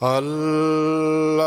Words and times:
اللہ 0.00 1.46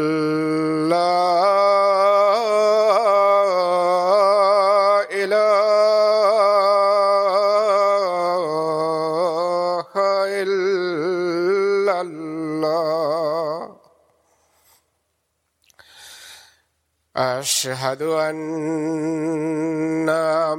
أشهد 17.41 18.01
أن 18.01 18.35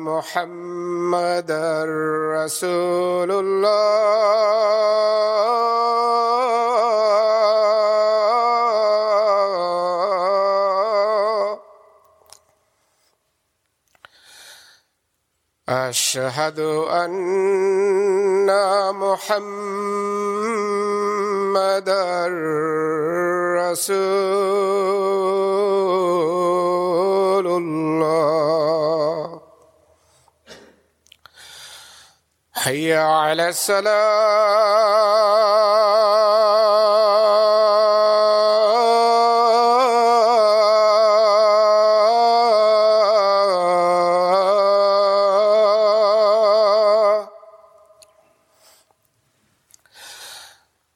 محمد 0.08 1.50
رسول 2.34 3.30
الله. 3.30 3.72
أشهد 15.68 16.58
أن 16.90 18.48
محمد 18.94 20.28
رسول 23.62 25.22
الله 28.02 29.40
حي 32.52 32.94
على 32.94 33.48
الصلاة 33.48 33.92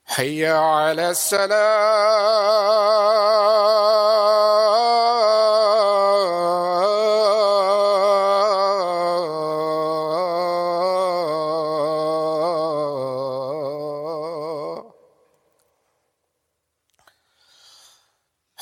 حي 0.06 0.46
على 0.46 1.10
السلام. 1.10 2.95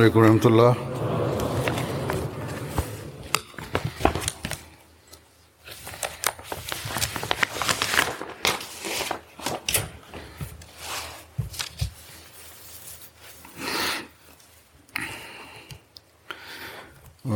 عليكم 0.00 0.18
ورحمة 0.20 0.46
الله. 0.46 0.74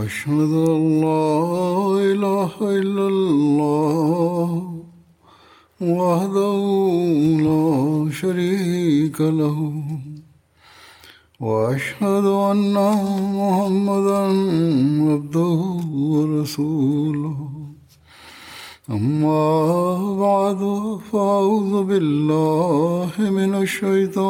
أشهد 0.05 0.53
أن 0.75 1.01
لا 1.01 1.25
إله 2.13 2.53
إلا 2.61 3.04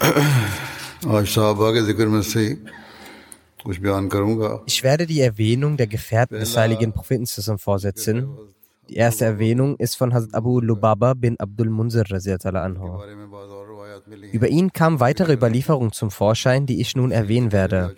Ich 4.66 4.82
werde 4.82 5.06
die 5.06 5.20
Erwähnung 5.20 5.76
der 5.76 5.86
Gefährten 5.86 6.38
des 6.38 6.56
heiligen 6.56 6.92
Propheten 6.92 7.26
zusammen 7.26 7.58
vorsetzen. 7.58 8.28
Die 8.88 8.96
erste 8.96 9.24
Erwähnung 9.24 9.76
ist 9.76 9.96
von 9.96 10.12
Hazrat 10.12 10.34
Abu 10.34 10.60
Lubaba 10.60 11.14
bin 11.14 11.38
Abdul 11.40 11.70
Munzir. 11.70 12.04
Über 14.32 14.48
ihn 14.48 14.72
kamen 14.72 15.00
weitere 15.00 15.32
Überlieferungen 15.32 15.92
zum 15.92 16.10
Vorschein, 16.10 16.66
die 16.66 16.80
ich 16.80 16.96
nun 16.96 17.10
erwähnen 17.10 17.52
werde. 17.52 17.94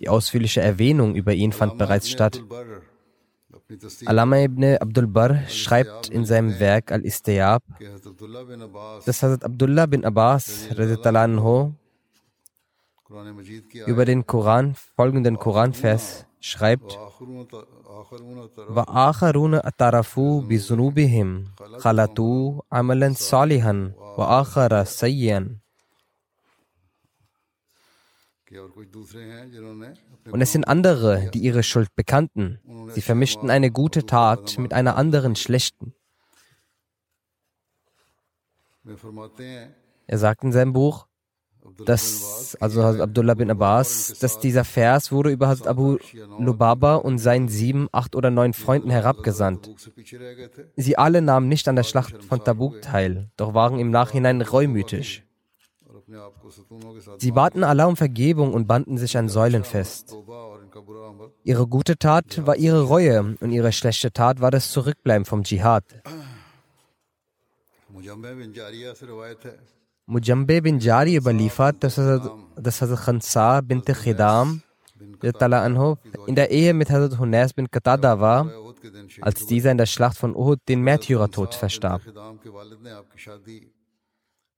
Die 0.00 0.08
ausführliche 0.08 0.60
Erwähnung 0.60 1.14
über 1.14 1.34
ihn 1.34 1.52
fand 1.52 1.78
bereits 1.78 2.08
statt. 2.08 2.42
Alama 4.06 4.38
ibn 4.40 4.64
Abdul 4.64 5.06
Bar 5.06 5.46
schreibt 5.48 6.08
in 6.08 6.24
seinem 6.24 6.58
Werk 6.58 6.90
Al-Istayab, 6.90 7.62
dass 9.04 9.22
Hazrat 9.22 9.44
Abdullah 9.44 9.86
bin 9.86 10.06
Abbas 10.06 10.68
über 13.86 14.04
den 14.06 14.26
Koran, 14.26 14.74
folgenden 14.96 15.38
Koranvers 15.38 16.26
schreibt, 16.40 16.98
وآخرون 18.76 19.54
اعترفوا 19.54 20.40
بذنوبهم 20.40 21.44
خلطوا 21.78 22.60
عملا 22.72 23.12
صالحا 23.12 23.92
وآخر 24.18 24.84
سيئا 24.84 25.56
Und 30.30 30.40
es 30.40 30.52
sind 30.52 30.66
andere, 30.66 31.30
die 31.32 31.40
ihre 31.40 31.62
Schuld 31.62 31.94
bekannten. 31.94 32.58
Sie 32.88 33.00
vermischten 33.00 33.50
eine 33.50 33.70
gute 33.70 34.06
Tat 34.06 34.58
mit 34.58 34.72
einer 34.72 34.96
anderen 34.96 35.36
schlechten. 35.36 35.94
Er 40.06 40.18
sagt 40.18 40.44
in 40.44 40.52
seinem 40.52 40.72
Buch, 40.72 41.06
dass, 41.84 42.56
also 42.60 42.82
Hazrat 42.82 43.02
Abdullah 43.02 43.34
bin 43.34 43.50
Abbas, 43.50 44.18
dass 44.20 44.40
dieser 44.40 44.64
Vers 44.64 45.12
wurde 45.12 45.30
über 45.30 45.48
Hazrat 45.48 45.68
Abu 45.68 45.98
Lubaba 46.38 46.96
und 46.96 47.18
seinen 47.18 47.48
sieben, 47.48 47.88
acht 47.92 48.16
oder 48.16 48.30
neun 48.30 48.52
Freunden 48.52 48.90
herabgesandt. 48.90 49.70
Sie 50.76 50.96
alle 50.96 51.22
nahmen 51.22 51.48
nicht 51.48 51.68
an 51.68 51.76
der 51.76 51.82
Schlacht 51.82 52.24
von 52.24 52.42
Tabuk 52.42 52.80
teil, 52.82 53.30
doch 53.36 53.54
waren 53.54 53.78
im 53.78 53.90
Nachhinein 53.90 54.40
reumütig. 54.40 55.27
Sie 57.18 57.32
baten 57.32 57.64
Allah 57.64 57.86
um 57.86 57.96
Vergebung 57.96 58.54
und 58.54 58.66
banden 58.66 58.96
sich 58.96 59.16
an 59.16 59.28
Säulen 59.28 59.64
fest. 59.64 60.16
Ihre 61.44 61.66
gute 61.66 61.98
Tat 61.98 62.46
war 62.46 62.56
ihre 62.56 62.82
Reue 62.82 63.36
und 63.40 63.52
ihre 63.52 63.72
schlechte 63.72 64.12
Tat 64.12 64.40
war 64.40 64.50
das 64.50 64.70
Zurückbleiben 64.72 65.24
vom 65.24 65.42
Dschihad. 65.42 65.84
Mujambe 70.06 70.62
bin 70.62 70.78
Jari 70.78 71.16
überliefert, 71.16 71.82
dass 71.82 71.98
Hazrat 71.98 73.00
Khansa 73.04 73.60
bin 73.60 73.84
Khidam 73.84 74.62
in 76.26 76.34
der 76.34 76.50
Ehe 76.50 76.74
mit 76.74 76.90
Hazrat 76.90 77.18
Hunas 77.18 77.52
bin 77.52 77.70
Qatada 77.70 78.18
war, 78.20 78.50
als 79.20 79.46
dieser 79.46 79.70
in 79.70 79.78
der 79.78 79.86
Schlacht 79.86 80.16
von 80.16 80.34
Uhud 80.34 80.60
den 80.68 80.80
Märtyrertod 80.82 81.54
verstarb. 81.54 82.02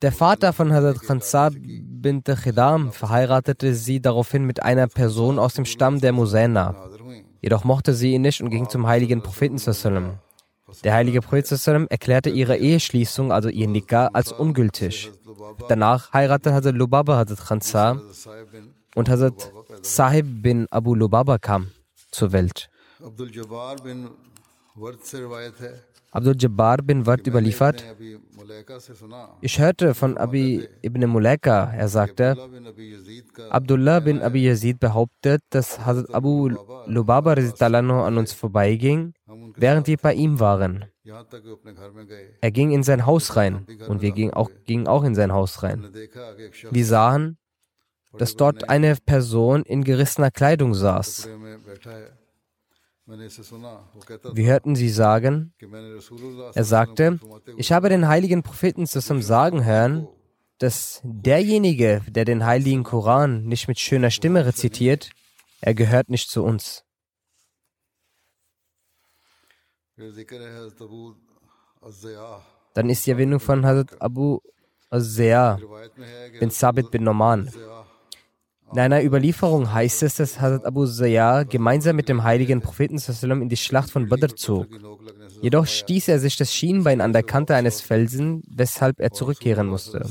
Der 0.02 0.12
Vater 0.12 0.54
von 0.54 0.72
Hazrat 0.72 1.02
Khansa 1.02 1.50
bint 1.52 2.24
Khidam 2.24 2.90
verheiratete 2.90 3.74
sie 3.74 4.00
daraufhin 4.00 4.46
mit 4.46 4.62
einer 4.62 4.86
Person 4.86 5.38
aus 5.38 5.52
dem 5.52 5.66
Stamm 5.66 6.00
der 6.00 6.12
Musaina. 6.12 6.74
Jedoch 7.42 7.64
mochte 7.64 7.92
sie 7.92 8.14
ihn 8.14 8.22
nicht 8.22 8.40
und 8.40 8.48
ging 8.48 8.66
zum 8.70 8.86
heiligen 8.86 9.22
Propheten 9.22 9.58
Sallam. 9.58 10.18
Der 10.84 10.94
heilige 10.94 11.20
Prophet 11.20 11.50
erklärte 11.90 12.30
ihre 12.30 12.56
Eheschließung, 12.56 13.30
also 13.30 13.50
ihr 13.50 13.68
Nikah, 13.68 14.06
als 14.14 14.32
ungültig. 14.32 15.10
Danach 15.68 16.14
heiratete 16.14 16.54
Hazrat 16.54 16.76
Lubaba 16.76 17.18
Hazrat 17.18 17.46
Khansa 17.46 18.00
und 18.94 19.10
Hazrat 19.10 19.52
Sahib 19.82 20.42
bin 20.42 20.66
Abu 20.70 20.94
Lubaba 20.94 21.36
kam 21.36 21.72
zur 22.10 22.32
Welt. 22.32 22.70
Abdul 26.12 26.34
Jabbar 26.38 26.78
bin 26.78 27.06
Watt 27.06 27.26
überliefert, 27.26 27.84
ich 29.40 29.58
hörte 29.58 29.94
von 29.94 30.18
Abi 30.18 30.68
ibn 30.82 31.06
Mulaika, 31.08 31.72
er 31.72 31.88
sagte, 31.88 32.36
Abdullah 33.50 34.00
bin 34.00 34.20
Abi 34.22 34.44
Yazid 34.44 34.80
behauptet, 34.80 35.42
dass 35.50 35.84
Hazrat 35.84 36.12
Abu 36.14 36.50
Lubaba 36.86 37.34
an 37.34 38.18
uns 38.18 38.32
vorbeiging, 38.32 39.14
während 39.56 39.86
wir 39.86 39.96
bei 39.98 40.14
ihm 40.14 40.40
waren. 40.40 40.84
Er 42.40 42.50
ging 42.50 42.70
in 42.72 42.82
sein 42.82 43.06
Haus 43.06 43.36
rein 43.36 43.66
und 43.88 44.02
wir 44.02 44.12
gingen 44.12 44.34
auch, 44.34 44.50
gingen 44.66 44.86
auch 44.86 45.04
in 45.04 45.14
sein 45.14 45.32
Haus 45.32 45.62
rein. 45.62 45.88
Wir 46.70 46.84
sahen, 46.86 47.38
dass 48.18 48.36
dort 48.36 48.68
eine 48.68 48.96
Person 48.96 49.62
in 49.62 49.84
gerissener 49.84 50.30
Kleidung 50.30 50.74
saß. 50.74 51.28
Wir 53.10 54.46
hörten 54.46 54.76
sie 54.76 54.88
sagen, 54.88 55.52
er 56.54 56.64
sagte, 56.64 57.18
ich 57.56 57.72
habe 57.72 57.88
den 57.88 58.06
heiligen 58.06 58.42
Propheten 58.42 58.86
zusammen 58.86 59.22
sagen 59.22 59.64
hören, 59.64 60.06
dass 60.58 61.00
derjenige, 61.02 62.02
der 62.08 62.24
den 62.24 62.44
heiligen 62.44 62.84
Koran 62.84 63.44
nicht 63.44 63.66
mit 63.66 63.80
schöner 63.80 64.10
Stimme 64.10 64.46
rezitiert, 64.46 65.10
er 65.60 65.74
gehört 65.74 66.08
nicht 66.08 66.30
zu 66.30 66.44
uns. 66.44 66.84
Dann 72.74 72.90
ist 72.90 73.06
die 73.06 73.10
Erwähnung 73.10 73.40
von 73.40 73.66
Hazrat 73.66 74.00
Abu 74.00 74.38
Azzeah 74.90 75.58
bin 76.38 76.50
Sabit 76.50 76.90
bin 76.90 77.04
Norman. 77.04 77.50
In 78.72 78.78
einer 78.78 79.02
Überlieferung 79.02 79.72
heißt 79.72 80.02
es, 80.04 80.14
dass 80.16 80.40
Hazrat 80.40 80.64
Abu 80.64 80.86
Zayyar 80.86 81.44
gemeinsam 81.44 81.96
mit 81.96 82.08
dem 82.08 82.22
heiligen 82.22 82.60
Propheten 82.60 82.98
in 82.98 83.48
die 83.48 83.56
Schlacht 83.56 83.90
von 83.90 84.08
Badr 84.08 84.36
zog. 84.36 84.66
Jedoch 85.42 85.66
stieß 85.66 86.08
er 86.08 86.20
sich 86.20 86.36
das 86.36 86.54
Schienbein 86.54 87.00
an 87.00 87.12
der 87.12 87.24
Kante 87.24 87.54
eines 87.54 87.80
Felsen, 87.80 88.42
weshalb 88.48 89.00
er 89.00 89.10
zurückkehren 89.10 89.66
musste. 89.66 90.06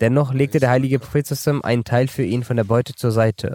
Dennoch 0.00 0.32
legte 0.32 0.58
der 0.58 0.70
heilige 0.70 0.98
Prophet 0.98 1.26
einen 1.62 1.84
Teil 1.84 2.08
für 2.08 2.24
ihn 2.24 2.42
von 2.42 2.56
der 2.56 2.64
Beute 2.64 2.94
zur 2.94 3.12
Seite. 3.12 3.54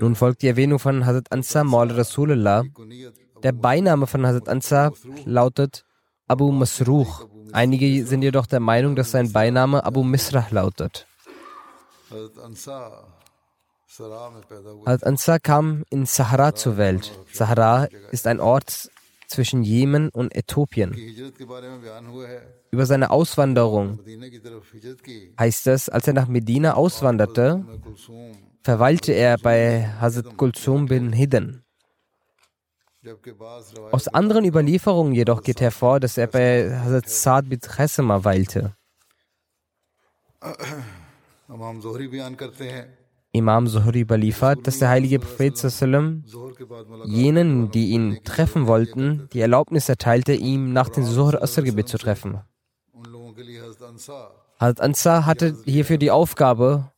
Nun 0.00 0.14
folgt 0.14 0.42
die 0.42 0.48
Erwähnung 0.48 0.78
von 0.78 1.06
Hazrat 1.06 1.32
Ansar 1.32 1.64
Maul 1.64 1.90
Rasulullah. 1.92 2.64
Der 3.42 3.52
Beiname 3.52 4.06
von 4.06 4.26
Hazrat 4.26 4.48
Ansar 4.48 4.92
lautet 5.24 5.84
Abu 6.28 6.50
Masruch, 6.52 7.28
Einige 7.56 8.04
sind 8.04 8.20
jedoch 8.20 8.46
der 8.46 8.60
Meinung, 8.60 8.96
dass 8.96 9.12
sein 9.12 9.32
Beiname 9.32 9.82
Abu 9.82 10.02
Misrah 10.04 10.46
lautet. 10.50 11.06
Al-Ansar 14.84 15.40
kam 15.40 15.84
in 15.88 16.04
Sahara 16.04 16.54
zur 16.54 16.76
Welt. 16.76 17.18
Sahara 17.32 17.88
ist 18.12 18.26
ein 18.26 18.40
Ort 18.40 18.90
zwischen 19.26 19.62
Jemen 19.62 20.10
und 20.10 20.36
Äthiopien. 20.36 20.94
Über 22.70 22.84
seine 22.84 23.10
Auswanderung 23.10 24.00
heißt 25.40 25.66
es, 25.68 25.88
als 25.88 26.06
er 26.06 26.12
nach 26.12 26.28
Medina 26.28 26.74
auswanderte, 26.74 27.64
verweilte 28.62 29.12
er 29.12 29.38
bei 29.38 29.88
Hazrat 29.98 30.36
Kulsum 30.36 30.86
bin 30.86 31.10
Hidden. 31.12 31.65
Aus 33.92 34.08
anderen 34.08 34.44
Überlieferungen 34.44 35.12
jedoch 35.14 35.42
geht 35.42 35.60
hervor, 35.60 36.00
dass 36.00 36.16
er 36.18 36.26
bei 36.26 36.76
Hazrat 36.78 37.08
Saad 37.08 37.48
bin 37.48 37.60
Chesema 37.60 38.24
weilte. 38.24 38.74
Imam 43.32 43.66
Zuhri 43.66 44.00
überliefert, 44.00 44.66
dass 44.66 44.78
der 44.78 44.88
heilige 44.88 45.18
Prophet 45.18 45.56
sallam, 45.56 46.24
jenen, 47.04 47.70
die 47.70 47.90
ihn 47.90 48.20
treffen 48.24 48.66
wollten, 48.66 49.28
die 49.32 49.40
Erlaubnis 49.40 49.88
erteilte, 49.88 50.32
ihm 50.32 50.72
nach 50.72 50.88
dem 50.88 51.04
Zuhr 51.04 51.42
Asr-Gebet 51.42 51.88
zu 51.88 51.98
treffen. 51.98 52.40
Hazrat 54.58 54.80
Ansar 54.80 55.26
hatte 55.26 55.56
hierfür 55.64 55.98
die 55.98 56.10
Aufgabe, 56.10 56.90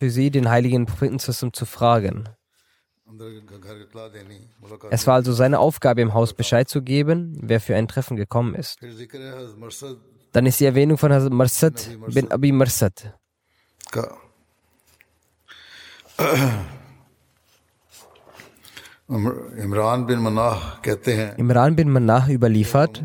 für 0.00 0.10
sie 0.10 0.30
den 0.30 0.50
heiligen 0.50 0.86
Propheten 0.86 1.18
zu 1.18 1.64
fragen. 1.64 2.28
Es 4.90 5.06
war 5.06 5.14
also 5.14 5.32
seine 5.32 5.58
Aufgabe, 5.58 6.00
im 6.00 6.14
Haus 6.14 6.32
Bescheid 6.32 6.68
zu 6.68 6.82
geben, 6.82 7.38
wer 7.40 7.60
für 7.60 7.76
ein 7.76 7.86
Treffen 7.86 8.16
gekommen 8.16 8.54
ist. 8.54 8.78
Dann 10.32 10.46
ist 10.46 10.58
die 10.60 10.64
Erwähnung 10.64 10.98
von 10.98 11.12
Hazrat 11.12 11.32
Marsad 11.32 11.90
bin 12.08 12.32
Abi 12.32 12.50
Marsad. 12.52 13.14
Imran 21.36 21.76
bin 21.76 21.90
Manah 21.90 22.28
überliefert, 22.30 23.04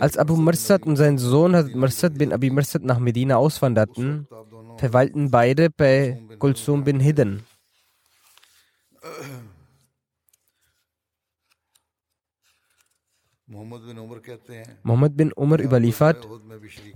als 0.00 0.16
Abu 0.16 0.36
Marsad 0.36 0.86
und 0.86 0.96
sein 0.96 1.18
Sohn 1.18 1.54
Hazrat 1.54 1.74
Marsad 1.74 2.18
bin 2.18 2.32
Abi 2.32 2.50
Marsad 2.50 2.84
nach 2.84 2.98
Medina 2.98 3.36
auswanderten, 3.36 4.26
verwalten 4.78 5.30
beide 5.30 5.70
bei 5.70 6.20
Kulsum 6.38 6.84
bin 6.84 7.00
Hidden. 7.00 7.44
Mohammed 14.82 15.16
bin 15.16 15.32
Umar 15.32 15.60
überliefert, 15.60 16.28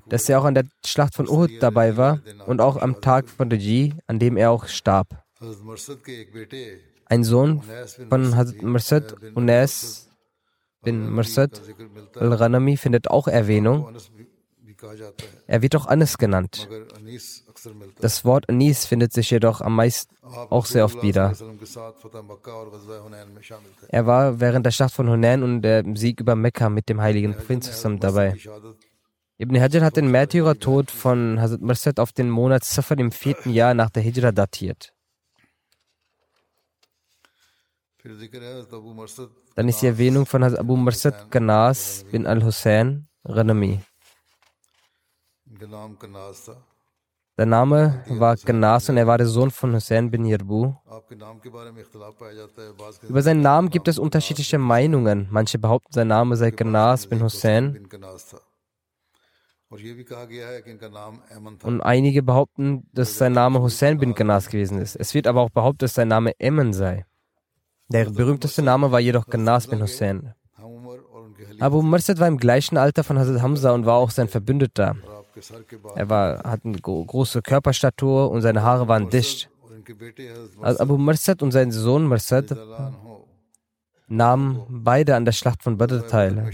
dass 0.06 0.28
er 0.28 0.38
auch 0.40 0.44
an 0.44 0.54
der 0.54 0.64
Schlacht 0.84 1.14
von 1.14 1.28
Uhud 1.28 1.50
dabei 1.60 1.96
war 1.96 2.20
und 2.46 2.60
auch 2.60 2.76
am 2.76 3.00
Tag 3.00 3.28
von 3.28 3.50
Raji, 3.50 3.94
an 4.06 4.18
dem 4.18 4.36
er 4.36 4.50
auch 4.50 4.66
starb. 4.66 5.24
Ein 7.06 7.24
Sohn 7.24 7.62
von 8.08 8.36
Hazrat 8.36 8.62
Mursad, 8.62 9.16
Unas 9.34 10.08
bin 10.82 11.10
Mursad 11.10 11.60
al-Ranami, 12.16 12.76
findet 12.76 13.08
auch 13.08 13.28
Erwähnung. 13.28 13.96
Er 15.46 15.62
wird 15.62 15.76
auch 15.76 15.86
Anis 15.86 16.18
genannt. 16.18 16.68
Das 18.00 18.24
Wort 18.24 18.48
Anis 18.48 18.86
findet 18.86 19.12
sich 19.12 19.30
jedoch 19.30 19.60
am 19.60 19.76
meisten 19.76 20.14
auch 20.22 20.66
sehr 20.66 20.84
oft 20.84 21.02
wieder. 21.02 21.32
Er 23.88 24.06
war 24.06 24.40
während 24.40 24.66
der 24.66 24.70
Schlacht 24.70 24.94
von 24.94 25.08
Hunan 25.08 25.42
und 25.42 25.62
dem 25.62 25.96
Sieg 25.96 26.20
über 26.20 26.34
Mekka 26.34 26.68
mit 26.68 26.88
dem 26.88 27.00
heiligen 27.00 27.34
Prinz 27.34 27.66
zusammen 27.66 28.00
dabei. 28.00 28.36
Ibn 29.38 29.60
Hajar 29.60 29.82
hat 29.84 29.96
den 29.96 30.10
Märtyrertod 30.10 30.90
von 30.90 31.40
Hazrat 31.40 31.62
Merced 31.62 31.98
auf 31.98 32.12
den 32.12 32.30
Monat 32.30 32.64
Safar 32.64 32.98
im 32.98 33.10
vierten 33.10 33.50
Jahr 33.50 33.74
nach 33.74 33.90
der 33.90 34.02
Hijra 34.02 34.30
datiert. 34.30 34.94
Dann 39.54 39.68
ist 39.68 39.82
die 39.82 39.86
Erwähnung 39.86 40.26
von 40.26 40.44
Hazrat 40.44 40.60
Abu 40.60 40.76
Merced 40.76 41.30
Ganas 41.30 42.04
bin 42.10 42.26
al-Hussein 42.26 43.08
Ranami. 43.24 43.80
Genau, 45.46 45.90
der 47.42 47.48
Name 47.48 48.04
war 48.06 48.36
Gnas 48.36 48.88
und 48.88 48.96
er 48.96 49.08
war 49.08 49.18
der 49.18 49.26
Sohn 49.26 49.50
von 49.50 49.74
Hussein 49.74 50.12
bin 50.12 50.24
Yarbu. 50.24 50.76
Über 53.08 53.22
seinen 53.22 53.40
Namen 53.40 53.68
gibt 53.68 53.88
es 53.88 53.98
unterschiedliche 53.98 54.58
Meinungen. 54.58 55.26
Manche 55.28 55.58
behaupten, 55.58 55.92
sein 55.92 56.06
Name 56.06 56.36
sei 56.36 56.52
Gnas 56.52 57.08
bin 57.08 57.20
Hussein. 57.20 57.88
Und 61.64 61.80
einige 61.80 62.22
behaupten, 62.22 62.86
dass 62.92 63.18
sein 63.18 63.32
Name 63.32 63.60
Hussein 63.60 63.98
bin 63.98 64.14
Gnas 64.14 64.48
gewesen 64.48 64.78
ist. 64.78 64.94
Es 64.94 65.12
wird 65.12 65.26
aber 65.26 65.40
auch 65.40 65.50
behauptet, 65.50 65.82
dass 65.82 65.94
sein 65.94 66.06
Name 66.06 66.38
Emmen 66.38 66.72
sei. 66.72 67.06
Der 67.88 68.08
berühmteste 68.08 68.62
Name 68.62 68.92
war 68.92 69.00
jedoch 69.00 69.26
Gnas 69.26 69.66
bin 69.66 69.82
Hussein. 69.82 70.32
Abu 71.58 71.82
Mursad 71.82 72.20
war 72.20 72.28
im 72.28 72.38
gleichen 72.38 72.76
Alter 72.76 73.02
von 73.02 73.18
Hazrat 73.18 73.42
Hamza 73.42 73.72
und 73.72 73.84
war 73.84 73.96
auch 73.96 74.10
sein 74.10 74.28
Verbündeter. 74.28 74.94
Er 75.94 76.08
war, 76.08 76.42
hatte 76.44 76.68
eine 76.68 76.78
große 76.78 77.42
Körperstatur 77.42 78.30
und 78.30 78.42
seine 78.42 78.62
Haare 78.62 78.88
waren 78.88 79.08
dicht. 79.08 79.50
Als 80.60 80.78
Abu 80.78 80.96
Mursad 80.98 81.42
und 81.42 81.52
sein 81.52 81.72
Sohn 81.72 82.04
Mursad 82.04 82.56
nahmen 84.08 84.66
beide 84.68 85.16
an 85.16 85.24
der 85.24 85.32
Schlacht 85.32 85.62
von 85.62 85.76
Badr 85.76 86.06
teil. 86.06 86.50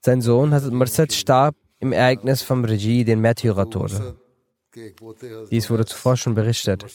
Sein 0.00 0.20
Sohn 0.20 0.52
Hazrat 0.54 0.72
Mursad 0.72 1.12
starb 1.12 1.56
im 1.78 1.92
Ereignis 1.92 2.42
vom 2.42 2.64
Regie, 2.64 3.04
den 3.04 3.20
Märtyrertode. 3.20 4.16
Dies 5.50 5.70
wurde 5.70 5.86
zuvor 5.86 6.16
schon 6.16 6.34
berichtet. 6.34 6.86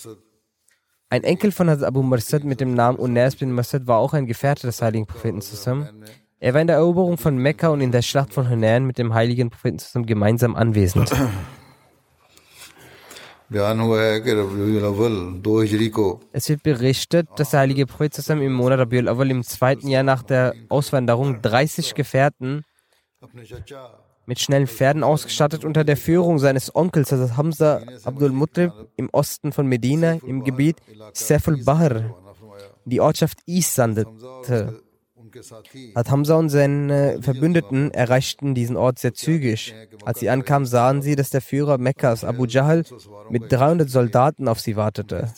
Ein 1.09 1.23
Enkel 1.23 1.51
von 1.51 1.69
Hazrat 1.69 1.87
Abu 1.87 2.01
Mursad 2.01 2.43
mit 2.43 2.61
dem 2.61 2.73
Namen 2.73 2.97
Unas 2.97 3.35
bin 3.35 3.51
Mursad 3.51 3.87
war 3.87 3.97
auch 3.97 4.13
ein 4.13 4.25
Gefährte 4.25 4.67
des 4.67 4.81
heiligen 4.81 5.05
Propheten 5.05 5.41
zusammen. 5.41 6.05
Er 6.45 6.53
war 6.53 6.61
in 6.61 6.67
der 6.67 6.75
Eroberung 6.75 7.17
von 7.17 7.37
Mekka 7.37 7.69
und 7.69 7.81
in 7.81 7.91
der 7.91 8.03
Schlacht 8.03 8.31
von 8.31 8.47
Hunan 8.47 8.85
mit 8.85 8.99
dem 8.99 9.15
heiligen 9.15 9.49
Propheten 9.49 9.79
zusammen 9.79 10.05
gemeinsam 10.05 10.55
anwesend. 10.55 11.11
Es 13.49 13.59
wird 16.49 16.63
berichtet, 16.63 17.27
dass 17.37 17.49
der 17.49 17.59
heilige 17.59 17.87
Prophet 17.87 18.13
zusammen 18.13 18.43
im 18.43 18.53
Monat 18.53 18.79
Rabiul 18.79 19.07
Awal 19.07 19.31
im 19.31 19.43
zweiten 19.43 19.87
Jahr 19.87 20.03
nach 20.03 20.21
der 20.21 20.53
Auswanderung 20.69 21.41
30 21.41 21.95
Gefährten 21.95 22.63
mit 24.27 24.39
schnellen 24.39 24.67
Pferden 24.67 25.03
ausgestattet 25.03 25.65
unter 25.65 25.83
der 25.83 25.97
Führung 25.97 26.37
seines 26.37 26.75
Onkels, 26.75 27.11
also 27.11 27.37
Hamza 27.37 27.81
Abdul 28.03 28.31
Muttalib, 28.31 28.71
im 28.97 29.09
Osten 29.11 29.51
von 29.51 29.65
Medina 29.65 30.19
im 30.25 30.43
Gebiet 30.43 30.77
Seful 31.13 31.63
Bahr, 31.63 32.15
die 32.85 33.01
Ortschaft 33.01 33.39
Is 33.47 33.73
sandete. 33.73 34.84
Hat 35.95 36.11
Hamza 36.11 36.35
und 36.35 36.49
seine 36.49 37.19
Verbündeten 37.21 37.91
erreichten 37.91 38.55
diesen 38.55 38.77
Ort 38.77 38.99
sehr 38.99 39.13
zügig. 39.13 39.73
Als 40.03 40.19
sie 40.19 40.29
ankamen, 40.29 40.65
sahen 40.65 41.01
sie, 41.01 41.15
dass 41.15 41.29
der 41.29 41.41
Führer 41.41 41.77
Mekkas, 41.77 42.23
Abu 42.23 42.45
Jahl, 42.45 42.83
mit 43.29 43.51
300 43.51 43.89
Soldaten 43.89 44.47
auf 44.47 44.59
sie 44.59 44.75
wartete. 44.75 45.29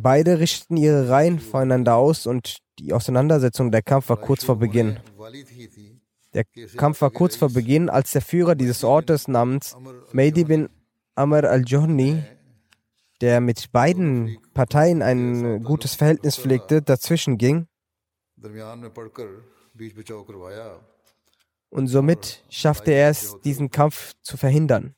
Beide 0.00 0.38
richteten 0.40 0.76
ihre 0.76 1.08
Reihen 1.08 1.38
voreinander 1.38 1.96
aus 1.96 2.26
und 2.26 2.56
die 2.78 2.92
Auseinandersetzung 2.92 3.70
der 3.70 3.82
Kampf 3.82 4.08
war 4.08 4.16
kurz 4.16 4.44
vor 4.44 4.56
Beginn. 4.56 4.98
Der 6.34 6.44
Kampf 6.76 7.00
war 7.00 7.10
kurz 7.10 7.36
vor 7.36 7.50
Beginn, 7.50 7.88
als 7.88 8.12
der 8.12 8.22
Führer 8.22 8.54
dieses 8.54 8.84
Ortes 8.84 9.28
namens 9.28 9.76
Mehdi 10.12 10.44
bin 10.44 10.68
Amr 11.14 11.44
al-Johni 11.44 12.22
der 13.20 13.40
mit 13.40 13.72
beiden 13.72 14.38
Parteien 14.54 15.02
ein 15.02 15.62
gutes 15.62 15.94
Verhältnis 15.94 16.36
pflegte, 16.36 16.82
dazwischen 16.82 17.38
ging 17.38 17.66
und 21.70 21.86
somit 21.88 22.44
schaffte 22.48 22.92
er 22.92 23.10
es, 23.10 23.36
diesen 23.44 23.70
Kampf 23.70 24.14
zu 24.22 24.36
verhindern. 24.36 24.94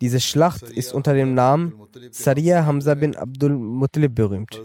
Diese 0.00 0.20
Schlacht 0.20 0.62
ist 0.62 0.92
unter 0.92 1.14
dem 1.14 1.34
Namen 1.34 1.86
Saria 2.10 2.66
Hamza 2.66 2.94
bin 2.94 3.16
Abdul 3.16 3.56
Muttalib 3.56 4.14
berühmt. 4.14 4.60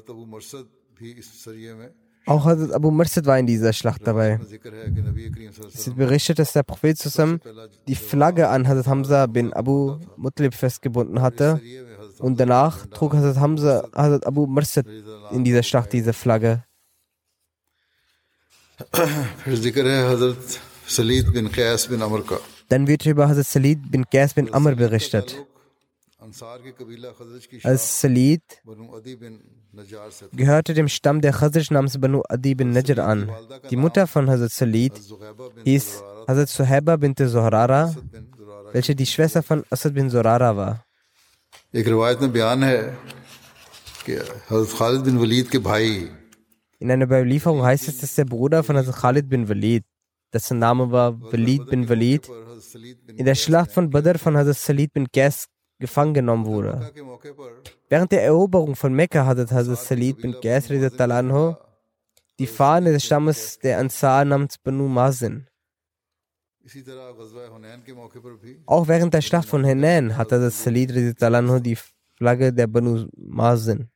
Auch 2.25 2.43
Hazrat 2.43 2.73
Abu 2.73 2.91
Mursid 2.91 3.25
war 3.25 3.39
in 3.39 3.45
dieser 3.45 3.71
Schlacht 3.71 4.05
dabei. 4.05 4.39
Es 4.41 5.87
wird 5.87 5.95
berichtet, 5.95 6.39
dass 6.39 6.51
der 6.51 6.63
Prophet 6.63 6.97
zusammen 6.97 7.39
die 7.87 7.95
Flagge 7.95 8.49
an 8.49 8.67
Hazrat 8.67 8.87
Hamza 8.87 9.27
bin 9.27 9.53
Abu 9.53 9.99
Muttalib 10.17 10.53
festgebunden 10.53 11.21
hatte 11.21 11.61
und 12.19 12.39
danach 12.39 12.85
trug 12.87 13.13
Hazrat 13.13 13.37
Hamza, 13.37 13.87
Hazrat 13.93 14.25
Abu 14.25 14.47
Mursad 14.47 14.85
in 15.31 15.43
dieser 15.43 15.63
Schlacht 15.63 15.93
diese 15.93 16.13
Flagge. 16.13 16.63
Dann 22.69 22.87
wird 22.87 23.05
über 23.05 23.27
Hazrat 23.29 23.47
Salid 23.47 23.91
bin 23.91 24.05
Qas 24.09 24.33
bin 24.33 24.53
Amr 24.53 24.75
berichtet. 24.75 25.45
Als 27.63 28.01
Salid 28.01 28.41
gehörte 30.33 30.73
dem 30.73 30.87
Stamm 30.87 31.21
der 31.21 31.31
Khazraj 31.31 31.67
namens 31.69 31.99
Banu 31.99 32.23
Adi 32.27 32.55
bin 32.55 32.71
Najr 32.71 32.99
an. 33.05 33.31
Die 33.69 33.75
Mutter 33.75 34.07
von 34.07 34.29
Hazrat 34.29 34.51
Salid 34.51 34.93
hieß 35.63 36.03
Hazrat 36.27 36.49
Suhaiba 36.49 36.95
bin 36.97 37.15
Zuhrara, 37.15 37.95
welche 38.73 38.95
die 38.95 39.05
Schwester 39.05 39.43
von 39.43 39.63
Asad 39.69 39.93
bin 39.93 40.09
Zurara 40.09 40.57
war. 40.57 40.86
In 41.73 41.85
einer 46.91 47.05
Überlieferung 47.05 47.63
heißt 47.63 47.87
es, 47.89 47.97
dass 47.97 48.15
der 48.15 48.23
Bruder 48.25 48.63
von 48.63 48.77
Hazrat 48.77 48.95
Khalid 48.95 49.27
bin 49.27 49.49
Walid, 49.49 49.83
dessen 50.33 50.59
Name 50.59 50.91
war 50.91 51.19
Walid 51.21 51.65
bin 51.67 51.89
Walid, 51.89 52.29
in 53.17 53.25
der 53.25 53.35
Schlacht 53.35 53.73
von 53.73 53.89
Badr 53.89 54.17
von 54.17 54.37
Hazrat 54.37 54.55
Salid 54.55 54.93
bin 54.93 55.07
Qais 55.11 55.47
gefangen 55.77 56.13
genommen 56.13 56.45
wurde. 56.45 56.93
Während 57.89 58.13
der 58.13 58.23
Eroberung 58.23 58.77
von 58.77 58.93
Mekka 58.93 59.25
hatte 59.25 59.47
Hazrat 59.51 59.79
Salid 59.79 60.21
bin 60.21 60.39
Qais 60.39 60.69
die 62.39 62.47
Fahne 62.47 62.93
des 62.93 63.03
Stammes 63.03 63.59
der 63.59 63.79
Ansar 63.79 64.23
namens 64.23 64.57
Banu 64.57 64.87
Masin. 64.87 65.47
Auch 68.65 68.87
während 68.87 69.13
der 69.13 69.21
Schlacht 69.21 69.47
von 69.47 69.63
Henan 69.63 70.17
hatte 70.17 70.39
das 70.39 70.63
Salidri 70.63 71.13
Talanho 71.13 71.59
die 71.59 71.77
Flagge 72.17 72.51
der 72.51 72.67
Banu 72.67 73.07
Masin. 73.15 73.89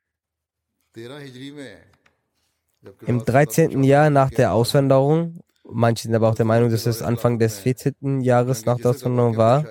Im 3.06 3.26
13. 3.26 3.84
Jahr 3.84 4.10
nach 4.10 4.30
der 4.30 4.54
Auswanderung, 4.54 5.42
manche 5.64 6.04
sind 6.04 6.16
aber 6.16 6.30
auch 6.30 6.36
der 6.36 6.46
Meinung, 6.46 6.70
dass 6.70 6.86
es 6.86 7.02
Anfang 7.02 7.40
des 7.40 7.60
14. 7.60 8.22
Jahres 8.22 8.66
nach 8.66 8.78
der 8.78 8.92
Auswanderung 8.92 9.38
war, 9.38 9.66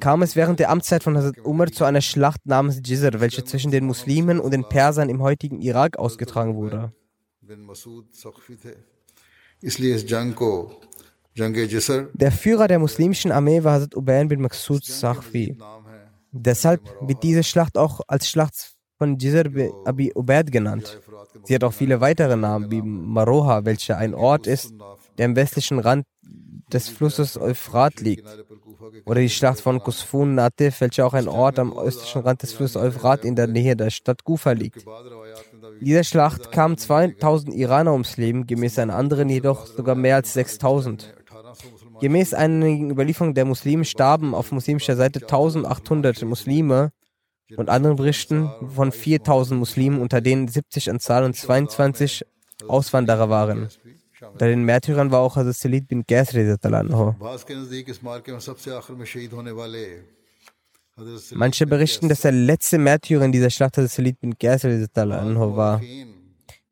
kam 0.00 0.22
es 0.22 0.36
während 0.36 0.60
der 0.60 0.70
Amtszeit 0.70 1.02
von 1.02 1.16
Hazrat 1.16 1.44
Umar 1.44 1.66
zu 1.72 1.84
einer 1.84 2.00
Schlacht 2.00 2.46
namens 2.46 2.80
Jizr, 2.84 3.20
welche 3.20 3.44
zwischen 3.44 3.72
den 3.72 3.84
Muslimen 3.84 4.38
und 4.38 4.52
den 4.52 4.68
Persern 4.68 5.08
im 5.08 5.22
heutigen 5.22 5.60
Irak 5.60 5.98
ausgetragen 5.98 6.54
wurde. 6.54 6.92
Der 12.14 12.32
Führer 12.32 12.68
der 12.68 12.78
muslimischen 12.78 13.32
Armee 13.32 13.64
war 13.64 13.72
Hazrat 13.72 13.96
Ubayn 13.96 14.28
bin 14.28 14.40
Maksud 14.40 14.84
Sahfi. 14.84 15.58
Deshalb 16.30 16.82
wird 17.00 17.22
diese 17.22 17.42
Schlacht 17.42 17.76
auch 17.76 18.00
als 18.06 18.28
Schlacht 18.28 18.76
von 18.98 19.18
Jizr 19.18 19.50
bin 19.50 19.72
Abi 19.84 20.12
Ubaid 20.14 20.52
genannt. 20.52 21.00
Sie 21.44 21.54
hat 21.54 21.64
auch 21.64 21.72
viele 21.72 22.00
weitere 22.00 22.36
Namen, 22.36 22.70
wie 22.70 22.80
Maroha, 22.80 23.64
welcher 23.64 23.98
ein 23.98 24.14
Ort 24.14 24.46
ist, 24.46 24.72
der 25.18 25.26
am 25.26 25.36
westlichen 25.36 25.78
Rand 25.80 26.06
des 26.72 26.88
Flusses 26.88 27.36
Euphrat 27.36 28.00
liegt. 28.00 28.26
Oder 29.04 29.20
die 29.20 29.30
Schlacht 29.30 29.60
von 29.60 29.80
Kusfun 29.80 30.34
Natif, 30.34 30.80
welcher 30.80 31.06
auch 31.06 31.14
ein 31.14 31.28
Ort 31.28 31.58
am 31.58 31.76
östlichen 31.76 32.22
Rand 32.22 32.42
des 32.42 32.52
Flusses 32.52 32.76
Euphrat 32.76 33.24
in 33.24 33.36
der 33.36 33.46
Nähe 33.46 33.76
der 33.76 33.90
Stadt 33.90 34.24
Kufa 34.24 34.52
liegt. 34.52 34.84
In 35.78 35.86
dieser 35.86 36.04
Schlacht 36.04 36.52
kamen 36.52 36.78
2000 36.78 37.54
Iraner 37.54 37.92
ums 37.92 38.16
Leben, 38.16 38.46
gemäß 38.46 38.78
einer 38.78 38.94
anderen 38.94 39.28
jedoch 39.28 39.66
sogar 39.66 39.94
mehr 39.94 40.16
als 40.16 40.32
6000. 40.32 41.14
Gemäß 42.00 42.34
einigen 42.34 42.90
Überlieferungen 42.90 43.34
der 43.34 43.44
Muslime 43.44 43.84
starben 43.84 44.34
auf 44.34 44.52
muslimischer 44.52 44.96
Seite 44.96 45.20
1800 45.20 46.22
Muslime 46.24 46.92
und 47.56 47.70
anderen 47.70 47.96
Berichten 47.96 48.50
von 48.74 48.92
4000 48.92 49.58
Muslimen, 49.58 50.00
unter 50.00 50.20
denen 50.20 50.48
70 50.48 50.90
an 50.90 51.00
Zahl 51.00 51.24
und 51.24 51.36
22 51.36 52.24
Auswanderer 52.66 53.28
waren. 53.28 53.68
Unter 54.32 54.48
den 54.48 54.64
Märtyrern 54.64 55.10
war 55.10 55.20
auch 55.20 55.36
Hazrat 55.36 55.56
Salid 55.56 55.88
bin 55.88 56.06
Qasr. 56.06 56.56
Manche 61.34 61.66
berichten, 61.66 62.08
dass 62.08 62.22
der 62.22 62.32
letzte 62.32 62.78
Märtyrer 62.78 63.24
in 63.24 63.32
dieser 63.32 63.50
Schlacht 63.50 63.76
des 63.76 63.94
Salit 63.94 64.20
bin 64.20 64.34
Gersel 64.38 64.88
Qasr 64.88 65.56
war. 65.56 65.82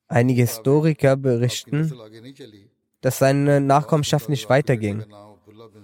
Einige 0.08 0.42
Historiker 0.42 1.16
berichten, 1.16 1.92
dass 3.00 3.18
seine 3.18 3.60
Nachkommenschaft 3.60 4.28
nicht 4.28 4.48
weiterging. 4.48 5.04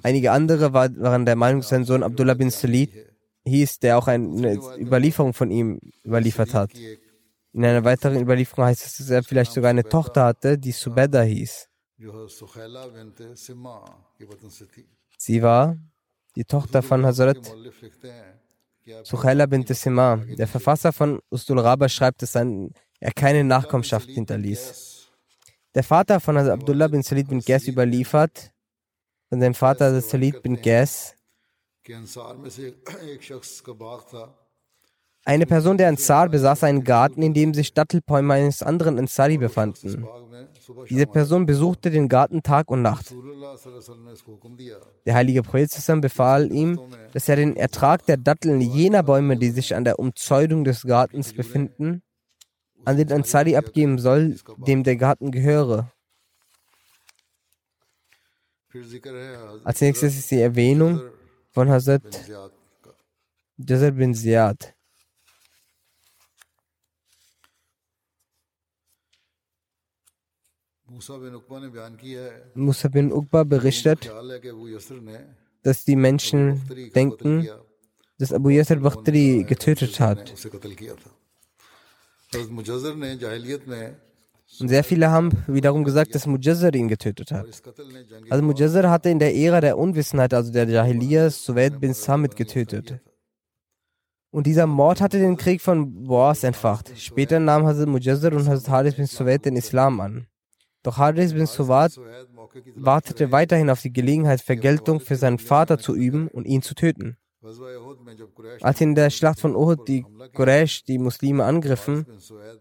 Einige 0.03 0.33
andere 0.33 0.73
waren 0.73 1.27
der 1.27 1.37
Meinung, 1.37 1.63
sein 1.63 1.85
Sohn 1.85 2.03
Abdullah 2.03 2.35
bin 2.35 2.51
Salit 2.51 2.91
hieß, 3.45 3.79
der 3.81 3.99
auch 3.99 4.09
eine 4.09 4.59
Überlieferung 4.79 5.35
von 5.35 5.51
ihm 5.51 5.81
überliefert 6.05 6.55
hat. 6.55 6.71
In 7.53 7.65
einer 7.65 7.85
weiteren 7.85 8.21
Überlieferung 8.21 8.67
heißt 8.67 8.87
es, 8.87 8.97
dass 8.99 9.11
er 9.11 9.23
vielleicht 9.23 9.53
sogar 9.53 9.71
eine 9.71 9.85
Tochter 9.85 10.25
hatte, 10.25 10.57
die 10.57 10.73
Subeda 10.73 11.23
hieß. 11.23 11.69
Sie 15.19 15.43
war 15.43 15.76
die 16.41 16.47
Tochter 16.47 16.81
von 16.83 17.05
Hazrat 17.05 17.37
Suhaila 19.05 19.45
bint 19.45 19.69
Sima. 19.69 20.17
Der 20.17 20.49
Verfasser 20.49 20.91
von 20.91 21.21
Ustul 21.29 21.59
Rabah 21.59 21.91
schreibt, 21.91 22.23
dass 22.23 22.35
er 22.35 23.13
keine 23.15 23.45
Nachkommenschaft 23.45 24.09
hinterließ. 24.09 25.11
Der 25.75 25.85
Vater 25.85 26.19
von 26.19 26.39
Hazrat 26.39 26.55
Abdullah 26.59 26.89
bin 26.89 27.03
Salid 27.03 27.29
bin 27.29 27.41
Gess 27.41 27.69
überliefert, 27.69 28.53
von 29.29 29.39
seinem 29.39 29.55
Vater 29.55 30.00
Salid 30.00 30.43
bin 30.43 30.57
Gess, 30.63 31.15
eine 35.25 35.47
Person 35.47 35.76
der 35.76 35.89
Ansar 35.89 36.28
besaß 36.28 36.65
einen 36.65 36.83
Garten, 36.83 37.23
in 37.23 37.35
dem 37.35 37.52
sich 37.52 37.75
Dattelbäume 37.75 38.35
eines 38.35 38.63
anderen 38.63 38.99
Ansari 38.99 39.37
befanden. 39.39 40.06
Diese 40.89 41.06
Person 41.06 41.47
besuchte 41.47 41.91
den 41.91 42.09
Garten 42.09 42.43
Tag 42.43 42.71
und 42.71 42.83
Nacht. 42.83 43.15
Der 45.04 45.15
heilige 45.15 45.43
Prophet 45.43 46.00
befahl 46.00 46.50
ihm, 46.52 46.80
dass 47.13 47.28
er 47.28 47.37
den 47.37 47.56
Ertrag 47.56 48.06
der 48.06 48.17
Datteln 48.17 48.61
jener 48.61 49.02
Bäume, 49.02 49.37
die 49.37 49.50
sich 49.50 49.75
an 49.75 49.85
der 49.85 49.99
Umzäunung 49.99 50.65
des 50.65 50.83
Gartens 50.83 51.33
befinden, 51.33 52.02
an 52.85 52.97
den 52.97 53.13
Ansari 53.13 53.56
abgeben 53.56 53.99
soll, 53.99 54.37
dem 54.56 54.85
der 54.85 54.97
Garten 54.97 55.30
gehöre. 55.30 55.93
Als 59.65 59.80
nächstes 59.80 60.17
ist 60.17 60.30
die 60.30 60.41
Erwähnung 60.41 61.00
von 61.50 61.69
Hazrat 61.69 62.02
Jazar 63.59 63.91
bin 63.91 64.15
Ziyad. 64.15 64.75
Musa 72.55 72.89
bin 72.89 73.13
Uqba 73.13 73.45
berichtet, 73.45 74.11
dass 75.63 75.85
die 75.85 75.95
Menschen 75.95 76.61
denken, 76.95 77.49
dass 78.19 78.33
Abu 78.33 78.49
Yasir 78.49 78.81
Bakhtri 78.81 79.45
getötet 79.45 80.00
hat. 80.00 80.35
Und 84.59 84.69
sehr 84.69 84.83
viele 84.83 85.11
haben 85.11 85.31
wiederum 85.47 85.85
gesagt, 85.85 86.15
dass 86.15 86.26
Mujazzar 86.26 86.75
ihn 86.75 86.89
getötet 86.89 87.31
hat. 87.31 87.47
Also 88.29 88.43
Mujazzar 88.43 88.91
hatte 88.91 89.11
in 89.11 89.21
der 89.21 89.35
Ära 89.37 89.61
der 89.61 89.79
Unwissenheit, 89.79 90.35
also 90.35 90.50
der 90.50 90.69
Jahiliyyah, 90.69 91.31
Suwaid 91.31 91.79
bin 91.81 91.95
Samit 91.95 92.35
getötet. 92.35 93.00
Und 94.33 94.47
dieser 94.47 94.67
Mord 94.67 95.00
hatte 95.00 95.19
den 95.21 95.37
Krieg 95.37 95.61
von 95.61 96.05
Boas 96.05 96.43
entfacht. 96.43 96.93
Später 96.97 97.39
nahmen 97.39 97.67
Hazrat 97.67 97.89
Mujazzar 97.89 98.33
und 98.33 98.49
Hazrat 98.49 98.69
Haris 98.69 98.95
bin 98.97 99.07
Suwaid 99.07 99.45
den 99.45 99.57
Islam 99.57 100.00
an. 100.00 100.26
Doch 100.82 100.97
Hadis 100.97 101.34
bin 101.34 101.47
Suwad 101.47 101.99
wartete 102.75 103.32
weiterhin 103.32 103.71
auf 103.71 103.82
die 103.82 103.93
Gelegenheit, 103.93 104.40
Vergeltung 104.40 105.00
für 105.00 105.16
seinen 105.16 105.38
Vater 105.38 105.78
zu 105.78 105.95
üben 105.95 106.28
und 106.28 106.47
ihn 106.47 106.62
zu 106.62 106.75
töten. 106.75 107.16
Als 108.60 108.80
in 108.80 108.95
der 108.95 109.10
Schlacht 109.10 109.40
von 109.40 109.56
Uhud 109.56 109.88
die 109.88 110.04
Quraysh 110.34 110.84
die 110.84 110.99
Muslime 110.99 111.45
angriffen, 111.45 112.06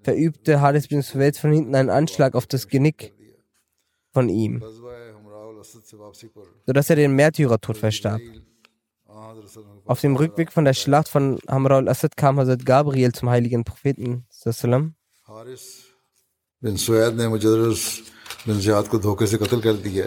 verübte 0.04 0.62
Hadis 0.62 0.88
bin 0.88 1.02
Suwad 1.02 1.38
von 1.38 1.52
hinten 1.52 1.76
einen 1.76 1.90
Anschlag 1.90 2.36
auf 2.36 2.48
das 2.48 2.68
Genick 2.68 3.14
von 4.12 4.30
ihm, 4.30 4.64
sodass 6.66 6.90
er 6.90 6.96
den 6.96 7.14
Märtyrertod 7.14 7.78
verstarb. 7.78 8.22
Auf 9.86 10.02
dem 10.02 10.16
Rückweg 10.16 10.52
von 10.52 10.66
der 10.66 10.74
Schlacht 10.74 11.10
von 11.10 11.40
Hamra 11.48 11.78
al-Assad 11.78 12.16
kam 12.16 12.40
Hazrat 12.40 12.66
Gabriel 12.66 13.12
zum 13.12 13.30
heiligen 13.30 13.64
Propheten. 13.64 14.26
Sallam. 14.30 14.96
Haris 16.59 16.65
बिन 16.65 16.77
सुहैद 16.77 17.15
ने 17.21 17.29
मुजद्दर 17.29 17.61
बिन 18.47 18.59
ज़ियाद 18.61 18.89
को 18.89 18.99
धोखे 18.99 19.27
से 19.27 19.37
कत्ल 19.39 19.61
कर 19.61 19.77
दिया 19.87 20.07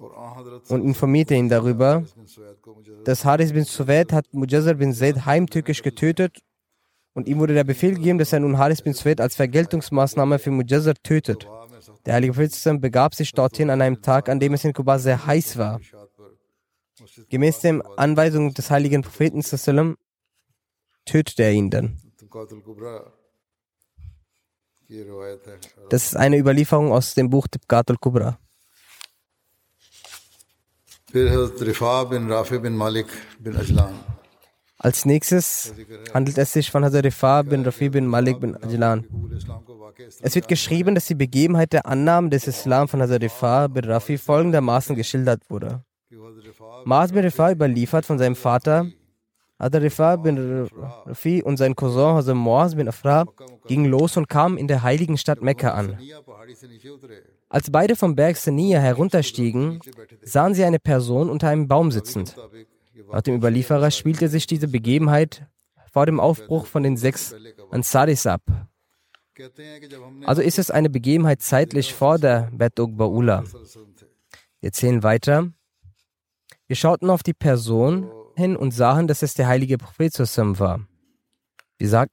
और 0.00 0.10
आ 0.16 0.28
हजरत 0.38 0.70
und 0.70 0.84
informierte 0.84 1.34
ihn 1.34 1.48
darüber, 1.48 2.02
बिन 2.02 2.26
सुहैद 2.26 2.56
को 2.62 2.70
मुजद्दर 2.74 3.04
dass 3.04 3.24
Haris 3.24 3.52
bin 3.52 3.64
Suwaid 3.64 4.12
hat 4.12 4.26
Mujazzar 4.32 4.74
bin 4.74 4.92
Zaid 4.92 5.26
heimtückisch 5.26 5.82
getötet 5.82 6.38
und 7.14 7.26
ihm 7.28 7.38
wurde 7.38 7.54
der 7.54 7.64
Befehl 7.64 7.94
gegeben, 7.94 8.18
dass 8.18 8.32
er 8.32 8.40
nun 8.40 8.58
Haris 8.58 8.82
bin 8.82 8.94
Suwaid 8.94 9.20
als 9.20 9.34
Vergeltungsmaßnahme 9.36 10.38
für 10.38 10.50
Mujazzar 10.50 10.94
tötet. 11.02 11.48
Der 12.06 12.14
heilige 12.14 12.32
Prophet 12.32 12.52
sallam 12.52 12.80
begab 12.80 13.14
sich 13.14 13.32
dorthin 13.32 13.70
an 13.70 13.82
einem 13.82 14.02
Tag, 14.02 14.28
an 14.28 14.40
dem 14.40 14.54
es 14.54 14.64
in 14.64 14.72
Kuba 14.72 14.98
sehr 14.98 15.26
heiß 15.26 15.58
war. 15.58 15.80
Gemäß 17.28 17.60
den 17.60 17.82
Anweisungen 17.82 18.54
des 18.54 18.70
heiligen 18.70 19.02
Propheten 19.02 19.42
sallam 19.42 19.96
tötete 21.04 21.42
er 21.44 21.52
ihn 21.52 21.70
dann. 21.70 21.98
Das 25.89 26.05
ist 26.05 26.15
eine 26.17 26.37
Überlieferung 26.37 26.91
aus 26.91 27.13
dem 27.13 27.29
Buch 27.29 27.47
Tibqat 27.47 27.89
al-Kubra. 27.89 28.37
Als 34.79 35.05
nächstes 35.05 35.73
handelt 36.13 36.37
es 36.37 36.53
sich 36.53 36.71
von 36.71 36.83
Hazrat 36.83 37.05
Rifa 37.05 37.41
bin 37.43 37.63
Rafi 37.63 37.89
bin 37.89 38.07
Malik 38.07 38.39
bin 38.39 38.57
Ajlan. 38.61 39.05
Es 40.21 40.35
wird 40.35 40.47
geschrieben, 40.47 40.95
dass 40.95 41.05
die 41.05 41.15
Begebenheit 41.15 41.71
der 41.71 41.85
Annahmen 41.85 42.29
des 42.31 42.47
Islam 42.47 42.87
von 42.87 43.01
Hazrat 43.01 43.21
Rifa 43.21 43.67
bin 43.67 43.85
Rafi 43.85 44.17
folgendermaßen 44.17 44.95
geschildert 44.95 45.49
wurde. 45.49 45.83
Maas 46.85 47.11
bin 47.11 47.23
Rifa 47.23 47.51
überliefert 47.51 48.05
von 48.05 48.17
seinem 48.17 48.35
Vater, 48.35 48.87
Hazrat 49.59 49.81
Rifah 49.81 50.15
bin 50.17 50.67
Rafi 51.05 51.41
und 51.43 51.57
sein 51.57 51.75
Cousin 51.75 52.15
Hazrat 52.15 52.35
Muaz 52.35 52.75
bin 52.75 52.87
Afra 52.87 53.25
gingen 53.67 53.85
los 53.85 54.17
und 54.17 54.27
kamen 54.27 54.57
in 54.57 54.67
der 54.67 54.83
heiligen 54.83 55.17
Stadt 55.17 55.41
Mekka 55.41 55.71
an. 55.71 55.97
Als 57.49 57.71
beide 57.71 57.95
vom 57.95 58.15
Berg 58.15 58.37
Senia 58.37 58.79
herunterstiegen, 58.79 59.79
sahen 60.21 60.53
sie 60.53 60.63
eine 60.63 60.79
Person 60.79 61.29
unter 61.29 61.49
einem 61.49 61.67
Baum 61.67 61.91
sitzend. 61.91 62.35
Laut 63.11 63.27
dem 63.27 63.35
Überlieferer 63.35 63.91
spielte 63.91 64.27
sich 64.27 64.47
diese 64.47 64.67
Begebenheit 64.67 65.45
vor 65.91 66.05
dem 66.05 66.19
Aufbruch 66.19 66.65
von 66.65 66.83
den 66.83 66.97
sechs 66.97 67.35
Ansaris 67.69 68.25
ab. 68.25 68.41
Also 70.25 70.41
ist 70.41 70.59
es 70.59 70.71
eine 70.71 70.89
Begebenheit 70.89 71.41
zeitlich 71.41 71.93
vor 71.93 72.19
der 72.19 72.49
Bet 72.51 72.79
Ula. 72.79 73.43
Wir 74.59 74.67
erzählen 74.67 75.03
weiter. 75.03 75.51
Wir 76.67 76.75
schauten 76.75 77.09
auf 77.09 77.23
die 77.23 77.33
Person 77.33 78.09
hin 78.35 78.55
und 78.55 78.71
sahen, 78.71 79.07
dass 79.07 79.21
es 79.21 79.33
der 79.33 79.47
heilige 79.47 79.77
Prophet 79.77 80.17
war. 80.59 80.79
Wir, 81.77 81.89
sag, 81.89 82.09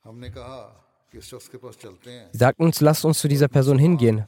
wir 1.11 1.22
sagten 2.33 2.62
uns, 2.62 2.80
lasst 2.80 3.04
uns 3.04 3.18
zu 3.20 3.28
dieser 3.28 3.48
Person 3.48 3.78
hingehen. 3.78 4.24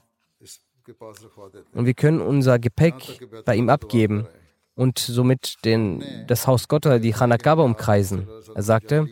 Und 1.73 1.87
wir 1.87 1.95
können 1.95 2.21
unser 2.21 2.59
Gepäck 2.59 3.21
bei 3.45 3.57
ihm 3.57 3.69
abgeben 3.69 4.27
und 4.75 4.99
somit 4.99 5.57
den, 5.65 6.03
das 6.27 6.47
Haus 6.47 6.69
Gottes, 6.69 7.01
die 7.01 7.13
Chanakaba, 7.13 7.63
umkreisen. 7.63 8.27
Er 8.55 8.63
sagte, 8.63 9.07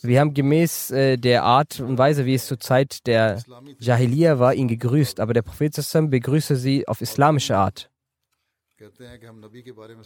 wir 0.00 0.20
haben 0.20 0.34
gemäß 0.34 0.90
äh, 0.90 1.16
der 1.16 1.42
Art 1.42 1.80
und 1.80 1.98
Weise, 1.98 2.24
wie 2.24 2.34
es 2.34 2.46
zur 2.46 2.60
Zeit 2.60 3.06
der 3.06 3.42
Jahiliya 3.80 4.38
war, 4.38 4.54
ihn 4.54 4.68
gegrüßt, 4.68 5.20
aber 5.20 5.34
der 5.34 5.42
Prophet 5.42 5.74
begrüßte 6.10 6.56
sie 6.56 6.86
auf 6.86 7.00
islamische 7.00 7.56
Art. 7.56 7.90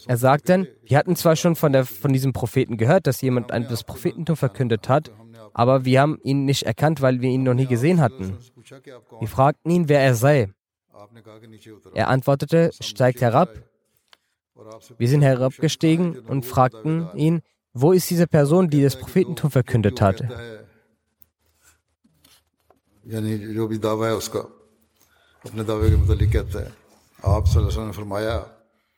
Er 0.07 0.17
sagt 0.17 0.49
dann, 0.49 0.67
wir 0.83 0.97
hatten 0.97 1.15
zwar 1.15 1.35
schon 1.35 1.55
von, 1.55 1.73
der, 1.73 1.85
von 1.85 2.11
diesem 2.11 2.33
Propheten 2.33 2.77
gehört, 2.77 3.05
dass 3.07 3.21
jemand 3.21 3.51
das 3.51 3.83
Prophetentum 3.83 4.35
verkündet 4.35 4.89
hat, 4.89 5.11
aber 5.53 5.85
wir 5.85 6.01
haben 6.01 6.19
ihn 6.23 6.45
nicht 6.45 6.63
erkannt, 6.63 7.01
weil 7.01 7.21
wir 7.21 7.29
ihn 7.29 7.43
noch 7.43 7.53
nie 7.53 7.67
gesehen 7.67 8.01
hatten. 8.01 8.37
Wir 9.19 9.27
fragten 9.27 9.69
ihn, 9.71 9.89
wer 9.89 10.01
er 10.01 10.15
sei. 10.15 10.49
Er 11.93 12.07
antwortete, 12.07 12.71
steigt 12.79 13.21
herab. 13.21 13.49
Wir 14.97 15.07
sind 15.07 15.21
herabgestiegen 15.21 16.19
und 16.19 16.45
fragten 16.45 17.09
ihn, 17.15 17.41
wo 17.73 17.91
ist 17.91 18.09
diese 18.09 18.27
Person, 18.27 18.69
die 18.69 18.81
das 18.81 18.97
Prophetentum 18.99 19.51
verkündet 19.51 20.01
hat? 20.01 20.23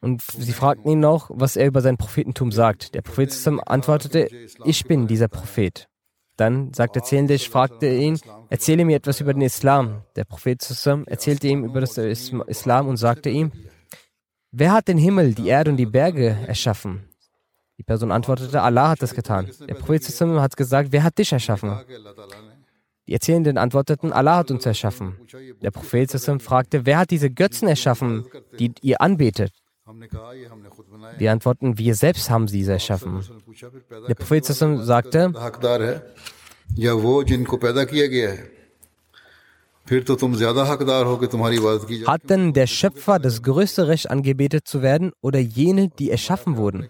Und 0.06 0.22
sie 0.22 0.54
fragten 0.54 0.92
ihn 0.92 1.00
noch, 1.00 1.32
was 1.34 1.56
er 1.56 1.66
über 1.66 1.82
sein 1.82 1.98
Prophetentum 1.98 2.52
sagt. 2.52 2.94
Der 2.94 3.02
Prophet 3.02 3.36
antwortete, 3.66 4.30
ich 4.64 4.86
bin 4.86 5.08
dieser 5.08 5.28
Prophet. 5.28 5.88
Dann 6.38 6.72
sagte 6.76 7.02
Zähnlich, 7.02 7.50
fragte 7.50 7.88
ihn, 7.88 8.20
erzähle 8.52 8.86
mir 8.86 8.98
etwas 8.98 9.20
über 9.20 9.34
den 9.34 9.42
Islam. 9.42 10.04
Der 10.16 10.26
Prophet 10.26 10.62
erzählte 11.08 11.48
ihm 11.48 11.64
über 11.64 11.82
das 11.82 11.98
Islam 11.98 12.88
und 12.88 12.98
sagte 12.98 13.32
ihm, 13.32 13.52
wer 14.52 14.74
hat 14.74 14.90
den 14.90 15.00
Himmel, 15.00 15.34
die 15.34 15.48
Erde 15.48 15.72
und 15.72 15.78
die 15.78 15.88
Berge 15.88 16.38
erschaffen? 16.46 17.10
Die 17.80 17.84
Person 17.84 18.12
antwortete, 18.12 18.62
Allah 18.62 18.90
hat 18.90 19.02
das 19.02 19.16
getan. 19.16 19.50
Der 19.68 19.74
Prophet 19.74 20.04
hat 20.06 20.56
gesagt, 20.56 20.92
wer 20.92 21.02
hat 21.02 21.18
dich 21.18 21.32
erschaffen? 21.32 21.80
Die 23.08 23.14
Erzählenden 23.14 23.58
antworteten, 23.58 24.14
Allah 24.14 24.38
hat 24.38 24.52
uns 24.52 24.68
erschaffen. 24.68 25.16
Der 25.64 25.72
Prophet 25.72 26.12
fragte, 26.44 26.86
wer 26.86 27.00
hat 27.00 27.10
diese 27.10 27.32
Götzen 27.32 27.68
erschaffen, 27.68 28.28
die 28.60 28.72
ihr 28.84 29.02
anbetet? 29.02 29.52
Wir 31.18 31.32
antworten, 31.32 31.78
wir 31.78 31.96
selbst 31.96 32.30
haben 32.30 32.48
sie 32.48 32.64
erschaffen. 32.64 33.24
Der 34.08 34.16
Prophet 34.16 34.46
sagte, 34.46 35.34
hat 42.08 42.30
denn 42.30 42.54
der 42.54 42.66
Schöpfer 42.66 43.20
das 43.20 43.44
größte 43.44 43.88
Recht, 43.88 44.10
angebetet 44.10 44.68
zu 44.68 44.82
werden, 44.82 45.12
oder 45.22 45.38
jene, 45.38 45.90
die 45.90 46.10
erschaffen 46.10 46.58
wurden? 46.58 46.90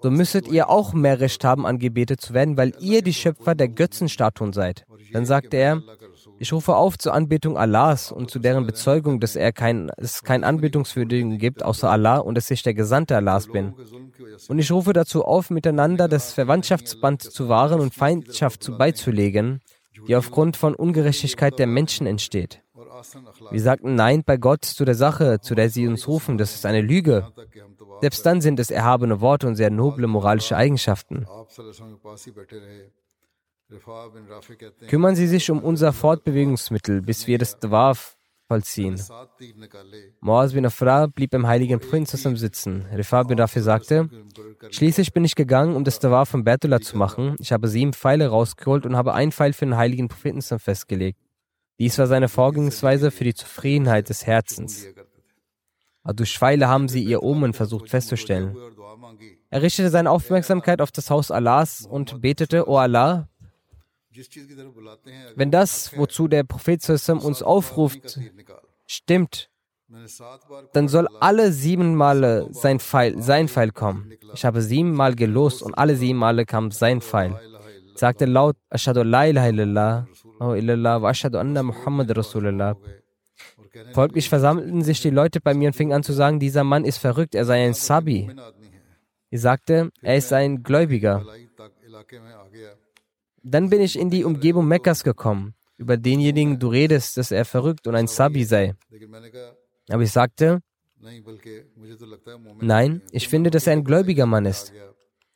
So 0.00 0.10
müsstet 0.12 0.46
ihr 0.46 0.68
auch 0.68 0.92
mehr 0.92 1.18
Recht 1.18 1.42
haben, 1.42 1.66
angebetet 1.66 2.20
zu 2.20 2.32
werden, 2.32 2.56
weil 2.56 2.74
ihr 2.78 3.02
die 3.02 3.14
Schöpfer 3.14 3.56
der 3.56 3.68
Götzenstatuen 3.68 4.52
seid. 4.52 4.84
Dann 5.12 5.26
sagte 5.26 5.56
er, 5.56 5.82
ich 6.42 6.52
rufe 6.52 6.74
auf 6.74 6.98
zur 6.98 7.14
Anbetung 7.14 7.56
Allahs 7.56 8.10
und 8.10 8.28
zu 8.28 8.40
deren 8.40 8.66
Bezeugung, 8.66 9.20
dass 9.20 9.36
er 9.36 9.52
kein, 9.52 9.92
es 9.96 10.24
keinen 10.24 10.42
Anbetungswürdigen 10.42 11.38
gibt 11.38 11.62
außer 11.62 11.88
Allah 11.88 12.18
und 12.18 12.34
dass 12.34 12.50
ich 12.50 12.64
der 12.64 12.74
Gesandte 12.74 13.14
Allahs 13.14 13.46
bin. 13.46 13.74
Und 14.48 14.58
ich 14.58 14.72
rufe 14.72 14.92
dazu 14.92 15.24
auf, 15.24 15.50
miteinander 15.50 16.08
das 16.08 16.32
Verwandtschaftsband 16.32 17.22
zu 17.22 17.48
wahren 17.48 17.78
und 17.78 17.94
Feindschaft 17.94 18.60
zu 18.64 18.76
beizulegen, 18.76 19.60
die 20.08 20.16
aufgrund 20.16 20.56
von 20.56 20.74
Ungerechtigkeit 20.74 21.60
der 21.60 21.68
Menschen 21.68 22.08
entsteht. 22.08 22.60
Wir 23.52 23.60
sagten 23.60 23.94
Nein 23.94 24.24
bei 24.26 24.36
Gott 24.36 24.64
zu 24.64 24.84
der 24.84 24.96
Sache, 24.96 25.38
zu 25.40 25.54
der 25.54 25.70
sie 25.70 25.86
uns 25.86 26.08
rufen, 26.08 26.38
das 26.38 26.56
ist 26.56 26.66
eine 26.66 26.80
Lüge. 26.80 27.28
Selbst 28.00 28.26
dann 28.26 28.40
sind 28.40 28.58
es 28.58 28.72
erhabene 28.72 29.20
Worte 29.20 29.46
und 29.46 29.54
sehr 29.54 29.70
noble 29.70 30.08
moralische 30.08 30.56
Eigenschaften. 30.56 31.24
Kümmern 34.88 35.16
Sie 35.16 35.26
sich 35.26 35.50
um 35.50 35.62
unser 35.62 35.92
Fortbewegungsmittel, 35.92 37.02
bis 37.02 37.26
wir 37.26 37.38
das 37.38 37.58
Dwarf 37.58 38.16
vollziehen. 38.52 39.00
Moaz 40.20 40.52
bin 40.52 40.66
Afra 40.66 41.06
blieb 41.06 41.30
beim 41.30 41.46
heiligen 41.46 41.80
Prinzessin 41.80 42.36
sitzen. 42.36 42.86
Rifa 42.94 43.22
bin 43.22 43.38
Rafi 43.38 43.60
sagte, 43.60 44.08
schließlich 44.70 45.12
bin 45.12 45.24
ich 45.24 45.34
gegangen, 45.34 45.74
um 45.74 45.84
das 45.84 45.98
Dawaf 46.00 46.28
von 46.28 46.44
Bertula 46.44 46.80
zu 46.80 46.96
machen. 46.96 47.36
Ich 47.38 47.52
habe 47.52 47.68
sieben 47.68 47.92
Pfeile 47.94 48.28
rausgeholt 48.28 48.84
und 48.84 48.96
habe 48.96 49.14
einen 49.14 49.32
Pfeil 49.32 49.52
für 49.54 49.64
den 49.64 49.76
heiligen 49.76 50.08
Propheten 50.08 50.42
festgelegt. 50.42 51.18
Dies 51.78 51.98
war 51.98 52.06
seine 52.06 52.28
Vorgehensweise 52.28 53.10
für 53.10 53.24
die 53.24 53.34
Zufriedenheit 53.34 54.08
des 54.08 54.26
Herzens. 54.26 54.86
Aber 56.02 56.14
durch 56.14 56.36
Pfeile 56.36 56.68
haben 56.68 56.88
sie 56.88 57.02
ihr 57.02 57.22
Omen 57.22 57.54
versucht 57.54 57.88
festzustellen. 57.88 58.56
Er 59.50 59.62
richtete 59.62 59.88
seine 59.88 60.10
Aufmerksamkeit 60.10 60.80
auf 60.80 60.92
das 60.92 61.10
Haus 61.10 61.30
Allahs 61.30 61.86
und 61.86 62.20
betete, 62.20 62.68
O 62.68 62.76
Allah, 62.76 63.28
wenn 65.36 65.50
das, 65.50 65.96
wozu 65.96 66.28
der 66.28 66.44
Prophet 66.44 66.88
uns 66.88 67.42
aufruft, 67.42 68.18
stimmt, 68.86 69.48
dann 70.72 70.88
soll 70.88 71.06
alle 71.20 71.52
sieben 71.52 71.94
Male 71.94 72.48
sein 72.50 72.80
Pfeil, 72.80 73.20
sein 73.20 73.48
Pfeil 73.48 73.72
kommen. 73.72 74.12
Ich 74.34 74.44
habe 74.44 74.62
sieben 74.62 74.92
Mal 74.92 75.14
gelost 75.14 75.62
und 75.62 75.74
alle 75.74 75.96
sieben 75.96 76.18
Male 76.18 76.46
kam 76.46 76.70
sein 76.70 77.00
Pfeil. 77.00 77.38
Ich 77.94 77.98
sagte 77.98 78.24
laut, 78.24 78.56
Ashadu 78.70 79.02
la 79.02 79.26
ilaha 79.26 79.48
illallah, 79.48 80.06
illallah 80.40 81.02
wa 81.02 81.10
ashadu 81.10 81.38
anna 81.38 81.62
Muhammad 81.62 82.16
Rasulullah. 82.16 82.76
Folglich 83.92 84.28
versammelten 84.28 84.82
sich 84.82 85.00
die 85.00 85.10
Leute 85.10 85.40
bei 85.40 85.54
mir 85.54 85.68
und 85.68 85.74
fingen 85.74 85.92
an 85.92 86.02
zu 86.02 86.12
sagen, 86.12 86.40
dieser 86.40 86.64
Mann 86.64 86.84
ist 86.84 86.98
verrückt, 86.98 87.34
er 87.34 87.44
sei 87.44 87.64
ein 87.64 87.74
Sabi. 87.74 88.30
Ich 89.30 89.40
sagte, 89.40 89.90
er 90.02 90.16
ist 90.16 90.32
ein 90.32 90.62
Gläubiger. 90.62 91.24
Dann 93.42 93.70
bin 93.70 93.80
ich 93.80 93.98
in 93.98 94.10
die 94.10 94.24
Umgebung 94.24 94.66
Mekkas 94.66 95.02
gekommen. 95.02 95.54
Über 95.76 95.96
denjenigen 95.96 96.58
du 96.58 96.68
redest, 96.68 97.16
dass 97.16 97.30
er 97.30 97.44
verrückt 97.44 97.86
und 97.86 97.94
ein 97.94 98.06
Sabi 98.06 98.44
sei. 98.44 98.74
Aber 99.88 100.02
ich 100.02 100.12
sagte, 100.12 100.60
nein, 102.60 103.02
ich 103.10 103.28
finde, 103.28 103.50
dass 103.50 103.66
er 103.66 103.72
ein 103.72 103.84
gläubiger 103.84 104.26
Mann 104.26 104.46
ist. 104.46 104.72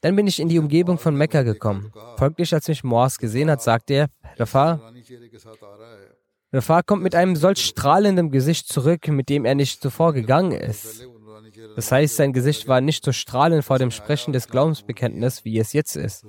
Dann 0.02 0.14
bin 0.14 0.26
ich 0.26 0.38
in 0.38 0.48
die 0.48 0.58
Umgebung 0.58 0.98
von 0.98 1.16
Mekka 1.16 1.42
gekommen. 1.42 1.90
Folglich, 2.16 2.54
als 2.54 2.68
mich 2.68 2.84
Moaz 2.84 3.18
gesehen 3.18 3.50
hat, 3.50 3.62
sagte 3.62 3.94
er, 3.94 4.06
Rafar, 4.36 4.92
Rafar 6.52 6.82
kommt 6.84 7.02
mit 7.02 7.14
einem 7.16 7.34
solch 7.34 7.64
strahlenden 7.64 8.30
Gesicht 8.30 8.68
zurück, 8.68 9.08
mit 9.08 9.28
dem 9.28 9.44
er 9.44 9.56
nicht 9.56 9.80
zuvor 9.80 10.12
gegangen 10.12 10.52
ist. 10.52 11.06
Das 11.76 11.92
heißt, 11.92 12.16
sein 12.16 12.32
Gesicht 12.32 12.66
war 12.68 12.80
nicht 12.80 13.04
so 13.04 13.12
strahlend 13.12 13.64
vor 13.64 13.78
dem 13.78 13.90
Sprechen 13.90 14.32
des 14.32 14.48
Glaubensbekenntnisses, 14.48 15.44
wie 15.44 15.58
es 15.58 15.74
jetzt 15.74 15.94
ist. 15.94 16.26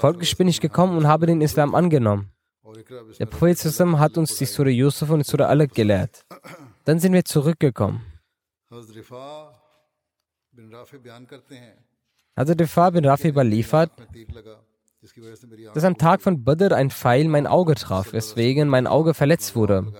Folglich 0.00 0.36
bin 0.36 0.48
ich 0.48 0.60
gekommen 0.60 0.98
und 0.98 1.06
habe 1.06 1.26
den 1.26 1.40
Islam 1.40 1.74
angenommen. 1.76 2.32
Der 3.18 3.26
Prophet 3.26 3.58
hat 3.98 4.18
uns 4.18 4.36
die 4.36 4.44
Surah 4.44 4.68
Yusuf 4.68 5.08
und 5.10 5.20
die 5.24 5.30
Surah 5.30 5.46
Alaq 5.46 5.72
gelehrt. 5.72 6.26
Dann 6.84 6.98
sind 6.98 7.12
wir 7.12 7.24
zurückgekommen. 7.24 8.02
Also 8.70 8.92
Rifa 12.52 12.90
bin 12.90 13.04
Rafi 13.04 13.28
überliefert, 13.28 13.90
dass 15.74 15.84
am 15.84 15.96
Tag 15.96 16.22
von 16.22 16.44
Badr 16.44 16.72
ein 16.72 16.90
Pfeil 16.90 17.28
mein 17.28 17.46
Auge 17.46 17.74
traf, 17.76 18.12
weswegen 18.12 18.68
mein 18.68 18.86
Auge 18.86 19.14
verletzt 19.14 19.54
wurde. 19.54 19.92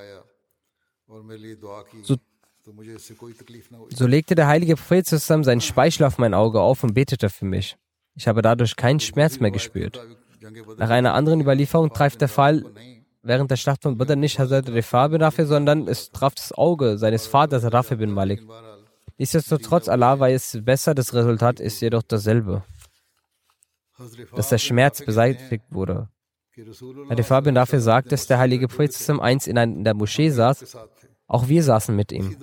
So 2.02 2.16
so 3.90 4.06
legte 4.06 4.34
der 4.34 4.46
heilige 4.46 4.76
Prophet 4.76 5.06
zusammen 5.06 5.44
seinen 5.44 5.60
Speichel 5.60 6.04
auf 6.04 6.18
mein 6.18 6.34
Auge 6.34 6.60
auf 6.60 6.84
und 6.84 6.94
betete 6.94 7.30
für 7.30 7.44
mich. 7.44 7.76
Ich 8.14 8.26
habe 8.26 8.42
dadurch 8.42 8.76
keinen 8.76 9.00
Schmerz 9.00 9.40
mehr 9.40 9.50
gespürt. 9.50 10.00
Nach 10.76 10.90
einer 10.90 11.14
anderen 11.14 11.40
Überlieferung 11.40 11.92
traf 11.92 12.16
der 12.16 12.28
Fall 12.28 12.64
während 13.22 13.50
der 13.50 13.56
Schlacht 13.56 13.82
von 13.82 13.96
Badr 13.96 14.16
nicht 14.16 14.38
Hazrat 14.38 14.68
Rifa 14.68 15.08
bin 15.08 15.22
Rafi, 15.22 15.44
sondern 15.44 15.86
es 15.88 16.10
traf 16.10 16.34
das 16.34 16.52
Auge 16.52 16.98
seines 16.98 17.26
Vaters 17.26 17.72
Rafi 17.72 17.96
bin 17.96 18.10
Malik. 18.10 18.42
Nichtsdestotrotz, 19.18 19.88
Allah 19.88 20.18
weiß 20.18 20.60
besser, 20.62 20.94
das 20.94 21.12
Resultat 21.12 21.60
ist 21.60 21.80
jedoch 21.80 22.02
dasselbe, 22.02 22.62
dass 24.34 24.48
der 24.48 24.58
Schmerz 24.58 25.04
beseitigt 25.04 25.64
wurde. 25.70 26.08
Rifa 26.56 27.40
bin 27.40 27.56
Rafi 27.56 27.80
sagt, 27.80 28.12
dass 28.12 28.26
der 28.26 28.38
heilige 28.38 28.68
Prophet 28.68 28.94
einst 29.20 29.46
in, 29.46 29.56
in 29.56 29.84
der 29.84 29.94
Moschee 29.94 30.30
saß 30.30 30.76
auch 31.28 31.46
wir 31.46 31.62
saßen 31.62 31.94
mit 31.94 32.10
ihm. 32.10 32.34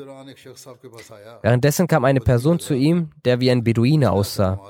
Währenddessen 1.41 1.87
kam 1.87 2.05
eine 2.05 2.21
Person 2.21 2.59
zu 2.59 2.75
ihm, 2.75 3.09
der 3.25 3.41
wie 3.41 3.49
ein 3.49 3.63
Beduine 3.63 4.11
aussah. 4.11 4.61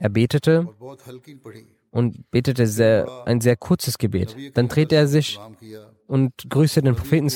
Er 0.00 0.08
betete 0.08 0.68
und 1.92 2.30
betete 2.32 2.66
sehr, 2.66 3.08
ein 3.26 3.40
sehr 3.40 3.56
kurzes 3.56 3.96
Gebet. 3.96 4.36
Dann 4.54 4.66
drehte 4.66 4.96
er 4.96 5.06
sich 5.06 5.38
und 6.08 6.32
grüßte 6.48 6.82
den 6.82 6.96
Propheten. 6.96 7.28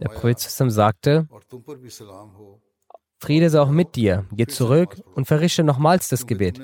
Der 0.00 0.08
Prophet 0.08 0.38
sagte, 0.40 1.28
Friede 3.18 3.50
sei 3.50 3.60
auch 3.60 3.70
mit 3.70 3.96
dir. 3.96 4.26
Geh 4.32 4.46
zurück 4.46 5.02
und 5.14 5.26
verrichte 5.26 5.64
nochmals 5.64 6.08
das 6.08 6.26
Gebet, 6.26 6.60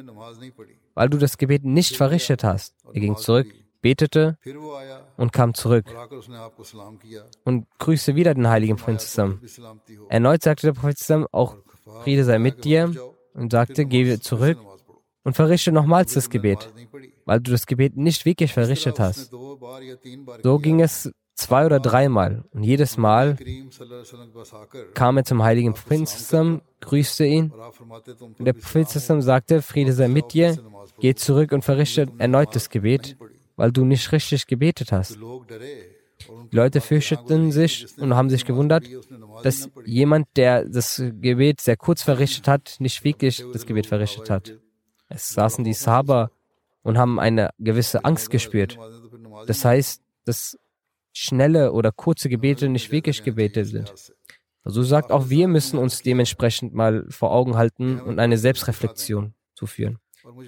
weil 0.94 1.08
du 1.08 1.18
das 1.18 1.36
Gebet 1.36 1.64
nicht 1.64 1.96
verrichtet 1.96 2.44
hast. 2.44 2.76
Er 2.92 3.00
ging 3.00 3.16
zurück, 3.16 3.48
betete 3.88 4.36
und 5.16 5.32
kam 5.32 5.54
zurück 5.54 5.86
und 7.44 7.66
grüßte 7.78 8.14
wieder 8.16 8.34
den 8.34 8.48
heiligen 8.48 8.76
Prinzen. 8.76 9.40
Erneut 10.10 10.42
sagte 10.42 10.66
der 10.66 10.74
Prophet 10.74 11.26
auch 11.32 11.56
Friede 12.02 12.24
sei 12.24 12.38
mit 12.38 12.64
dir 12.64 12.92
und 13.32 13.52
sagte, 13.52 13.86
geh 13.86 14.18
zurück 14.18 14.58
und 15.24 15.34
verrichte 15.34 15.72
nochmals 15.72 16.12
das 16.12 16.28
Gebet, 16.28 16.70
weil 17.24 17.40
du 17.40 17.50
das 17.50 17.66
Gebet 17.66 17.96
nicht 17.96 18.26
wirklich 18.26 18.52
verrichtet 18.52 19.00
hast. 19.00 19.30
So 20.42 20.58
ging 20.58 20.80
es 20.80 21.10
zwei 21.34 21.64
oder 21.64 21.80
dreimal 21.80 22.44
und 22.50 22.64
jedes 22.64 22.98
Mal 22.98 23.38
kam 24.92 25.16
er 25.16 25.24
zum 25.24 25.42
heiligen 25.42 25.72
Prinzen, 25.72 26.60
grüßte 26.82 27.24
ihn 27.24 27.52
und 28.38 28.44
der 28.44 28.52
Prophet 28.52 28.88
sagte, 28.90 29.62
Friede 29.62 29.94
sei 29.94 30.08
mit 30.08 30.34
dir, 30.34 30.58
geh 31.00 31.14
zurück 31.14 31.52
und 31.52 31.64
verrichte 31.64 32.08
erneut 32.18 32.54
das 32.54 32.68
Gebet 32.68 33.16
weil 33.58 33.72
du 33.72 33.84
nicht 33.84 34.10
richtig 34.12 34.46
gebetet 34.46 34.92
hast. 34.92 35.16
Die 35.16 36.56
Leute 36.56 36.80
fürchteten 36.80 37.52
sich 37.52 37.86
und 37.98 38.14
haben 38.14 38.30
sich 38.30 38.44
gewundert, 38.44 38.84
dass 39.42 39.68
jemand, 39.84 40.28
der 40.36 40.64
das 40.64 41.02
Gebet 41.20 41.60
sehr 41.60 41.76
kurz 41.76 42.02
verrichtet 42.02 42.48
hat, 42.48 42.76
nicht 42.78 43.04
wirklich 43.04 43.44
das 43.52 43.66
Gebet 43.66 43.86
verrichtet 43.86 44.30
hat. 44.30 44.58
Es 45.08 45.30
saßen 45.30 45.64
die 45.64 45.74
Sahaba 45.74 46.30
und 46.82 46.98
haben 46.98 47.18
eine 47.18 47.50
gewisse 47.58 48.04
Angst 48.04 48.30
gespürt. 48.30 48.78
Das 49.46 49.64
heißt, 49.64 50.02
dass 50.24 50.58
schnelle 51.12 51.72
oder 51.72 51.90
kurze 51.90 52.28
Gebete 52.28 52.68
nicht 52.68 52.92
wirklich 52.92 53.24
Gebete 53.24 53.64
sind. 53.64 53.92
So 53.96 54.12
also 54.64 54.82
sagt 54.82 55.10
auch 55.10 55.30
wir 55.30 55.48
müssen 55.48 55.78
uns 55.78 56.02
dementsprechend 56.02 56.74
mal 56.74 57.06
vor 57.08 57.32
Augen 57.32 57.56
halten 57.56 58.00
und 58.00 58.18
eine 58.20 58.38
Selbstreflexion 58.38 59.34
zuführen. 59.54 59.98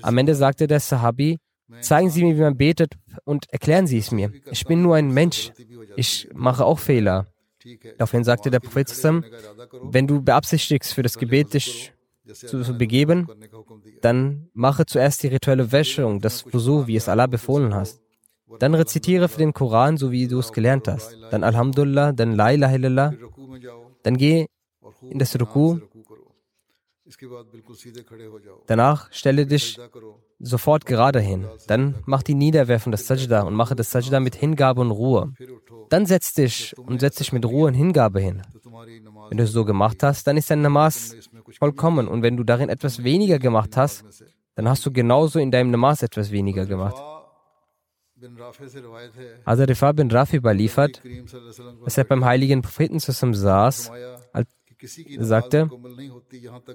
Am 0.03 0.19
Ende 0.19 0.35
sagte 0.35 0.67
der 0.67 0.81
Sahabi, 0.81 1.39
Zeigen 1.81 2.11
Sie 2.11 2.25
mir, 2.25 2.37
wie 2.37 2.41
man 2.43 2.57
betet 2.57 2.95
und 3.25 3.51
erklären 3.53 3.87
Sie 3.87 3.99
es 3.99 4.11
mir. 4.11 4.33
Ich 4.51 4.65
bin 4.65 4.83
nur 4.83 4.97
ein 4.97 5.13
Mensch. 5.13 5.53
Ich 5.97 6.29
mache 6.35 6.65
auch 6.65 6.79
Fehler. 6.79 7.27
Daraufhin 7.99 8.25
sagte 8.25 8.51
der 8.51 8.61
Prophet 8.61 8.89
zusammen, 8.89 9.25
wenn 9.83 10.07
du 10.07 10.23
beabsichtigst, 10.23 10.95
für 10.95 11.03
das 11.03 11.19
Gebet 11.19 11.55
dich 11.55 11.93
zu 12.35 12.77
begeben, 12.77 13.29
dann 14.03 14.49
mache 14.55 14.87
zuerst 14.87 15.23
die 15.23 15.29
rituelle 15.29 15.73
Wäschung, 15.73 16.21
das 16.21 16.47
Wusu, 16.53 16.87
wie 16.87 16.97
es 16.97 17.09
Allah 17.09 17.27
befohlen 17.27 17.75
hast. 17.75 18.01
Dann 18.59 18.75
rezitiere 18.75 19.29
für 19.29 19.39
den 19.39 19.53
Koran, 19.53 19.97
so 19.97 20.11
wie 20.11 20.27
du 20.27 20.39
es 20.39 20.53
gelernt 20.53 20.89
hast. 20.89 21.17
Dann 21.31 21.45
Alhamdulillah, 21.45 22.13
dann 22.13 22.35
La 22.35 22.53
ilaha 22.53 22.75
illallah. 22.75 23.15
Dann 24.03 24.17
geh 24.17 24.47
in 25.09 25.19
das 25.19 25.39
Ruku. 25.41 25.79
Danach 28.67 29.13
stelle 29.13 29.47
dich 29.47 29.79
sofort 30.41 30.87
gerade 30.87 31.21
hin. 31.21 31.47
Dann 31.67 31.95
mach 32.07 32.23
die 32.23 32.35
Niederwerfung 32.35 32.91
des 32.91 33.07
Sajda 33.07 33.43
und 33.43 33.55
mache 33.55 33.77
das 33.77 33.91
Sajda 33.91 34.21
mit 34.21 34.35
Hingabe 34.35 34.81
und 34.81 34.91
Ruhe. 34.91 35.33
Dann 35.91 36.07
setz 36.07 36.33
dich 36.33 36.75
und 36.79 37.01
setz 37.01 37.17
dich 37.17 37.33
mit 37.33 37.45
Ruhe 37.45 37.69
und 37.69 37.75
Hingabe 37.75 38.21
hin. 38.21 38.43
Wenn 39.29 39.39
du 39.39 39.45
es 39.45 39.53
so 39.53 39.65
gemacht 39.65 40.03
hast, 40.03 40.27
dann 40.27 40.37
ist 40.37 40.51
dein 40.51 40.63
Namas 40.63 41.15
vollkommen. 41.59 42.09
Und 42.09 42.23
wenn 42.23 42.37
du 42.37 42.45
darin 42.45 42.69
etwas 42.69 43.05
weniger 43.05 43.39
gemacht 43.39 43.77
hast, 43.77 44.05
dann 44.55 44.69
hast 44.69 44.85
du 44.85 44.93
genauso 44.93 45.39
in 45.39 45.51
deinem 45.51 45.71
Namas 45.71 46.03
etwas 46.03 46.31
weniger 46.31 46.67
gemacht. 46.67 47.01
Also 49.45 49.65
Rifa 49.65 49.93
bin 49.93 50.11
Rafi 50.11 50.37
überliefert, 50.37 51.01
dass 51.85 51.97
er 51.97 52.05
beim 52.05 52.25
heiligen 52.25 52.63
Propheten 52.63 53.01
zusammen 53.01 53.35
saß, 53.35 53.91
sagte, 55.19 55.71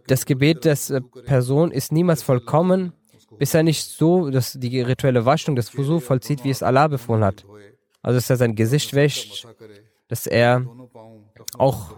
das 0.08 0.26
Gebet 0.26 0.66
der 0.66 0.76
Person 1.26 1.72
ist 1.72 1.92
niemals 1.92 2.24
vollkommen, 2.24 2.94
bis 3.38 3.54
er 3.54 3.64
nicht 3.64 3.84
so 3.84 4.30
dass 4.30 4.54
die 4.54 4.82
rituelle 4.82 5.26
Waschung 5.26 5.56
des 5.56 5.70
Fusu 5.70 6.00
vollzieht, 6.00 6.44
wie 6.44 6.50
es 6.50 6.64
Allah 6.64 6.88
befohlen 6.88 7.24
hat. 7.24 7.46
Also, 8.02 8.18
dass 8.18 8.30
er 8.30 8.38
sein 8.38 8.56
Gesicht 8.56 8.94
wäscht, 8.94 9.48
dass 10.08 10.28
er 10.28 10.66
auch 11.58 11.96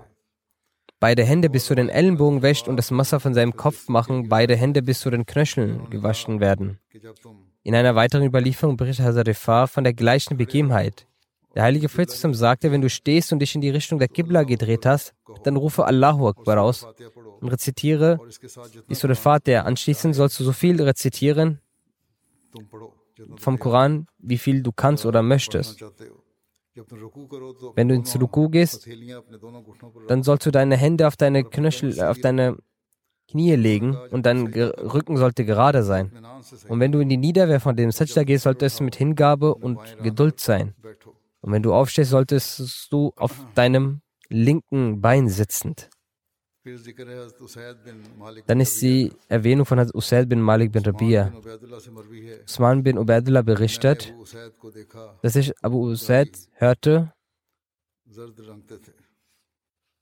beide 0.99 1.23
Hände 1.23 1.49
bis 1.49 1.65
zu 1.65 1.75
den 1.75 1.89
Ellenbogen 1.89 2.41
wäscht 2.41 2.67
und 2.67 2.77
das 2.77 2.91
Messer 2.91 3.19
von 3.19 3.33
seinem 3.33 3.55
Kopf 3.55 3.87
machen, 3.87 4.29
beide 4.29 4.55
Hände 4.55 4.81
bis 4.81 5.01
zu 5.01 5.09
den 5.09 5.25
Knöcheln 5.25 5.89
gewaschen 5.89 6.39
werden. 6.39 6.79
In 7.63 7.75
einer 7.75 7.95
weiteren 7.95 8.25
Überlieferung 8.25 8.77
berichtet 8.77 9.05
Hazarifah 9.05 9.67
von 9.67 9.83
der 9.83 9.93
gleichen 9.93 10.37
Begebenheit. 10.37 11.05
Der 11.55 11.63
heilige 11.63 11.89
Prophet 11.89 12.11
sagte, 12.11 12.71
wenn 12.71 12.81
du 12.81 12.89
stehst 12.89 13.33
und 13.33 13.39
dich 13.39 13.55
in 13.55 13.61
die 13.61 13.69
Richtung 13.69 13.99
der 13.99 14.07
Qibla 14.07 14.43
gedreht 14.43 14.85
hast, 14.85 15.13
dann 15.43 15.55
rufe 15.55 15.85
Allahu 15.85 16.27
Akbar 16.27 16.61
aus 16.61 16.85
rezitiere 17.41 18.19
die 18.89 18.95
Surat 18.95 19.17
Fatiha. 19.17 19.61
Anschließend 19.61 20.15
sollst 20.15 20.39
du 20.39 20.43
so 20.43 20.51
viel 20.51 20.81
rezitieren 20.81 21.59
vom 23.37 23.59
Koran, 23.59 24.07
wie 24.17 24.37
viel 24.37 24.61
du 24.63 24.71
kannst 24.71 25.05
oder 25.05 25.21
möchtest. 25.21 25.83
Wenn 27.75 27.87
du 27.87 27.95
ins 27.95 28.19
Ruku 28.19 28.49
gehst, 28.49 28.87
dann 30.07 30.23
sollst 30.23 30.45
du 30.45 30.51
deine 30.51 30.77
Hände 30.77 31.07
auf 31.07 31.15
deine 31.15 31.43
Knöchel, 31.43 31.99
auf 32.01 32.19
deine 32.19 32.57
Knie 33.27 33.55
legen 33.55 33.97
und 34.11 34.25
dein 34.25 34.47
Rücken 34.47 35.17
sollte 35.17 35.43
gerade 35.43 35.83
sein. 35.83 36.11
Und 36.69 36.79
wenn 36.79 36.91
du 36.91 36.99
in 36.99 37.09
die 37.09 37.17
Niederwehr 37.17 37.59
von 37.59 37.75
dem 37.75 37.91
Sajda 37.91 38.23
gehst, 38.23 38.43
sollte 38.43 38.65
es 38.65 38.79
mit 38.79 38.95
Hingabe 38.95 39.55
und 39.55 39.79
Geduld 40.01 40.39
sein. 40.39 40.75
Und 41.41 41.51
wenn 41.51 41.63
du 41.63 41.73
aufstehst, 41.73 42.11
solltest 42.11 42.91
du 42.91 43.11
auf 43.15 43.45
deinem 43.55 44.01
linken 44.29 45.01
Bein 45.01 45.29
sitzend. 45.29 45.89
Dann 48.47 48.59
ist 48.59 48.81
die 48.81 49.11
Erwähnung 49.27 49.65
von 49.65 49.79
Usaid 49.93 50.29
bin 50.29 50.41
Malik 50.41 50.71
bin 50.71 50.83
Rabia. 50.83 51.33
Usman 52.45 52.83
bin 52.83 52.97
Ubaidullah 52.97 53.41
berichtet, 53.41 54.13
dass 55.21 55.35
ich 55.35 55.53
Abu 55.61 55.89
Usaid 55.89 56.37
hörte, 56.53 57.13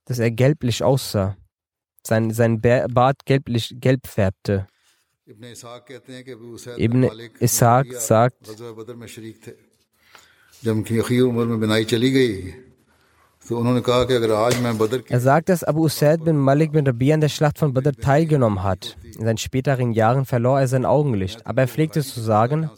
dass 0.04 0.18
er 0.18 0.30
gelblich 0.30 0.82
aussah. 0.82 1.36
Sein, 2.06 2.30
sein 2.30 2.60
Bart 2.60 3.24
gelblich, 3.24 3.74
gelb 3.80 4.06
färbte. 4.06 4.66
Ibn 5.26 7.10
Ishaq 7.40 7.92
sagt, 7.94 8.46
er 13.48 15.20
sagt, 15.20 15.48
dass 15.48 15.64
Abu 15.64 15.84
Usaid 15.84 16.24
bin 16.24 16.36
Malik 16.36 16.72
bin 16.72 16.86
Rabi 16.86 17.12
an 17.12 17.20
der 17.20 17.28
Schlacht 17.28 17.58
von 17.58 17.72
Badr 17.72 17.92
teilgenommen 17.92 18.62
hat. 18.62 18.96
In 19.04 19.24
seinen 19.24 19.38
späteren 19.38 19.92
Jahren 19.92 20.24
verlor 20.24 20.60
er 20.60 20.68
sein 20.68 20.84
Augenlicht, 20.84 21.46
aber 21.46 21.62
er 21.62 21.68
pflegte 21.68 22.02
zu 22.02 22.20
sagen, 22.20 22.70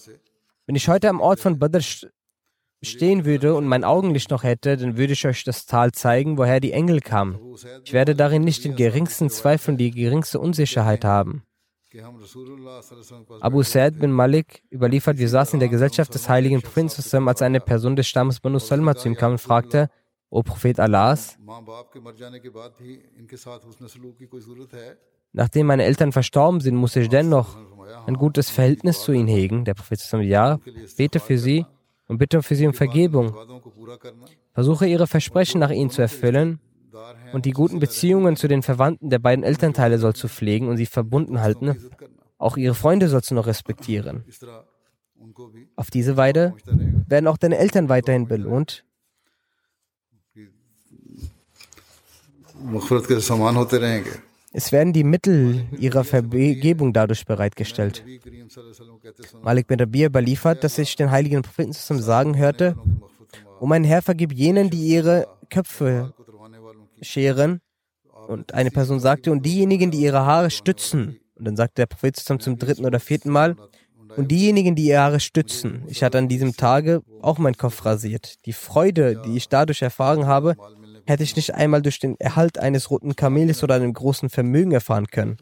wenn 0.66 0.76
ich 0.76 0.88
heute 0.88 1.08
am 1.08 1.20
Ort 1.20 1.40
von 1.40 1.58
Badr 1.58 1.80
stehen 2.82 3.24
würde 3.24 3.54
und 3.54 3.66
mein 3.66 3.84
Augenlicht 3.84 4.30
noch 4.30 4.42
hätte, 4.42 4.76
dann 4.76 4.96
würde 4.96 5.12
ich 5.14 5.26
euch 5.26 5.44
das 5.44 5.66
Tal 5.66 5.92
zeigen, 5.92 6.38
woher 6.38 6.60
die 6.60 6.72
Engel 6.72 7.00
kamen. 7.00 7.38
Ich 7.84 7.92
werde 7.92 8.14
darin 8.14 8.42
nicht 8.42 8.64
den 8.64 8.76
geringsten 8.76 9.30
Zweifel 9.30 9.72
und 9.72 9.78
die 9.78 9.90
geringste 9.90 10.38
Unsicherheit 10.38 11.04
haben. 11.04 11.42
Abu 13.40 13.62
Sa'id 13.62 13.98
bin 13.98 14.12
Malik 14.12 14.62
überliefert, 14.70 15.16
wir 15.16 15.28
saßen 15.28 15.54
in 15.54 15.60
der 15.60 15.70
Gesellschaft 15.70 16.12
des 16.12 16.28
heiligen 16.28 16.60
Propheten, 16.60 17.26
als 17.26 17.42
eine 17.42 17.60
Person 17.60 17.96
des 17.96 18.06
Stammes 18.06 18.40
Banu 18.40 18.58
Salma 18.58 18.94
zu 18.94 19.08
ihm 19.08 19.16
kam 19.16 19.32
und 19.32 19.38
fragte, 19.38 19.88
O 20.30 20.42
Prophet 20.42 20.78
Allahs, 20.78 21.38
nachdem 25.32 25.66
meine 25.66 25.84
Eltern 25.84 26.12
verstorben 26.12 26.60
sind, 26.60 26.76
muss 26.76 26.96
ich 26.96 27.08
dennoch 27.08 27.56
ein 28.06 28.14
gutes 28.14 28.50
Verhältnis 28.50 29.00
zu 29.00 29.12
ihnen 29.12 29.28
hegen. 29.28 29.64
Der 29.64 29.74
Prophet 29.74 30.00
sagt, 30.00 30.24
ja, 30.24 30.58
bete 30.96 31.20
für 31.20 31.38
sie 31.38 31.64
und 32.08 32.18
bitte 32.18 32.42
für 32.42 32.54
sie 32.54 32.66
um 32.66 32.74
Vergebung. 32.74 33.34
Versuche 34.52 34.86
ihre 34.86 35.06
Versprechen 35.06 35.60
nach 35.60 35.70
ihnen 35.70 35.90
zu 35.90 36.02
erfüllen 36.02 36.60
und 37.32 37.46
die 37.46 37.52
guten 37.52 37.78
Beziehungen 37.78 38.36
zu 38.36 38.48
den 38.48 38.62
Verwandten 38.62 39.08
der 39.08 39.18
beiden 39.18 39.44
Elternteile 39.44 39.98
sollst 39.98 40.22
du 40.22 40.28
pflegen 40.28 40.68
und 40.68 40.76
sie 40.76 40.86
verbunden 40.86 41.40
halten. 41.40 41.76
Auch 42.36 42.56
ihre 42.56 42.74
Freunde 42.74 43.08
sollst 43.08 43.30
du 43.30 43.34
noch 43.34 43.46
respektieren. 43.46 44.24
Auf 45.76 45.90
diese 45.90 46.16
Weide 46.16 46.54
werden 47.08 47.26
auch 47.26 47.38
deine 47.38 47.58
Eltern 47.58 47.88
weiterhin 47.88 48.28
belohnt 48.28 48.84
Es 54.52 54.72
werden 54.72 54.92
die 54.92 55.04
Mittel 55.04 55.66
ihrer 55.78 56.04
Vergebung 56.04 56.92
dadurch 56.92 57.24
bereitgestellt. 57.26 58.04
Malik 59.42 59.66
bin 59.66 59.78
Rabir 59.78 60.06
überliefert, 60.06 60.64
dass 60.64 60.78
ich 60.78 60.96
den 60.96 61.10
heiligen 61.10 61.42
Propheten 61.42 61.72
zum 61.72 62.00
Sagen 62.00 62.36
hörte, 62.36 62.76
O 63.60 63.66
mein 63.66 63.84
Herr, 63.84 64.02
vergib 64.02 64.32
jenen, 64.32 64.70
die 64.70 64.86
ihre 64.86 65.26
Köpfe 65.50 66.14
scheren. 67.02 67.60
Und 68.28 68.54
eine 68.54 68.70
Person 68.70 69.00
sagte, 69.00 69.32
und 69.32 69.44
diejenigen, 69.44 69.90
die 69.90 70.00
ihre 70.00 70.24
Haare 70.24 70.50
stützen. 70.50 71.18
Und 71.34 71.44
dann 71.44 71.56
sagte 71.56 71.82
der 71.82 71.86
Prophet 71.86 72.16
zum, 72.16 72.40
zum 72.40 72.58
dritten 72.58 72.84
oder 72.84 73.00
vierten 73.00 73.30
Mal, 73.30 73.56
und 74.16 74.30
diejenigen, 74.30 74.74
die 74.74 74.86
ihre 74.86 75.00
Haare 75.00 75.20
stützen. 75.20 75.84
Ich 75.88 76.02
hatte 76.02 76.18
an 76.18 76.28
diesem 76.28 76.56
Tage 76.56 77.02
auch 77.22 77.38
meinen 77.38 77.56
Kopf 77.56 77.84
rasiert. 77.84 78.44
Die 78.46 78.52
Freude, 78.52 79.20
die 79.24 79.36
ich 79.36 79.48
dadurch 79.48 79.82
erfahren 79.82 80.26
habe, 80.26 80.56
hätte 81.08 81.22
ich 81.22 81.34
nicht 81.36 81.54
einmal 81.54 81.80
durch 81.80 81.98
den 81.98 82.20
Erhalt 82.20 82.58
eines 82.58 82.90
roten 82.90 83.16
Kameles 83.16 83.62
oder 83.62 83.74
einem 83.76 83.92
großen 83.92 84.28
Vermögen 84.28 84.72
erfahren 84.72 85.06
können. 85.06 85.38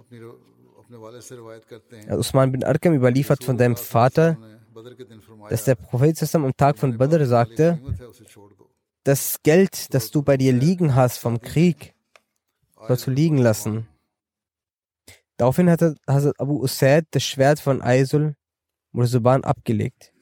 Also 2.08 2.20
Usman 2.20 2.52
bin 2.52 2.62
Arkam 2.62 2.94
überliefert 2.94 3.42
von 3.42 3.58
seinem 3.58 3.76
Vater, 3.76 4.38
dass 5.50 5.64
der 5.64 5.74
Prophet 5.74 6.16
zusammen 6.16 6.46
am 6.46 6.56
Tag 6.56 6.78
von 6.78 6.96
Badr 6.96 7.26
sagte, 7.26 7.80
das 9.02 9.42
Geld, 9.42 9.92
das 9.92 10.10
du 10.10 10.22
bei 10.22 10.36
dir 10.36 10.52
liegen 10.52 10.94
hast 10.94 11.18
vom 11.18 11.40
Krieg, 11.40 11.94
sollst 12.86 13.06
du 13.08 13.10
liegen 13.10 13.38
lassen. 13.38 13.88
Daraufhin 15.36 15.68
hatte 15.68 15.96
Hazrat 16.06 16.38
Abu 16.40 16.62
Usaid 16.62 17.06
das 17.10 17.24
Schwert 17.24 17.60
von 17.60 17.82
Aizul 17.82 18.36
Murzuban 18.92 19.44
abgelegt. 19.44 20.12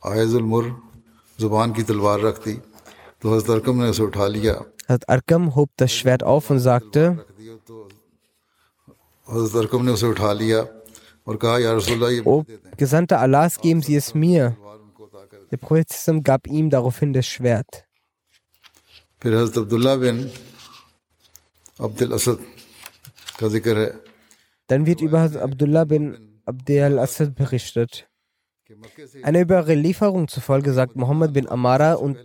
Aizul 0.00 0.42
Mur 0.42 0.89
जुबान 1.39 1.73
की 1.75 1.83
तलवार 1.89 2.19
रख 2.27 2.37
दी 2.45 2.53
तो 3.21 3.25
हजरत 3.33 3.49
अरकम 3.55 3.75
ने 3.83 3.89
उसे 3.89 4.03
उठा 4.03 4.27
लिया 4.35 4.55
Hazrat 4.87 5.05
Arkam 5.09 5.43
hob 5.55 5.69
das 5.77 5.91
Schwert 5.97 6.23
auf 6.23 6.49
und 6.51 6.59
sagte, 6.59 7.01
रख 7.19 7.31
दिया 7.39 7.55
तो 7.67 7.75
हजरत 9.27 9.55
अरकम 9.61 9.81
ने 9.85 9.91
उसे 9.97 10.07
उठा 10.13 10.31
लिया 10.41 10.59
और 11.27 11.35
कहा 11.41 11.57
या 11.59 11.71
रसूलल्लाह 11.77 12.09
ये 12.15 12.21
O 12.25 12.45
Gesandter 12.77 13.17
Allahs, 13.19 13.59
geben 13.61 13.81
Sie 13.81 13.95
es 14.01 14.13
mir. 14.13 14.43
तलवार 14.53 14.77
उनको 14.85 15.03
अता 15.05 15.21
कर 15.31 15.39
Der 15.51 15.57
Prophet 15.57 15.89
Sallam 15.91 16.23
gab 16.23 16.47
ihm 16.47 16.69
daraufhin 16.69 17.13
das 17.13 17.25
Schwert. 17.25 17.71
फिर 19.21 19.35
हजरत 19.35 19.57
अब्दुल्ला 19.57 19.95
बिन 20.03 20.17
अब्दुल 21.87 22.11
असद 22.13 22.37
का 23.39 23.47
जिक्र 23.55 23.77
है 23.77 23.91
Dann 24.69 24.85
wird 24.87 25.01
über 25.01 25.19
Hazrat 25.21 25.41
Abdullah 25.43 25.85
bin 25.85 26.03
Abdel 26.47 26.83
al-Assad 26.83 27.35
berichtet. 27.35 28.05
Eine 29.22 29.40
Überlieferung 29.40 30.28
zufolge 30.28 30.72
sagt 30.72 30.96
Mohammed 30.96 31.32
bin 31.32 31.48
Amara, 31.48 31.94
und 31.94 32.18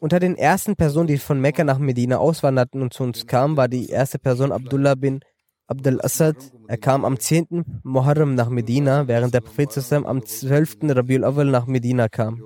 unter 0.00 0.20
den 0.20 0.36
ersten 0.36 0.76
Personen, 0.76 1.08
die 1.08 1.18
von 1.18 1.40
Mekka 1.40 1.64
nach 1.64 1.78
Medina 1.78 2.18
auswanderten 2.18 2.82
und 2.82 2.92
zu 2.92 3.02
uns 3.02 3.26
kamen, 3.26 3.56
war 3.56 3.68
die 3.68 3.88
erste 3.88 4.18
Person 4.18 4.52
Abdullah 4.52 4.94
bin 4.94 5.20
Abdel 5.66 6.00
Assad. 6.00 6.36
Er 6.66 6.78
kam 6.78 7.04
am 7.04 7.18
10. 7.18 7.80
Muharram 7.82 8.34
nach 8.34 8.48
Medina, 8.48 9.06
während 9.06 9.34
der 9.34 9.42
Prophet 9.42 9.70
zusammen 9.70 10.06
am 10.06 10.24
12. 10.24 10.78
Rabiul 10.82 11.24
Awal 11.24 11.46
nach 11.46 11.66
Medina 11.66 12.08
kam. 12.08 12.42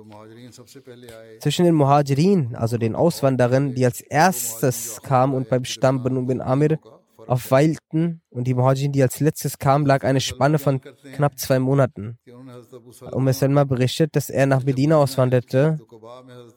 Zwischen 1.39 1.65
den 1.65 1.73
Muhajirin, 1.75 2.55
also 2.55 2.77
den 2.77 2.95
Auswanderern, 2.95 3.73
die 3.73 3.85
als 3.85 4.01
erstes 4.01 5.01
kamen 5.01 5.33
und 5.33 5.49
beim 5.49 5.63
Stamm 5.63 6.03
bin 6.03 6.41
Amir 6.41 6.79
aufweilten 7.27 8.21
und 8.29 8.45
die 8.45 8.53
Muhajirin, 8.53 8.91
die 8.91 9.01
als 9.01 9.19
letztes 9.19 9.57
kam, 9.57 9.85
lag 9.85 10.03
eine 10.03 10.21
Spanne 10.21 10.59
von 10.59 10.81
knapp 10.81 11.39
zwei 11.39 11.59
Monaten. 11.59 12.17
Um 13.11 13.27
es 13.27 13.39
Selma 13.39 13.63
berichtet, 13.63 14.15
dass 14.15 14.29
er 14.29 14.45
nach 14.45 14.63
Medina 14.63 14.97
auswanderte 14.97 15.79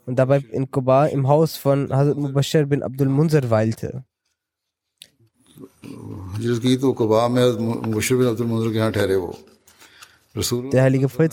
und 0.06 0.18
dabei 0.18 0.38
in 0.38 0.70
Kuba 0.70 1.06
im 1.06 1.28
Haus 1.28 1.56
von 1.56 1.92
Hazrat 1.92 2.16
Mubashir 2.16 2.66
bin 2.66 2.82
Abdul 2.82 3.08
Munzer 3.08 3.50
weilte. 3.50 4.04
Der 10.72 10.82
heilige 10.82 11.08
Prophet 11.08 11.32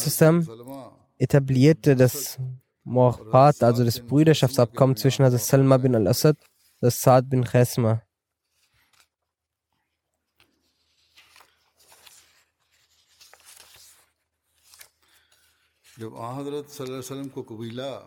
etablierte 1.18 1.96
das 1.96 2.40
Mu'akhbat, 2.86 3.64
also 3.64 3.84
das 3.84 4.00
Brüderschaftsabkommen 4.00 4.96
zwischen 4.96 5.26
Hazrat 5.26 5.42
Salma 5.42 5.78
bin 5.78 5.96
al-Assad 5.96 6.38
und 6.82 6.92
Saad 6.92 7.30
bin 7.30 7.44
Khesma. 7.44 8.02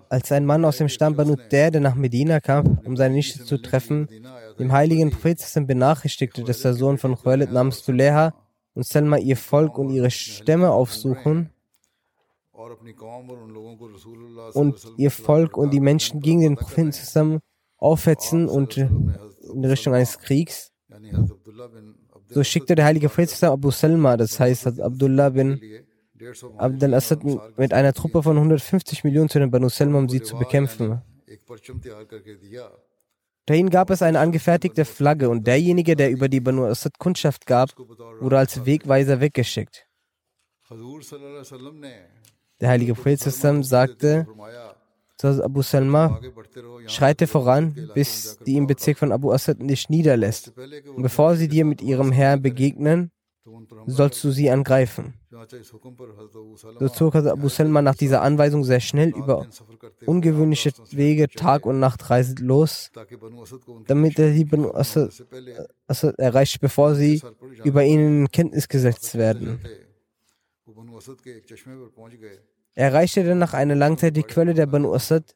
Als 0.09 0.33
ein 0.33 0.45
Mann 0.45 0.65
aus 0.65 0.79
dem 0.79 0.89
Stamm 0.89 1.15
Banu 1.15 1.37
der 1.37 1.81
nach 1.81 1.95
Medina 1.95 2.41
kam, 2.41 2.79
um 2.85 2.97
seine 2.97 3.15
Nichte 3.15 3.45
zu 3.45 3.59
treffen, 3.59 4.09
dem 4.59 4.73
heiligen 4.73 5.11
Propheten 5.11 5.67
benachrichtigte, 5.67 6.43
dass 6.43 6.63
der 6.63 6.75
Sohn 6.75 6.99
von 6.99 7.17
Khalid 7.17 7.53
namens 7.53 7.83
Tuleha 7.83 8.35
und 8.75 8.85
Selma 8.85 9.19
ihr 9.19 9.37
Volk 9.37 9.79
und 9.79 9.91
ihre 9.91 10.11
Stämme 10.11 10.71
aufsuchen 10.71 11.51
und 14.55 14.87
ihr 14.97 15.11
Volk 15.11 15.57
und 15.57 15.71
die 15.73 15.81
Menschen 15.81 16.21
gegen 16.21 16.41
den 16.41 16.57
Propheten 16.57 16.93
zusammen 16.93 17.41
aufhetzen 17.77 18.49
und 18.49 18.77
in 18.77 19.65
Richtung 19.65 19.95
eines 19.95 20.19
Kriegs. 20.19 20.73
So 22.29 22.43
schickte 22.43 22.75
der 22.75 22.87
heilige 22.87 23.09
Prophet 23.09 23.45
Abu 23.45 23.71
Salma, 23.71 24.17
das 24.17 24.41
heißt 24.41 24.81
Abdullah 24.81 25.29
bin 25.31 25.61
Abd 26.57 26.85
al-Assad 26.85 27.21
mit 27.57 27.73
einer 27.73 27.93
Truppe 27.93 28.23
von 28.23 28.37
150 28.37 29.05
Millionen 29.05 29.29
zu 29.29 29.39
den 29.39 29.51
Banu 29.51 29.69
Selma, 29.69 30.07
sie 30.09 30.23
zu 30.23 30.37
bekämpfen. 30.37 31.03
Dahin 33.47 33.71
gab 33.71 33.91
es 33.91 34.03
eine 34.03 34.19
angefertigte 34.19 34.85
Flagge 34.85 35.29
und 35.29 35.47
derjenige, 35.47 35.95
der 35.95 36.11
über 36.11 36.29
die 36.29 36.41
Banu 36.41 36.65
Assad 36.65 36.99
Kundschaft 36.99 37.47
gab, 37.47 37.71
wurde 38.21 38.39
als 38.39 38.67
Wegweiser 38.67 39.21
weggeschickt. 39.21 39.87
Der 42.61 42.69
heilige 42.69 42.95
Prophet 42.95 43.21
sagte 43.21 44.27
zu 45.17 45.43
Abu 45.43 45.63
Salma, 45.63 46.21
schreite 46.87 47.27
voran, 47.27 47.91
bis 47.95 48.39
die 48.47 48.57
im 48.57 48.67
Bezirk 48.67 48.99
von 48.99 49.13
Abu 49.13 49.33
Assad 49.33 49.61
nicht 49.61 49.89
niederlässt. 49.89 50.53
Und 50.95 51.03
bevor 51.03 51.37
sie 51.37 51.49
dir 51.49 51.65
mit 51.65 51.81
ihrem 51.81 52.13
Herrn 52.13 52.43
begegnen, 52.43 53.11
sollst 53.87 54.23
du 54.25 54.31
sie 54.31 54.51
angreifen. 54.51 55.15
So 56.79 56.89
zog 56.89 57.15
Abu 57.15 57.49
Salman 57.49 57.85
nach 57.85 57.95
dieser 57.95 58.23
Anweisung 58.23 58.65
sehr 58.65 58.81
schnell 58.81 59.11
über 59.11 59.47
ungewöhnliche 60.07 60.73
Wege 60.91 61.29
Tag 61.29 61.67
und 61.67 61.79
Nacht 61.79 62.11
reisend 62.11 62.41
los, 62.41 62.91
damit 63.87 64.19
er 64.19 64.33
die 64.33 64.45
Banu 64.45 64.73
Asad, 64.73 65.25
Asad 65.87 66.19
erreicht, 66.19 66.61
bevor 66.61 66.95
sie 66.95 67.23
über 67.65 67.85
ihn 67.85 68.01
in 68.01 68.31
Kenntnis 68.31 68.69
gesetzt 68.69 69.15
werden. 69.17 69.61
Er 72.75 72.89
erreichte 72.89 73.25
danach 73.25 73.55
eine 73.55 73.75
lange 73.75 73.97
Zeit 73.97 74.17
die 74.17 74.23
Quelle 74.23 74.55
der 74.55 74.67
Banu 74.67 74.93
Asad 74.93 75.35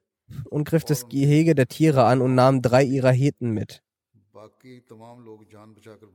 und 0.51 0.69
griff 0.69 0.85
das 0.85 1.09
Gehege 1.09 1.55
der 1.55 1.69
Tiere 1.69 2.05
an 2.05 2.21
und 2.21 2.35
nahm 2.35 2.63
drei 2.63 2.85
ihrer 2.85 3.13
Hirten 3.13 3.51
mit. 3.51 3.83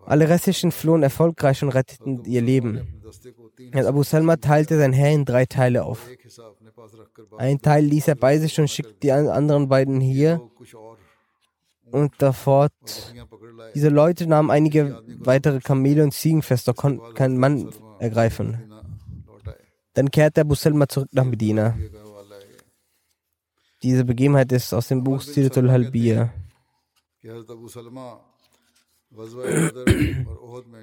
Alle 0.06 0.30
restlichen 0.30 0.72
flohen 0.72 1.04
erfolgreich 1.04 1.64
und 1.64 1.70
retteten 1.70 2.24
ihr 2.26 2.42
Leben. 2.42 3.02
Herr 3.72 3.88
Abu 3.88 4.04
Salma 4.04 4.38
teilte 4.38 4.78
sein 4.78 4.94
Herr 4.94 5.12
in 5.12 5.26
drei 5.26 5.46
Teile 5.46 5.84
auf. 5.84 6.08
Ein 7.38 7.62
Teil 7.62 7.86
ließ 7.86 8.08
er 8.08 8.16
bei 8.16 8.38
sich 8.38 8.60
und 8.60 8.70
schickte 8.70 8.96
die 9.02 9.12
anderen 9.12 9.68
beiden 9.68 10.00
hier 10.00 10.42
und 11.92 12.14
davor. 12.20 12.70
Diese 13.74 13.90
Leute 13.90 14.28
nahmen 14.28 14.52
einige 14.52 15.02
weitere 15.20 15.60
Kamele 15.60 16.04
und 16.04 16.14
Ziegen 16.14 16.42
fest, 16.42 16.68
doch 16.68 16.76
konnten 16.76 17.14
keinen 17.14 17.38
Mann 17.38 17.70
ergreifen. 18.00 18.72
Dann 19.94 20.12
kehrte 20.12 20.42
Abu 20.42 20.56
Salma 20.56 20.88
zurück 20.88 21.10
nach 21.14 21.24
Medina. 21.24 21.78
Diese 23.84 24.04
Begebenheit 24.04 24.52
ist 24.52 24.74
aus 24.74 24.88
dem 24.88 25.04
Buch 25.04 25.22
Siratul 25.22 25.72
Halbiya. 25.72 26.34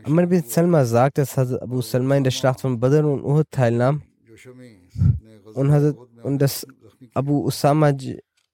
Amr 0.05 0.27
bin 0.27 0.43
Salma 0.45 0.85
sagt, 0.85 1.19
dass 1.19 1.37
Hazrat 1.37 1.63
Abu 1.63 1.83
Salma 1.83 2.17
in 2.17 2.25
der 2.25 2.31
Schlacht 2.31 2.61
von 2.61 2.81
Badr 2.81 3.05
und 3.05 3.23
Uhud 3.23 3.47
teilnahm 3.51 4.03
und, 5.55 5.71
Hazrat, 5.71 5.97
und 6.23 6.39
dass 6.39 6.67
Abu 7.15 7.45
Usama 7.45 7.93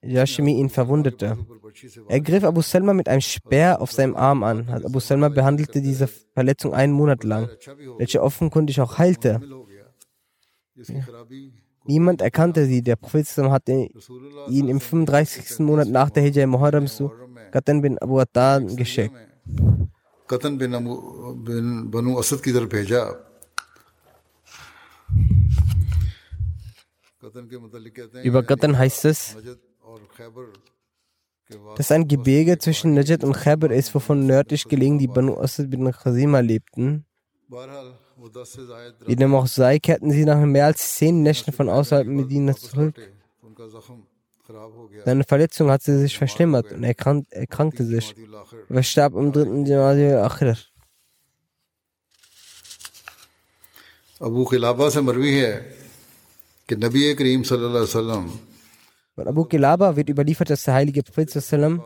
Yashimi 0.03 0.59
ihn 0.59 0.69
verwundete. 0.69 1.39
Er 2.09 2.21
griff 2.21 2.45
Abu 2.45 2.61
Salma 2.61 2.93
mit 2.93 3.09
einem 3.09 3.21
Speer 3.21 3.81
auf 3.81 3.93
seinem 3.93 4.17
Arm 4.17 4.43
an. 4.43 4.69
Abu 4.69 5.01
Salma 5.01 5.29
behandelte 5.29 5.81
diese 5.81 6.09
Verletzung 6.09 6.75
einen 6.75 6.93
Monat 6.93 7.25
lang, 7.25 7.49
welche 7.99 8.23
offenkundig 8.23 8.81
auch 8.81 8.99
heilte. 8.99 9.41
Niemand 11.85 12.21
erkannte 12.21 12.67
sie. 12.67 12.83
Der 12.83 12.97
Prophet 12.97 13.27
hatte 13.27 13.89
ihn 14.51 14.69
im 14.69 14.81
35. 14.81 15.61
Monat 15.61 15.89
nach 15.89 16.11
der 16.11 16.23
Hijjah 16.23 16.47
Muharrams 16.47 16.97
zu 16.97 17.11
Katan 17.51 17.83
bin 17.83 17.99
Abu 17.99 18.19
Atan 18.19 18.77
geschickt. 18.77 19.15
Katan 20.29 20.59
bin, 20.59 20.75
Abu, 20.75 21.35
bin 21.35 21.91
Banu 21.91 22.19
Asad 22.19 22.43
ki 22.43 22.53
bheja. 22.53 23.17
Über 28.23 28.43
Katan 28.43 28.77
heißt 28.77 29.05
es, 29.07 29.37
dass 31.77 31.93
ein 31.93 32.07
Gebirge 32.07 32.59
zwischen 32.59 32.95
Najd 32.95 33.25
und 33.25 33.33
Khaybar 33.33 33.71
ist, 33.71 33.95
wovon 33.95 34.27
nördlich 34.27 34.65
gelegen 34.65 34.99
die 34.99 35.09
Banu 35.09 35.39
Asad 35.39 35.71
bin 35.71 35.91
Khazima 35.91 36.41
lebten. 36.41 37.07
Wie 39.07 39.17
dem 39.17 39.35
auch 39.35 39.47
sei, 39.47 39.79
kehrten 39.79 40.11
sie 40.11 40.25
nach 40.25 40.45
mehr 40.45 40.67
als 40.67 40.97
zehn 40.97 41.23
Nächten 41.23 41.53
von 41.53 41.69
außerhalb 41.69 42.07
Medina 42.07 42.55
zurück. 42.55 42.95
रहे 44.48 44.54
तो 44.54 44.54
उनका 44.54 44.54
जख्म 44.54 44.54
खराब 44.54 44.72
हो 44.78 44.84
गया 44.92 45.04
Seine 45.06 45.24
Verletzung 45.24 45.72
hatte 45.72 45.98
sich 46.00 46.18
verschlimmert 46.18 46.72
und 46.72 46.84
er 46.84 46.94
krank, 46.94 47.26
erkrankte 47.32 47.84
sich. 47.86 48.14
दिल 48.14 48.36
आखिर 48.36 48.60
Er 48.70 48.76
verstarb 48.76 49.16
am 49.16 49.32
dritten 49.32 49.66
Jamadi 49.66 50.08
Akhir. 50.30 50.58
Abu 54.22 54.46
खिलाबा 54.52 54.90
से 54.90 55.02
मरवी 55.02 55.34
है 55.38 55.54
कि 56.70 56.76
नबी 56.76 57.02
करीम 57.20 57.42
सल्लल्लाहु 57.44 57.84
अलैहि 57.84 57.92
वसल्लम 57.92 58.26
Von 59.16 59.28
Abu 59.28 59.44
Kilaba 59.46 59.96
wird 59.96 60.10
überliefert, 60.10 60.50
dass 60.50 60.64
der 60.64 60.74
heilige 60.74 61.04
Prophet 61.04 61.30
sallam 61.30 61.84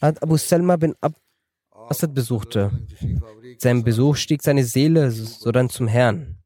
hat 0.00 0.22
Abu 0.22 0.36
Salma 0.36 0.76
bin 0.76 0.94
Ab 1.00 1.14
Asad 1.88 2.14
besuchte. 2.14 2.70
Seinem 3.58 3.82
Besuch 3.82 4.16
stieg 4.16 4.42
seine 4.44 4.62
Seele 4.64 5.10
sodann 5.10 5.70
zum 5.70 5.88
Herrn. 5.88 6.36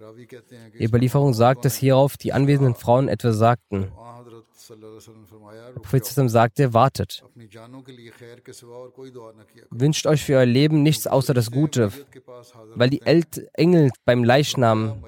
रावी 0.00 0.24
कहते 0.26 0.56
हैं 0.56 0.70
कि 0.72 0.78
Die 0.78 0.84
Überlieferung 0.84 1.32
sagt, 1.32 1.64
dass 1.64 1.76
hierauf 1.76 2.18
die 2.18 2.32
anwesenden 2.34 2.74
Frauen 2.74 3.08
etwa 3.08 3.32
sagten. 3.32 3.90
Prophet 5.75 6.05
sagte, 6.05 6.73
wartet. 6.73 7.23
Wünscht 9.69 10.07
euch 10.07 10.23
für 10.23 10.37
euer 10.37 10.45
Leben 10.45 10.83
nichts 10.83 11.07
außer 11.07 11.33
das 11.33 11.51
Gute, 11.51 11.91
weil 12.75 12.89
die 12.89 13.01
Engel 13.53 13.91
beim 14.05 14.23
Leichnam, 14.23 15.03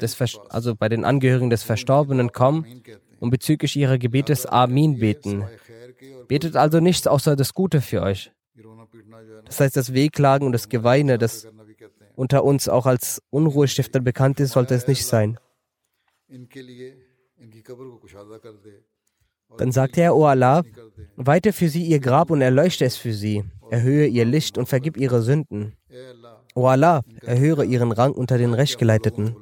des 0.00 0.20
also 0.48 0.74
bei 0.74 0.88
den 0.88 1.04
Angehörigen 1.04 1.50
des 1.50 1.62
Verstorbenen 1.62 2.32
kommen 2.32 2.82
und 3.20 3.30
bezüglich 3.30 3.76
ihrer 3.76 3.98
Gebetes 3.98 4.46
Amin 4.46 4.98
beten. 4.98 5.44
Betet 6.28 6.56
also 6.56 6.80
nichts 6.80 7.06
außer 7.06 7.36
das 7.36 7.54
Gute 7.54 7.80
für 7.80 8.02
euch. 8.02 8.32
Das 9.44 9.60
heißt, 9.60 9.76
das 9.76 9.92
Wehklagen 9.92 10.46
und 10.46 10.52
das 10.52 10.68
Geweine, 10.68 11.18
das 11.18 11.46
unter 12.14 12.44
uns 12.44 12.68
auch 12.68 12.86
als 12.86 13.22
Unruhestifter 13.30 14.00
bekannt 14.00 14.40
ist, 14.40 14.52
sollte 14.52 14.74
es 14.74 14.88
nicht 14.88 15.06
sein. 15.06 15.38
Dann 19.58 19.72
sagte 19.72 20.00
er, 20.02 20.16
O 20.16 20.24
Allah, 20.26 20.62
weite 21.16 21.52
für 21.52 21.68
sie 21.68 21.84
ihr 21.84 22.00
Grab 22.00 22.30
und 22.30 22.40
erleuchte 22.40 22.84
es 22.84 22.96
für 22.96 23.12
sie, 23.12 23.44
erhöhe 23.70 24.06
ihr 24.06 24.24
Licht 24.24 24.58
und 24.58 24.68
vergib 24.68 24.96
ihre 24.96 25.22
Sünden. 25.22 25.76
O 26.54 26.66
Allah, 26.66 27.02
erhöre 27.22 27.64
ihren 27.64 27.92
Rang 27.92 28.12
unter 28.12 28.38
den 28.38 28.54
Rechtgeleiteten. 28.54 29.36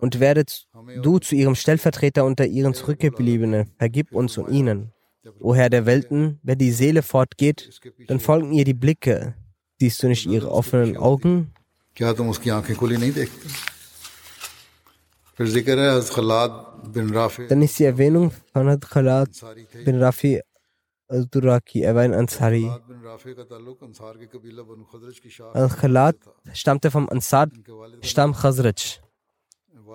Und 0.00 0.20
werdet 0.20 0.66
du 1.02 1.18
zu 1.18 1.34
ihrem 1.34 1.54
Stellvertreter 1.54 2.24
unter 2.24 2.46
ihren 2.46 2.74
Zurückgebliebenen, 2.74 3.70
vergib 3.78 4.12
uns 4.12 4.36
und 4.38 4.50
ihnen. 4.50 4.92
O 5.38 5.54
Herr 5.54 5.70
der 5.70 5.86
Welten, 5.86 6.40
wenn 6.42 6.58
die 6.58 6.72
Seele 6.72 7.02
fortgeht, 7.02 7.80
dann 8.08 8.18
folgen 8.18 8.52
ihr 8.52 8.64
die 8.64 8.74
Blicke. 8.74 9.34
Siehst 9.78 10.02
du 10.02 10.08
nicht 10.08 10.26
ihre 10.26 10.50
offenen 10.50 10.96
Augen? 10.96 11.52
Dann 15.36 15.46
ist 17.62 17.78
die 17.78 17.84
Erwähnung 17.84 18.32
von 18.52 18.68
Had 18.68 18.84
äh, 18.84 18.86
Khalad 18.86 19.30
bin 19.84 20.02
Rafi 20.02 20.42
al-Duraki, 21.08 21.82
er 21.82 21.94
war 21.94 22.02
ein 22.02 22.14
Ansari. 22.14 22.70
Al-Khalad 25.52 26.16
stammte 26.52 26.90
vom 26.90 27.08
Ansar 27.08 27.48
Stamm 28.02 28.34
Khazraj, 28.34 29.00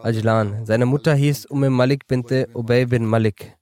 Ajlan. 0.03 0.65
Seine 0.65 0.85
Mutter 0.85 1.13
hieß 1.15 1.45
Umme 1.47 1.69
Malik 1.69 2.07
binte 2.07 2.47
Ubay 2.53 2.85
bin 2.85 3.05
Malik. 3.05 3.57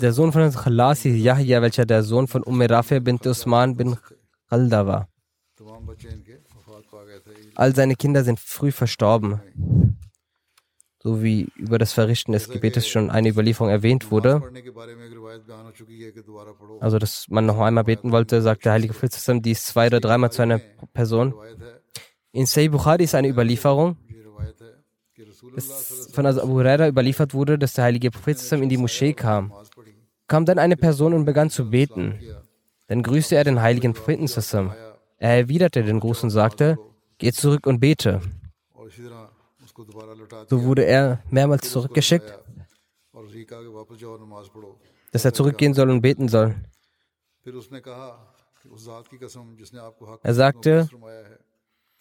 Der 0.00 0.12
Sohn 0.12 0.32
von 0.32 0.50
Khalas 0.50 1.02
hieß 1.02 1.16
Yahya, 1.22 1.62
welcher 1.62 1.86
der 1.86 2.02
Sohn 2.02 2.26
von 2.26 2.42
Umme 2.42 2.68
Rafi 2.68 3.00
binte 3.00 3.30
Usman 3.30 3.76
bin 3.76 3.96
Khalda 4.48 4.86
war. 4.86 5.08
All 7.54 7.74
seine 7.74 7.96
Kinder 7.96 8.24
sind 8.24 8.40
früh 8.40 8.72
verstorben. 8.72 9.40
So 11.02 11.22
wie 11.22 11.48
über 11.56 11.78
das 11.78 11.92
Verrichten 11.92 12.32
des 12.32 12.48
Gebetes 12.48 12.88
schon 12.88 13.10
eine 13.10 13.28
Überlieferung 13.28 13.70
erwähnt 13.70 14.10
wurde. 14.10 14.42
Also, 16.80 16.98
dass 16.98 17.26
man 17.28 17.44
noch 17.44 17.58
einmal 17.60 17.84
beten 17.84 18.10
wollte, 18.10 18.40
sagt 18.40 18.64
der 18.64 18.72
Heilige 18.72 18.94
Prophet 18.94 19.44
dies 19.44 19.66
zwei 19.66 19.88
oder 19.88 20.00
dreimal 20.00 20.32
zu 20.32 20.40
einer 20.40 20.60
Person. 20.94 21.34
In 22.32 22.46
Sayyid 22.46 22.72
Bukhari 22.72 23.04
ist 23.04 23.14
eine 23.14 23.28
Überlieferung, 23.28 23.98
dass 25.54 26.10
von 26.12 26.26
Abu 26.26 26.54
Huraira 26.54 26.88
überliefert 26.88 27.34
wurde, 27.34 27.58
dass 27.58 27.74
der 27.74 27.84
Heilige 27.84 28.10
Prophet 28.10 28.40
in 28.52 28.68
die 28.68 28.78
Moschee 28.78 29.12
kam. 29.12 29.52
Kam 30.26 30.46
dann 30.46 30.58
eine 30.58 30.76
Person 30.76 31.12
und 31.12 31.26
begann 31.26 31.50
zu 31.50 31.68
beten. 31.68 32.18
Dann 32.86 33.02
grüßte 33.02 33.36
er 33.36 33.44
den 33.44 33.60
Heiligen 33.60 33.92
Propheten 33.92 34.26
zusammen. 34.26 34.72
Er 35.24 35.38
erwiderte 35.38 35.82
den 35.82 36.00
Gruß 36.00 36.22
und 36.24 36.28
sagte, 36.28 36.78
geh 37.16 37.32
zurück 37.32 37.66
und 37.66 37.80
bete. 37.80 38.20
So 40.50 40.64
wurde 40.64 40.84
er 40.84 41.22
mehrmals 41.30 41.70
zurückgeschickt, 41.70 42.38
dass 45.12 45.24
er 45.24 45.32
zurückgehen 45.32 45.72
soll 45.72 45.88
und 45.88 46.02
beten 46.02 46.28
soll. 46.28 46.56
Er 50.22 50.34
sagte, 50.34 50.90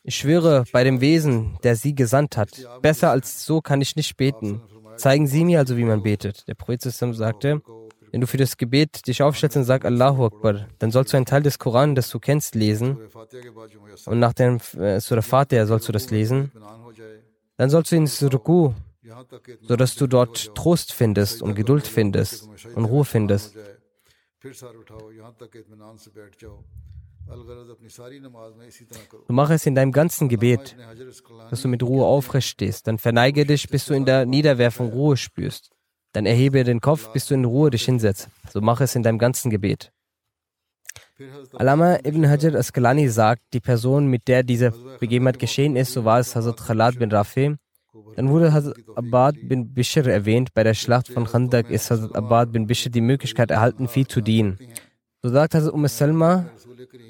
ich 0.04 0.16
schwöre 0.18 0.66
bei 0.74 0.84
dem 0.84 1.00
Wesen, 1.00 1.58
der 1.64 1.78
sie 1.78 1.96
gesandt 1.96 2.36
hat. 2.36 2.52
Besser 2.82 3.12
als 3.12 3.46
so 3.46 3.62
kann 3.62 3.80
ich 3.80 3.96
nicht 3.96 4.18
beten. 4.18 4.62
Zeigen 4.98 5.28
Sie 5.28 5.46
mir 5.46 5.60
also, 5.60 5.78
wie 5.78 5.86
man 5.86 6.04
betet. 6.04 6.46
Der 6.50 6.56
Prophet 6.56 6.82
sagte, 6.82 7.62
wenn 8.14 8.22
du 8.22 8.28
für 8.28 8.38
das 8.38 8.58
Gebet 8.58 9.08
dich 9.08 9.24
aufstellst 9.24 9.58
und 9.58 9.64
sagst 9.64 9.88
Allahu 9.88 10.26
Akbar, 10.26 10.68
dann 10.78 10.92
sollst 10.92 11.14
du 11.14 11.18
einen 11.18 11.26
Teil 11.26 11.42
des 11.42 11.58
Koran, 11.58 11.96
das 11.96 12.12
du 12.12 12.20
kennst, 12.20 12.54
lesen. 12.54 13.00
Und 14.06 14.20
nach 14.20 14.34
dem 14.34 14.60
äh, 14.78 15.00
Surah 15.00 15.24
Fatiha 15.24 15.66
sollst 15.66 15.88
du 15.88 15.92
das 15.92 16.12
lesen. 16.12 16.52
Dann 17.58 17.72
sollst 17.72 17.92
du 17.92 17.96
ins 17.96 18.22
Ruku, 18.22 18.74
sodass 19.62 19.96
du 19.96 20.06
dort 20.06 20.54
Trost 20.54 20.94
findest 20.94 21.42
und 21.42 21.56
Geduld 21.56 21.88
findest 21.88 22.48
und 22.76 22.86
Ruhe 22.86 23.04
findest. 23.04 23.58
Du 29.28 29.34
mach 29.34 29.50
es 29.50 29.66
in 29.66 29.74
deinem 29.74 29.92
ganzen 29.92 30.30
Gebet, 30.30 30.76
dass 31.50 31.64
du 31.64 31.68
mit 31.68 31.82
Ruhe 31.82 32.06
aufrecht 32.06 32.48
stehst. 32.48 32.86
Dann 32.86 33.00
verneige 33.00 33.44
dich, 33.44 33.68
bis 33.70 33.86
du 33.88 33.96
in 33.96 34.06
der 34.06 34.28
Niederwerfung 34.28 34.90
Ruhe 34.90 35.18
spürst. 35.18 35.72
Dann 36.14 36.26
erhebe 36.26 36.64
den 36.64 36.80
Kopf, 36.80 37.12
bis 37.12 37.26
du 37.26 37.34
in 37.34 37.46
Ruhe 37.46 37.72
dich 37.72 37.86
hinsetzt. 37.86 38.30
So 38.52 38.62
mache 38.62 38.84
es 38.86 38.96
in 38.96 39.04
deinem 39.04 39.20
ganzen 39.20 39.50
Gebet. 39.50 39.92
Alama 41.54 41.98
ibn 42.04 42.28
Hajar 42.28 42.56
Askalani 42.56 43.08
sagt, 43.10 43.42
die 43.54 43.60
Person, 43.60 44.08
mit 44.08 44.28
der 44.28 44.44
diese 44.44 44.72
Begebenheit 45.00 45.40
geschehen 45.40 45.76
ist, 45.76 45.94
so 45.94 46.06
war 46.06 46.20
es 46.20 46.36
Hazrat 46.36 46.58
Khalad 46.58 47.00
bin 47.00 47.12
Rafi. 47.12 47.56
Dann 48.16 48.30
wurde 48.30 48.54
Hazrat 48.54 48.78
Abad 48.96 49.36
bin 49.44 49.74
Bishr 49.74 50.06
erwähnt. 50.08 50.54
Bei 50.54 50.64
der 50.64 50.74
Schlacht 50.74 51.08
von 51.08 51.26
Khandak 51.26 51.70
ist 51.70 51.92
Hazrat 51.92 52.16
Abad 52.16 52.52
bin 52.52 52.68
Bishr 52.68 52.90
die 52.90 53.02
Möglichkeit 53.02 53.52
erhalten, 53.52 53.88
viel 53.88 54.08
zu 54.08 54.22
dienen. 54.22 54.58
So 55.22 55.30
sagt 55.30 55.56
Hazrat 55.56 55.74
Umm 55.74 55.88
Salma, 55.88 56.46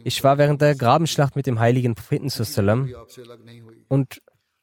ich 0.04 0.24
war 0.24 0.38
während 0.38 0.62
der 0.62 0.76
Grabenschlacht 0.76 1.36
mit 1.36 1.48
dem 1.48 1.60
heiligen 1.60 1.96
Propheten 1.96 2.30
und 3.88 4.22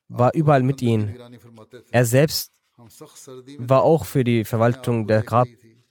war 0.09 0.34
überall 0.34 0.62
mit 0.62 0.82
ihm. 0.82 1.14
Er 1.91 2.05
selbst 2.05 2.49
war 3.59 3.83
auch 3.83 4.05
für 4.05 4.24
die 4.24 4.45
Verwaltung 4.45 5.07
der 5.07 5.22
Grab. 5.22 5.49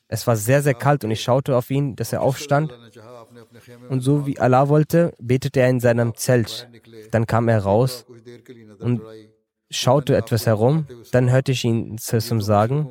Es 0.07 0.25
war 0.25 0.35
sehr, 0.35 0.61
sehr 0.63 0.73
kalt 0.73 1.03
und 1.03 1.11
ich 1.11 1.21
schaute 1.21 1.55
auf 1.55 1.69
ihn, 1.69 1.95
dass 1.95 2.13
er 2.13 2.21
aufstand. 2.21 2.73
Und 3.89 4.01
so 4.01 4.25
wie 4.25 4.39
Allah 4.39 4.67
wollte, 4.69 5.13
betete 5.19 5.59
er 5.59 5.69
in 5.69 5.79
seinem 5.79 6.15
Zelt. 6.15 6.67
Dann 7.11 7.27
kam 7.27 7.47
er 7.47 7.59
raus 7.59 8.05
und 8.79 9.01
schaute 9.69 10.15
etwas 10.15 10.45
herum. 10.47 10.87
Dann 11.11 11.29
hörte 11.29 11.51
ich 11.51 11.63
ihn 11.63 11.97
zum 11.99 12.41
sagen, 12.41 12.89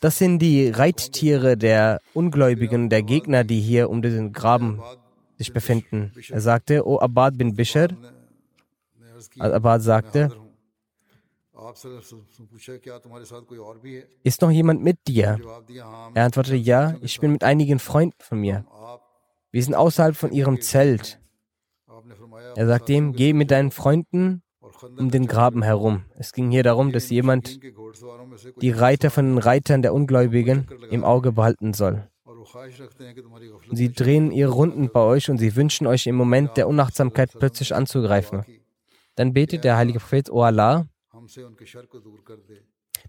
das 0.00 0.18
sind 0.18 0.38
die 0.38 0.68
Reittiere 0.68 1.56
der 1.56 2.00
Ungläubigen, 2.14 2.88
der 2.88 3.02
Gegner, 3.02 3.44
die 3.44 3.60
hier 3.60 3.90
um 3.90 4.02
diesen 4.02 4.32
Graben 4.32 4.82
sich 5.36 5.52
befinden. 5.52 6.12
Er 6.30 6.40
sagte, 6.40 6.86
O 6.86 6.98
Abad 6.98 7.36
bin 7.36 7.54
Bishr, 7.56 7.88
Al-Abbad 9.38 9.82
sagte, 9.82 10.30
ist 14.22 14.42
noch 14.42 14.50
jemand 14.50 14.82
mit 14.82 14.98
dir? 15.06 15.40
Er 16.14 16.24
antwortete, 16.24 16.56
ja, 16.56 16.96
ich 17.00 17.18
bin 17.20 17.32
mit 17.32 17.44
einigen 17.44 17.78
Freunden 17.78 18.20
von 18.20 18.40
mir. 18.40 18.66
Wir 19.52 19.62
sind 19.62 19.74
außerhalb 19.74 20.14
von 20.16 20.32
ihrem 20.32 20.60
Zelt. 20.60 21.18
Er 22.56 22.66
sagte 22.66 22.92
ihm, 22.92 23.12
geh 23.12 23.32
mit 23.32 23.50
deinen 23.50 23.70
Freunden 23.70 24.42
um 24.98 25.10
den 25.10 25.26
Graben 25.26 25.62
herum. 25.62 26.04
Es 26.18 26.32
ging 26.32 26.50
hier 26.50 26.62
darum, 26.62 26.92
dass 26.92 27.08
jemand 27.08 27.60
die 28.60 28.70
Reiter 28.70 29.10
von 29.10 29.24
den 29.26 29.38
Reitern 29.38 29.80
der 29.80 29.94
Ungläubigen 29.94 30.68
im 30.90 31.04
Auge 31.04 31.32
behalten 31.32 31.72
soll. 31.72 32.08
Sie 33.72 33.92
drehen 33.92 34.30
ihre 34.30 34.52
Runden 34.52 34.90
bei 34.92 35.00
euch 35.00 35.30
und 35.30 35.38
sie 35.38 35.56
wünschen 35.56 35.86
euch 35.86 36.06
im 36.06 36.14
Moment 36.16 36.56
der 36.56 36.68
Unachtsamkeit 36.68 37.30
plötzlich 37.38 37.74
anzugreifen. 37.74 38.44
Dann 39.14 39.32
betet 39.32 39.64
der 39.64 39.76
heilige 39.76 39.98
Prophet, 39.98 40.30
O 40.30 40.42
Allah, 40.42 40.86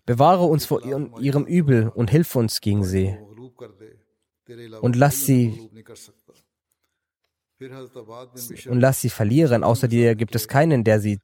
bewahre 0.05 0.45
uns 0.45 0.65
vor 0.65 0.83
ihrem 1.19 1.45
Übel 1.45 1.89
und 1.89 2.09
hilf 2.09 2.35
uns 2.35 2.61
gegen 2.61 2.83
sie. 2.83 3.17
Und 4.81 4.95
lass 4.95 5.25
sie 5.25 5.69
und 8.69 8.79
lass 8.79 9.01
sie 9.01 9.09
verlieren. 9.09 9.63
Außer 9.63 9.87
dir 9.87 10.15
gibt 10.15 10.35
es 10.35 10.47
keinen, 10.47 10.83
der 10.83 10.99
sie 10.99 11.19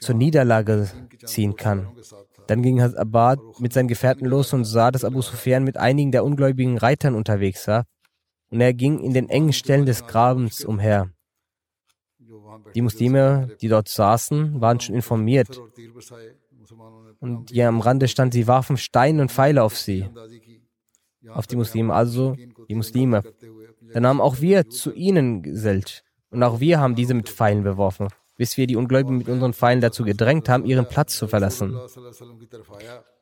zur 0.00 0.14
Niederlage 0.14 0.90
ziehen 1.24 1.56
kann. 1.56 1.88
Dann 2.46 2.62
ging 2.62 2.80
Abad 2.80 3.40
mit 3.58 3.72
seinen 3.72 3.88
Gefährten 3.88 4.26
los 4.26 4.52
und 4.52 4.64
sah, 4.64 4.90
dass 4.90 5.04
Abu 5.04 5.22
Sufyan 5.22 5.64
mit 5.64 5.78
einigen 5.78 6.12
der 6.12 6.24
ungläubigen 6.24 6.76
Reitern 6.76 7.14
unterwegs 7.14 7.66
war. 7.66 7.84
Und 8.50 8.60
er 8.60 8.74
ging 8.74 9.00
in 9.00 9.14
den 9.14 9.30
engen 9.30 9.54
Stellen 9.54 9.86
des 9.86 10.06
Grabens 10.06 10.64
umher. 10.64 11.10
Die 12.74 12.82
Muslime, 12.82 13.48
die 13.60 13.68
dort 13.68 13.88
saßen, 13.88 14.60
waren 14.60 14.80
schon 14.80 14.94
informiert. 14.94 15.60
Und 17.20 17.50
die 17.50 17.62
am 17.62 17.80
Rande 17.80 18.08
stand, 18.08 18.32
sie 18.32 18.46
warfen 18.46 18.76
Steine 18.76 19.22
und 19.22 19.30
Pfeile 19.30 19.62
auf 19.62 19.76
sie, 19.76 20.08
auf 21.28 21.46
die 21.46 21.56
Muslime, 21.56 21.94
also 21.94 22.36
die 22.68 22.74
Muslime. 22.74 23.22
Dann 23.92 24.06
haben 24.06 24.20
auch 24.20 24.40
wir 24.40 24.68
zu 24.68 24.92
ihnen 24.92 25.42
gesellt. 25.42 26.02
Und 26.30 26.42
auch 26.42 26.60
wir 26.60 26.80
haben 26.80 26.94
diese 26.94 27.14
mit 27.14 27.28
Pfeilen 27.28 27.62
beworfen, 27.62 28.08
bis 28.36 28.56
wir 28.56 28.66
die 28.66 28.76
Ungläubigen 28.76 29.18
mit 29.18 29.28
unseren 29.28 29.52
Pfeilen 29.52 29.80
dazu 29.80 30.02
gedrängt 30.04 30.48
haben, 30.48 30.64
ihren 30.64 30.88
Platz 30.88 31.16
zu 31.16 31.28
verlassen. 31.28 31.78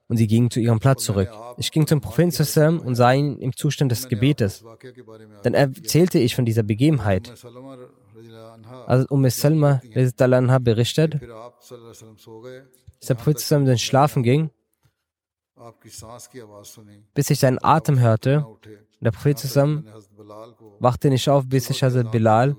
Und 0.08 0.16
sie 0.16 0.26
gingen 0.26 0.50
zu 0.50 0.58
ihrem 0.58 0.80
Platz 0.80 1.04
zurück. 1.04 1.30
Ich 1.56 1.70
ging 1.70 1.86
zum 1.86 2.00
Propheten 2.00 2.80
und 2.80 2.96
sah 2.96 3.12
ihn 3.12 3.38
im 3.38 3.54
Zustand 3.54 3.92
des 3.92 4.08
Gebetes. 4.08 4.64
Dann 5.44 5.54
erzählte 5.54 6.18
ich 6.18 6.34
von 6.34 6.44
dieser 6.44 6.64
Begebenheit. 6.64 7.32
Also 8.86 9.06
Umm 9.10 9.28
Salma 9.30 9.80
berichtet, 10.58 11.20
dass 11.20 13.08
der 13.08 13.14
Prophet 13.14 13.50
dann 13.50 13.78
schlafen 13.78 14.22
ging, 14.22 14.50
bis 17.14 17.30
ich 17.30 17.40
seinen 17.40 17.58
Atem 17.62 17.98
hörte. 18.00 18.46
Der 19.00 19.10
Prophet 19.10 19.38
wachte 20.78 21.08
nicht 21.08 21.28
auf, 21.28 21.46
bis 21.46 21.70
ich 21.70 21.82
Hazrat 21.82 22.10
Bilal 22.12 22.56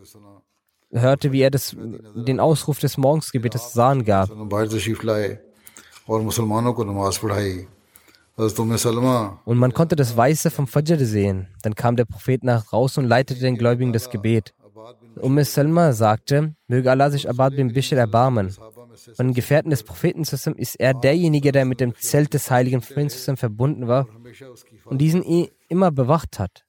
hörte, 0.92 1.32
wie 1.32 1.42
er 1.42 1.52
das, 1.52 1.76
den 1.78 2.40
Ausruf 2.40 2.80
des 2.80 2.98
Morgensgebetes 2.98 3.74
Sahn 3.74 4.04
gab. 4.04 4.30
Und 9.46 9.58
man 9.58 9.74
konnte 9.74 9.96
das 9.96 10.18
Weiße 10.18 10.52
vom 10.52 10.68
Fajr 10.68 11.06
sehen. 11.06 11.48
Dann 11.62 11.76
kam 11.76 11.96
der 11.96 12.06
Prophet 12.06 12.44
nach 12.44 12.66
draußen 12.66 13.04
und 13.04 13.10
leitete 13.10 13.40
den 13.40 13.58
Gläubigen 13.58 13.94
das 13.94 14.10
Gebet. 14.10 14.54
Umm 15.16 15.44
Salma 15.44 15.94
sagte, 15.94 16.56
möge 16.68 16.92
Allah 16.92 17.10
sich 17.10 17.30
Abad 17.30 17.56
bin 17.56 17.74
Bishr 17.74 17.98
erbarmen. 17.98 18.50
Von 18.50 19.28
den 19.28 19.34
Gefährten 19.34 19.70
des 19.70 19.84
Propheten 19.84 20.24
ist 20.56 20.76
er 20.76 20.94
derjenige, 20.94 21.52
der 21.52 21.66
mit 21.66 21.80
dem 21.80 21.96
Zelt 21.96 22.34
des 22.34 22.50
heiligen 22.52 22.82
Propheten 22.82 23.38
verbunden 23.38 23.88
war 23.88 24.08
und 24.86 24.98
diesen 25.00 25.24
immer 25.70 25.92
bewacht 25.92 26.40
hat. 26.40 26.66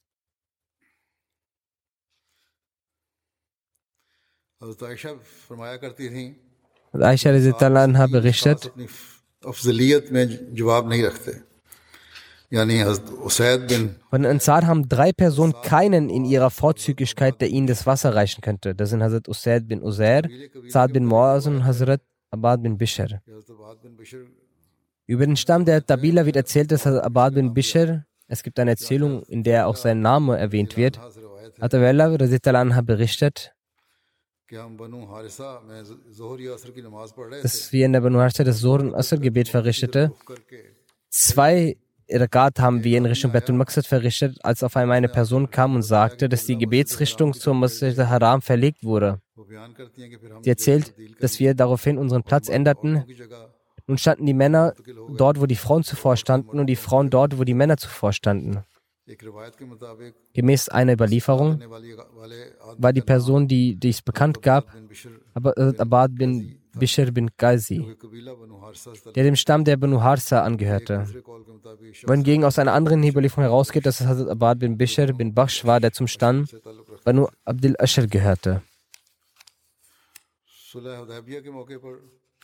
Aisha 6.93 7.33
berichtet, 8.07 8.73
von 12.53 14.23
den 14.23 14.27
Ansar 14.27 14.67
haben 14.67 14.89
drei 14.89 15.13
Personen 15.13 15.55
keinen 15.63 16.11
in 16.11 16.25
ihrer 16.27 16.51
Vorzüglichkeit, 16.51 17.41
der 17.41 17.49
ihnen 17.49 17.67
das 17.67 17.87
Wasser 17.87 18.15
reichen 18.15 18.43
könnte. 18.43 18.75
Das 18.75 18.91
sind 18.91 19.03
Hazrat 19.03 19.27
Usaid 19.27 19.67
bin 19.69 19.83
Uzair, 19.83 20.29
Saad 20.69 20.93
bin 20.93 21.07
Muaz 21.07 21.47
und 21.47 21.65
Hazrat 21.65 22.03
Abad 22.31 22.63
bin 22.63 22.77
Bishr. 22.77 23.23
Über 25.07 25.27
den 25.27 25.37
Stamm 25.37 25.65
der 25.65 25.85
Tabila 25.85 26.27
wird 26.27 26.37
erzählt, 26.37 26.71
dass 26.73 26.85
Hazrat 26.85 27.05
Abad 27.05 27.35
bin 27.35 27.55
Bishr, 27.55 28.05
es 28.29 28.43
gibt 28.43 28.59
eine 28.59 28.73
Erzählung, 28.73 29.23
in 29.25 29.43
der 29.43 29.67
auch 29.67 29.77
sein 29.77 30.01
Name 30.01 30.39
erwähnt 30.39 30.77
wird. 30.77 31.01
Atawella 31.59 32.09
berichtet, 32.83 33.55
dass 37.43 37.73
wir 37.73 37.87
in 37.87 37.93
der 37.93 38.01
Banu 38.01 38.19
Harisa 38.19 38.45
das 38.45 38.61
Zohr 38.61 38.81
und 38.81 38.95
Asr-Gebet 38.95 39.49
verrichtete. 39.49 40.13
Zwei 41.09 41.77
Rakat 42.15 42.61
haben 42.61 42.85
wir 42.85 42.99
in 42.99 43.07
Richtung 43.07 43.33
Betul 43.33 43.57
Maqsad 43.57 43.87
verrichtet, 43.87 44.39
als 44.43 44.63
auf 44.63 44.77
einmal 44.77 44.97
eine 44.97 45.09
Person 45.09 45.51
kam 45.51 45.75
und 45.75 45.83
sagte, 45.83 46.29
dass 46.29 46.47
die 46.47 46.57
Gebetsrichtung 46.57 47.33
zur 47.33 47.55
Masjid 47.55 47.97
Haram 47.99 48.43
verlegt 48.43 48.85
wurde. 48.85 49.21
Sie 50.43 50.51
erzählt, 50.51 50.95
dass 51.21 51.41
wir 51.41 51.55
daraufhin 51.55 51.99
unseren 51.99 52.23
Platz 52.23 52.49
änderten. 52.49 53.05
Nun 53.87 53.99
standen 53.99 54.27
die 54.27 54.35
Männer 54.35 54.75
dort, 55.17 55.41
wo 55.41 55.47
die 55.47 55.57
Frauen 55.57 55.83
zuvor 55.83 56.17
standen, 56.17 56.59
und 56.59 56.67
die 56.67 56.77
Frauen 56.77 57.11
dort, 57.11 57.39
wo 57.39 57.45
die 57.45 57.55
Männer 57.55 57.77
zuvor 57.77 58.13
standen. 58.13 58.63
Gemäß 60.33 60.69
einer 60.69 60.93
Überlieferung 60.93 61.61
war 62.79 62.93
die 62.93 63.01
Person, 63.01 63.49
die 63.49 63.77
dies 63.77 64.01
bekannt 64.01 64.43
gab, 64.43 64.67
Abad 65.35 66.15
bin 66.15 66.62
Bishr 66.79 67.11
bin 67.13 67.37
Qazi, 67.37 67.97
der 69.15 69.25
dem 69.25 69.37
Stamm 69.37 69.65
der 69.65 69.77
Banu 69.77 70.01
Harsa 70.01 70.43
angehörte. 70.43 71.07
Wohingegen 72.07 72.45
aus 72.45 72.59
einer 72.59 72.73
anderen 72.73 73.05
Überlieferung 73.05 73.45
herausgeht, 73.45 73.87
dass 73.87 74.01
es 74.01 74.07
Hazrat 74.07 74.29
Abad 74.29 74.59
bin 74.59 74.79
Bishr 74.79 75.13
bin 75.13 75.35
Bakhsh 75.35 75.65
war, 75.65 75.81
der 75.81 75.93
zum 75.93 76.07
Stamm 76.07 76.47
Banu 77.05 77.29
Abdul 77.45 77.77
Ashr 77.79 78.07
gehörte. 78.07 78.63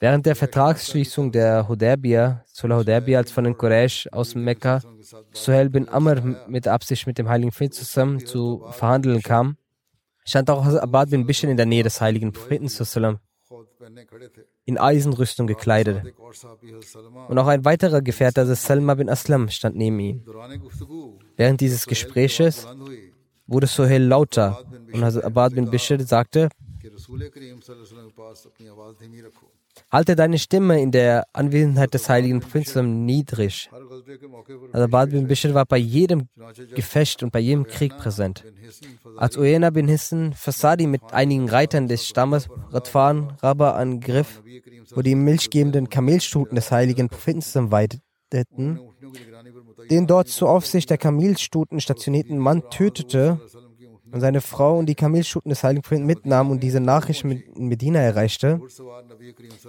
Während 0.01 0.27
der 0.27 0.37
Vertragsschließung 0.37 1.33
der 1.33 1.67
Hudaybiyah, 1.67 2.45
Sulah 2.47 2.79
Hudaybiyah, 2.79 3.19
als 3.19 3.33
von 3.33 3.45
den 3.45 3.57
Quraysh 3.57 4.09
aus 4.13 4.35
Mekka 4.35 4.81
Suhail 5.33 5.71
bin 5.71 5.89
Amr 5.89 6.21
mit 6.47 6.69
Absicht 6.69 7.07
mit 7.07 7.19
dem 7.19 7.29
heiligen 7.29 7.51
Prophet 7.51 7.75
zusammen 7.75 8.25
zu 8.25 8.65
verhandeln 8.71 9.23
kam, 9.23 9.57
stand 10.25 10.51
auch 10.51 10.65
Abad 10.65 11.11
bin 11.11 11.27
Bishr 11.27 11.49
in 11.49 11.57
der 11.57 11.67
Nähe 11.67 11.83
des 11.83 12.01
heiligen 12.01 12.33
Propheten 12.33 12.69
in 14.65 14.79
Eisenrüstung 14.79 15.47
gekleidet. 15.47 16.03
Und 17.29 17.39
auch 17.39 17.47
ein 17.47 17.65
weiterer 17.65 18.03
Gefährte, 18.03 18.41
also 18.41 18.55
Salma 18.55 18.95
bin 18.95 19.09
Aslam, 19.09 19.49
stand 19.49 19.77
neben 19.77 19.99
ihm. 20.01 20.23
Während 21.37 21.61
dieses 21.61 21.87
Gespräches 21.87 22.67
wurde 23.47 23.67
Suhail 23.67 24.03
lauter 24.03 24.65
und 24.93 25.03
Abad 25.03 25.55
bin 25.55 25.71
Bishr 25.71 25.99
sagte, 26.01 26.49
Halte 29.91 30.17
deine 30.17 30.39
Stimme 30.39 30.81
in 30.81 30.91
der 30.91 31.25
Anwesenheit 31.33 31.95
des 31.95 32.09
heiligen 32.09 32.41
Propheten 32.41 33.05
niedrig. 33.05 33.71
Also 34.73 34.89
Bad 34.89 35.11
bin 35.11 35.27
Bishr 35.27 35.55
war 35.55 35.67
bei 35.67 35.79
jedem 35.79 36.29
Gefecht 36.75 37.23
und 37.23 37.33
bei 37.33 37.41
jedem 37.41 37.67
Krieg 37.67 37.97
präsent. 37.97 38.45
Als 39.17 39.37
Uyena 39.37 39.71
bin 39.71 39.89
Hissen 39.89 40.33
Fasadi 40.33 40.87
mit 40.87 41.03
einigen 41.13 41.49
Reitern 41.49 41.89
des 41.89 42.07
Stammes 42.07 42.49
Radfan 42.71 43.37
Rabba 43.43 43.73
angriff, 43.73 44.43
wo 44.95 45.03
die 45.03 45.15
milchgebenden 45.15 45.89
Kamelstuten 45.89 46.55
des 46.55 46.71
heiligen 46.71 47.09
Propheten 47.09 47.71
weideten, 47.71 48.81
den 49.91 50.07
dort 50.07 50.29
zur 50.29 50.51
Aufsicht 50.51 50.91
der 50.91 50.99
Kamelstuten 50.99 51.81
stationierten 51.81 52.39
Mann 52.39 52.63
tötete, 52.71 53.41
und 54.11 54.21
seine 54.21 54.41
Frau 54.41 54.79
und 54.79 54.87
die 54.87 54.95
Kamelschuten 54.95 55.51
des 55.51 55.63
Heiligen 55.63 55.83
Propheten 55.83 56.07
mitnahmen 56.07 56.51
und 56.51 56.63
diese 56.63 56.81
Nachricht 56.81 57.25
in 57.25 57.69
Medina 57.69 58.01
erreichte, 58.01 58.61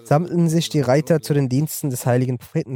sammelten 0.03 0.49
sich 0.49 0.69
die 0.69 0.81
Reiter 0.81 1.21
zu 1.21 1.33
den 1.33 1.49
Diensten 1.49 1.89
des 1.89 2.05
Heiligen 2.05 2.37
Propheten. 2.37 2.75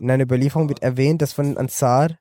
In 0.00 0.10
einer 0.10 0.24
Überlieferung 0.24 0.68
wird 0.68 0.82
erwähnt, 0.82 1.22
dass 1.22 1.32
von 1.32 1.46
den 1.46 1.58
Ansar 1.58 2.18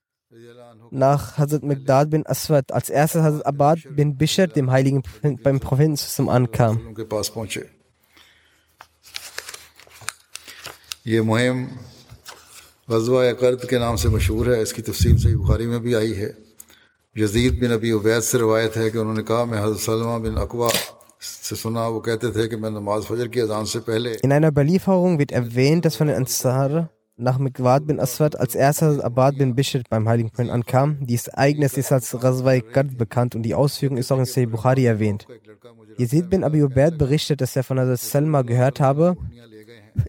nach 0.92 1.38
Hazrat 1.38 1.64
Magdad 1.64 2.10
bin 2.10 2.26
Aswad 2.28 2.72
als 2.72 2.90
erstes 2.90 3.22
Hazrat 3.22 3.46
Abad 3.46 3.80
bin 3.96 4.18
Bishr 4.18 4.48
dem 4.48 4.70
Heiligen 4.72 5.02
Propheten, 5.02 5.42
beim 5.42 5.60
Propheten 5.60 6.30
ankam. 6.30 6.80
یہ 11.06 11.22
مہم 11.22 11.66
غزوہ 12.88 13.32
کرد 13.40 13.70
کے 13.70 13.78
نام 13.80 13.96
سے 13.96 14.10
مشہور 14.10 14.46
ہے 14.46 14.62
اس 14.62 14.74
یزید 17.16 17.60
بن 17.60 17.72
ابی 17.72 17.92
عبید 17.92 18.24
سے 18.24 18.38
روایت 18.38 18.78
ہے 18.78 18.90
کہ 18.90 18.98
انہوں 18.98 19.14
نے 19.14 19.24
کہا 19.24 19.44
میں 19.44 19.62
حضرت 19.62 19.80
سلمہ 19.80 20.18
بن 20.28 20.38
اقوا 20.38 20.70
In 24.24 24.32
einer 24.32 24.48
Überlieferung 24.48 25.20
wird 25.20 25.32
erwähnt, 25.34 25.84
dass 25.84 25.98
von 25.98 26.08
den 26.08 26.16
Ansar 26.16 26.90
nach 27.18 27.38
Miqwad 27.38 27.88
bin 27.88 28.00
Aswad 28.00 28.40
als 28.40 28.56
erster 28.56 29.04
Abad 29.04 29.38
bin 29.38 29.54
Bishr 29.54 29.82
beim 29.90 30.08
Heiligen 30.08 30.30
Propheten 30.30 30.50
ankam. 30.50 31.06
Dieses 31.06 31.28
Ereignis 31.28 31.74
ist 31.74 31.92
als 31.92 32.24
Razwai 32.24 32.62
Gad 32.62 32.98
bekannt 32.98 33.36
und 33.36 33.44
die 33.44 33.54
Ausführung 33.54 33.98
ist 33.98 34.14
auch 34.14 34.20
in 34.20 34.24
Sayyid 34.26 34.52
Bukhari 34.52 34.86
erwähnt. 34.86 35.28
Yazid 35.98 36.30
bin 36.30 36.46
Abi 36.46 36.64
Ubaid 36.64 36.98
berichtet, 36.98 37.42
dass 37.42 37.58
er 37.58 37.64
von 37.64 37.80
Hazrat 37.80 38.00
Salma 38.00 38.44
gehört 38.44 38.80
habe, 38.80 39.18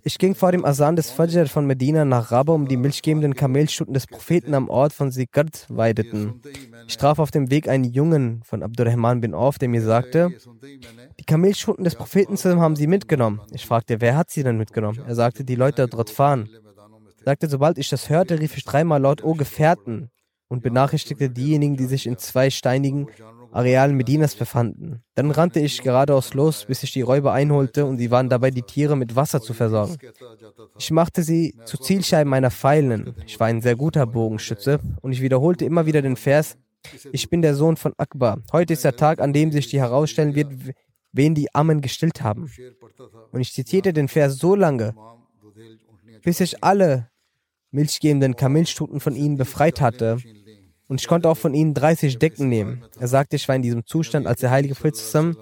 ich 0.02 0.18
ging 0.18 0.34
vor 0.34 0.52
dem 0.52 0.64
Asan 0.64 0.96
des 0.96 1.10
Fajr 1.10 1.46
von 1.46 1.66
Medina 1.66 2.04
nach 2.04 2.30
Rabba, 2.30 2.52
um 2.52 2.68
die 2.68 2.76
milchgebenden 2.76 3.34
Kamelstuten 3.34 3.94
des 3.94 4.06
Propheten 4.06 4.54
am 4.54 4.68
Ort 4.68 4.92
von 4.92 5.10
Sikard 5.10 5.66
weideten. 5.68 6.40
Ich 6.86 6.96
traf 6.96 7.18
auf 7.18 7.30
dem 7.30 7.50
Weg 7.50 7.68
einen 7.68 7.84
Jungen 7.84 8.42
von 8.44 8.62
Abdurrahman 8.62 9.20
bin 9.20 9.34
Auf, 9.34 9.58
der 9.58 9.68
mir 9.68 9.82
sagte, 9.82 10.30
die 11.18 11.24
Kamelstuten 11.24 11.84
des 11.84 11.94
Propheten 11.94 12.36
haben 12.60 12.76
sie 12.76 12.86
mitgenommen. 12.86 13.40
Ich 13.52 13.66
fragte, 13.66 14.00
wer 14.00 14.16
hat 14.16 14.30
sie 14.30 14.42
denn 14.42 14.56
mitgenommen? 14.56 15.00
Er 15.06 15.14
sagte, 15.14 15.44
die 15.44 15.56
Leute 15.56 15.86
dort 15.86 16.10
fahren. 16.10 16.48
Er 17.18 17.24
sagte, 17.24 17.48
sobald 17.48 17.78
ich 17.78 17.88
das 17.88 18.08
hörte, 18.08 18.40
rief 18.40 18.56
ich 18.56 18.64
dreimal 18.64 19.00
laut, 19.00 19.22
O 19.22 19.34
Gefährten, 19.34 20.10
und 20.50 20.62
benachrichtigte 20.62 21.30
diejenigen, 21.30 21.76
die 21.76 21.86
sich 21.86 22.06
in 22.06 22.18
zwei 22.18 22.50
steinigen 22.50 23.06
Arealen 23.52 23.96
Medinas 23.96 24.34
befanden. 24.34 25.02
Dann 25.14 25.30
rannte 25.30 25.60
ich 25.60 25.82
geradeaus 25.82 26.34
los, 26.34 26.64
bis 26.66 26.82
ich 26.82 26.92
die 26.92 27.02
Räuber 27.02 27.32
einholte 27.32 27.84
und 27.84 27.98
sie 27.98 28.10
waren 28.10 28.28
dabei, 28.28 28.50
die 28.50 28.62
Tiere 28.62 28.96
mit 28.96 29.16
Wasser 29.16 29.40
zu 29.40 29.54
versorgen. 29.54 29.96
Ich 30.78 30.90
machte 30.90 31.22
sie 31.22 31.54
zu 31.64 31.78
Zielscheiben 31.78 32.30
meiner 32.30 32.50
Pfeilen. 32.50 33.14
Ich 33.26 33.38
war 33.40 33.48
ein 33.48 33.60
sehr 33.60 33.76
guter 33.76 34.06
Bogenschütze 34.06 34.80
und 35.00 35.12
ich 35.12 35.20
wiederholte 35.20 35.64
immer 35.64 35.86
wieder 35.86 36.02
den 36.02 36.16
Vers, 36.16 36.56
ich 37.12 37.28
bin 37.28 37.42
der 37.42 37.54
Sohn 37.54 37.76
von 37.76 37.92
Akbar. 37.98 38.42
Heute 38.52 38.72
ist 38.72 38.84
der 38.84 38.96
Tag, 38.96 39.20
an 39.20 39.32
dem 39.32 39.52
sich 39.52 39.68
die 39.68 39.80
herausstellen 39.80 40.34
wird, 40.34 40.52
wen 41.12 41.34
die 41.34 41.54
Ammen 41.54 41.80
gestillt 41.80 42.22
haben. 42.22 42.50
Und 43.32 43.40
ich 43.40 43.52
zitierte 43.52 43.92
den 43.92 44.08
Vers 44.08 44.38
so 44.38 44.54
lange, 44.54 44.94
bis 46.22 46.40
ich 46.40 46.62
alle 46.62 47.10
milchgebenden 47.70 48.36
Kamelstuten 48.36 49.00
von 49.00 49.14
ihnen 49.14 49.36
befreit 49.36 49.80
hatte 49.80 50.18
und 50.90 51.00
ich 51.00 51.06
konnte 51.06 51.28
auch 51.28 51.36
von 51.36 51.54
ihnen 51.54 51.72
30 51.72 52.18
Decken 52.18 52.48
nehmen. 52.48 52.82
Er 52.98 53.06
sagte, 53.06 53.36
ich 53.36 53.46
war 53.46 53.54
in 53.54 53.62
diesem 53.62 53.86
Zustand, 53.86 54.26
als 54.26 54.40
der 54.40 54.50
heilige 54.50 54.74
Prophet 54.74 54.96
zusammen 54.96 55.36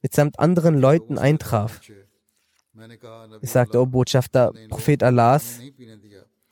mitsamt 0.00 0.38
anderen 0.38 0.78
Leuten 0.78 1.18
eintraf. 1.18 1.82
Ich 3.42 3.50
sagte, 3.50 3.80
oh 3.80 3.84
Botschafter, 3.84 4.52
Prophet 4.70 5.02
Allahs, 5.02 5.60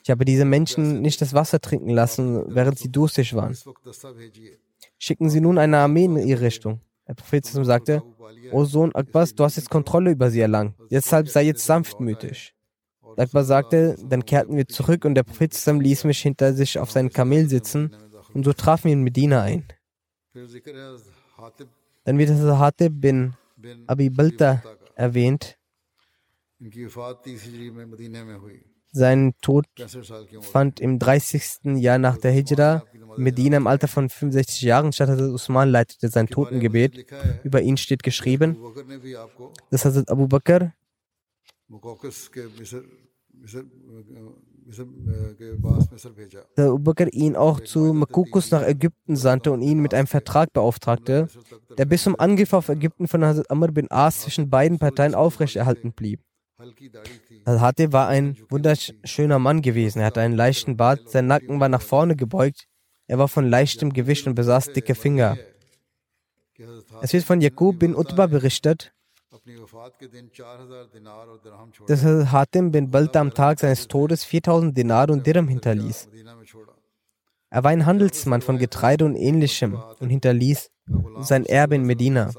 ich 0.03 0.09
habe 0.11 0.23
diese 0.23 0.45
Menschen 0.45 1.01
nicht 1.01 1.19
das 1.19 1.33
Wasser 1.33 1.59
trinken 1.59 1.89
lassen, 1.89 2.43
während 2.53 2.77
sie 2.77 2.91
durstig 2.91 3.33
waren. 3.33 3.57
Schicken 4.99 5.31
Sie 5.31 5.41
nun 5.41 5.57
eine 5.57 5.79
Armee 5.79 6.05
in 6.05 6.17
ihre 6.17 6.41
Richtung. 6.41 6.79
Der 7.07 7.15
Prophet 7.15 7.45
sagte, 7.47 8.03
O 8.51 8.65
Sohn 8.65 8.93
Akbas, 8.93 9.33
du 9.33 9.45
hast 9.45 9.55
jetzt 9.55 9.71
Kontrolle 9.71 10.11
über 10.11 10.29
sie 10.29 10.41
erlangt. 10.41 10.75
Deshalb 10.91 11.27
sei 11.27 11.45
jetzt 11.45 11.65
sanftmütig. 11.65 12.53
Akbar 13.17 13.45
sagte, 13.45 13.95
dann 14.07 14.23
kehrten 14.25 14.55
wir 14.55 14.67
zurück 14.67 15.05
und 15.05 15.15
der 15.15 15.23
Prophet 15.23 15.53
ließ 15.65 16.03
mich 16.03 16.19
hinter 16.21 16.53
sich 16.53 16.77
auf 16.77 16.91
seinem 16.91 17.09
Kamel 17.09 17.49
sitzen 17.49 17.95
und 18.33 18.43
so 18.43 18.53
trafen 18.53 18.85
wir 18.85 18.93
in 18.93 19.03
Medina 19.03 19.41
ein. 19.41 19.65
Dann 22.05 22.17
wird 22.17 22.29
das 22.29 22.59
Hatib 22.59 22.93
bin 23.01 23.33
Abi 23.87 24.09
Balta 24.09 24.61
erwähnt. 24.95 25.57
Sein 28.91 29.33
Tod 29.41 29.65
fand 30.41 30.79
im 30.79 30.99
30. 30.99 31.81
Jahr 31.81 31.97
nach 31.97 32.17
der 32.17 32.31
Hijra 32.31 32.83
in 32.93 33.23
Medina 33.23 33.57
im 33.57 33.67
Alter 33.67 33.87
von 33.87 34.09
65 34.09 34.61
Jahren 34.61 34.93
statt. 34.93 35.09
Hazrat 35.09 35.31
Usman 35.31 35.69
leitete 35.69 36.09
sein 36.09 36.27
Totengebet. 36.27 37.11
Über 37.43 37.61
ihn 37.61 37.77
steht 37.77 38.03
geschrieben, 38.03 38.57
dass 39.71 39.85
Hazrat 39.85 40.09
Abu 40.09 40.27
Bakr 40.27 40.73
der 46.57 46.65
Abu 46.65 46.79
Bakr 46.79 47.11
ihn 47.11 47.35
auch 47.35 47.59
zu 47.59 47.93
Makukus 47.93 48.51
nach 48.51 48.63
Ägypten 48.63 49.15
sandte 49.15 49.51
und 49.51 49.61
ihn 49.61 49.79
mit 49.79 49.93
einem 49.93 50.07
Vertrag 50.07 50.53
beauftragte, 50.53 51.27
der 51.77 51.85
bis 51.85 52.03
zum 52.03 52.19
Angriff 52.19 52.53
auf 52.53 52.69
Ägypten 52.69 53.07
von 53.07 53.23
Hazrat 53.23 53.49
Amr 53.49 53.71
bin 53.71 53.91
As 53.91 54.21
zwischen 54.21 54.49
beiden 54.49 54.79
Parteien 54.79 55.15
aufrechterhalten 55.15 55.93
blieb. 55.93 56.21
Al-Hati 57.45 57.91
war 57.91 58.07
ein 58.07 58.37
wunderschöner 58.49 59.39
Mann 59.39 59.61
gewesen. 59.61 59.99
Er 59.99 60.05
hatte 60.05 60.21
einen 60.21 60.35
leichten 60.35 60.77
Bart, 60.77 61.09
sein 61.09 61.27
Nacken 61.27 61.59
war 61.59 61.69
nach 61.69 61.81
vorne 61.81 62.15
gebeugt, 62.15 62.67
er 63.07 63.17
war 63.17 63.27
von 63.27 63.47
leichtem 63.47 63.91
Gewicht 63.91 64.27
und 64.27 64.35
besaß 64.35 64.71
dicke 64.73 64.95
Finger. 64.95 65.37
Es 67.01 67.11
wird 67.11 67.23
von 67.23 67.41
Jakub 67.41 67.79
bin 67.79 67.95
Utbah 67.95 68.27
berichtet, 68.27 68.92
dass 71.87 72.03
Hatim 72.03 72.71
bin 72.71 72.91
Balta 72.91 73.19
am 73.19 73.33
Tag 73.33 73.59
seines 73.59 73.87
Todes 73.87 74.23
4000 74.23 74.77
Dinar 74.77 75.09
und 75.09 75.25
Dirham 75.27 75.47
hinterließ. 75.47 76.09
Er 77.49 77.63
war 77.63 77.71
ein 77.71 77.85
Handelsmann 77.85 78.41
von 78.41 78.57
Getreide 78.57 79.05
und 79.05 79.15
ähnlichem 79.15 79.77
und 79.99 80.09
hinterließ 80.09 80.71
sein 81.19 81.45
Erbe 81.45 81.75
in 81.75 81.83
Medina. 81.83 82.31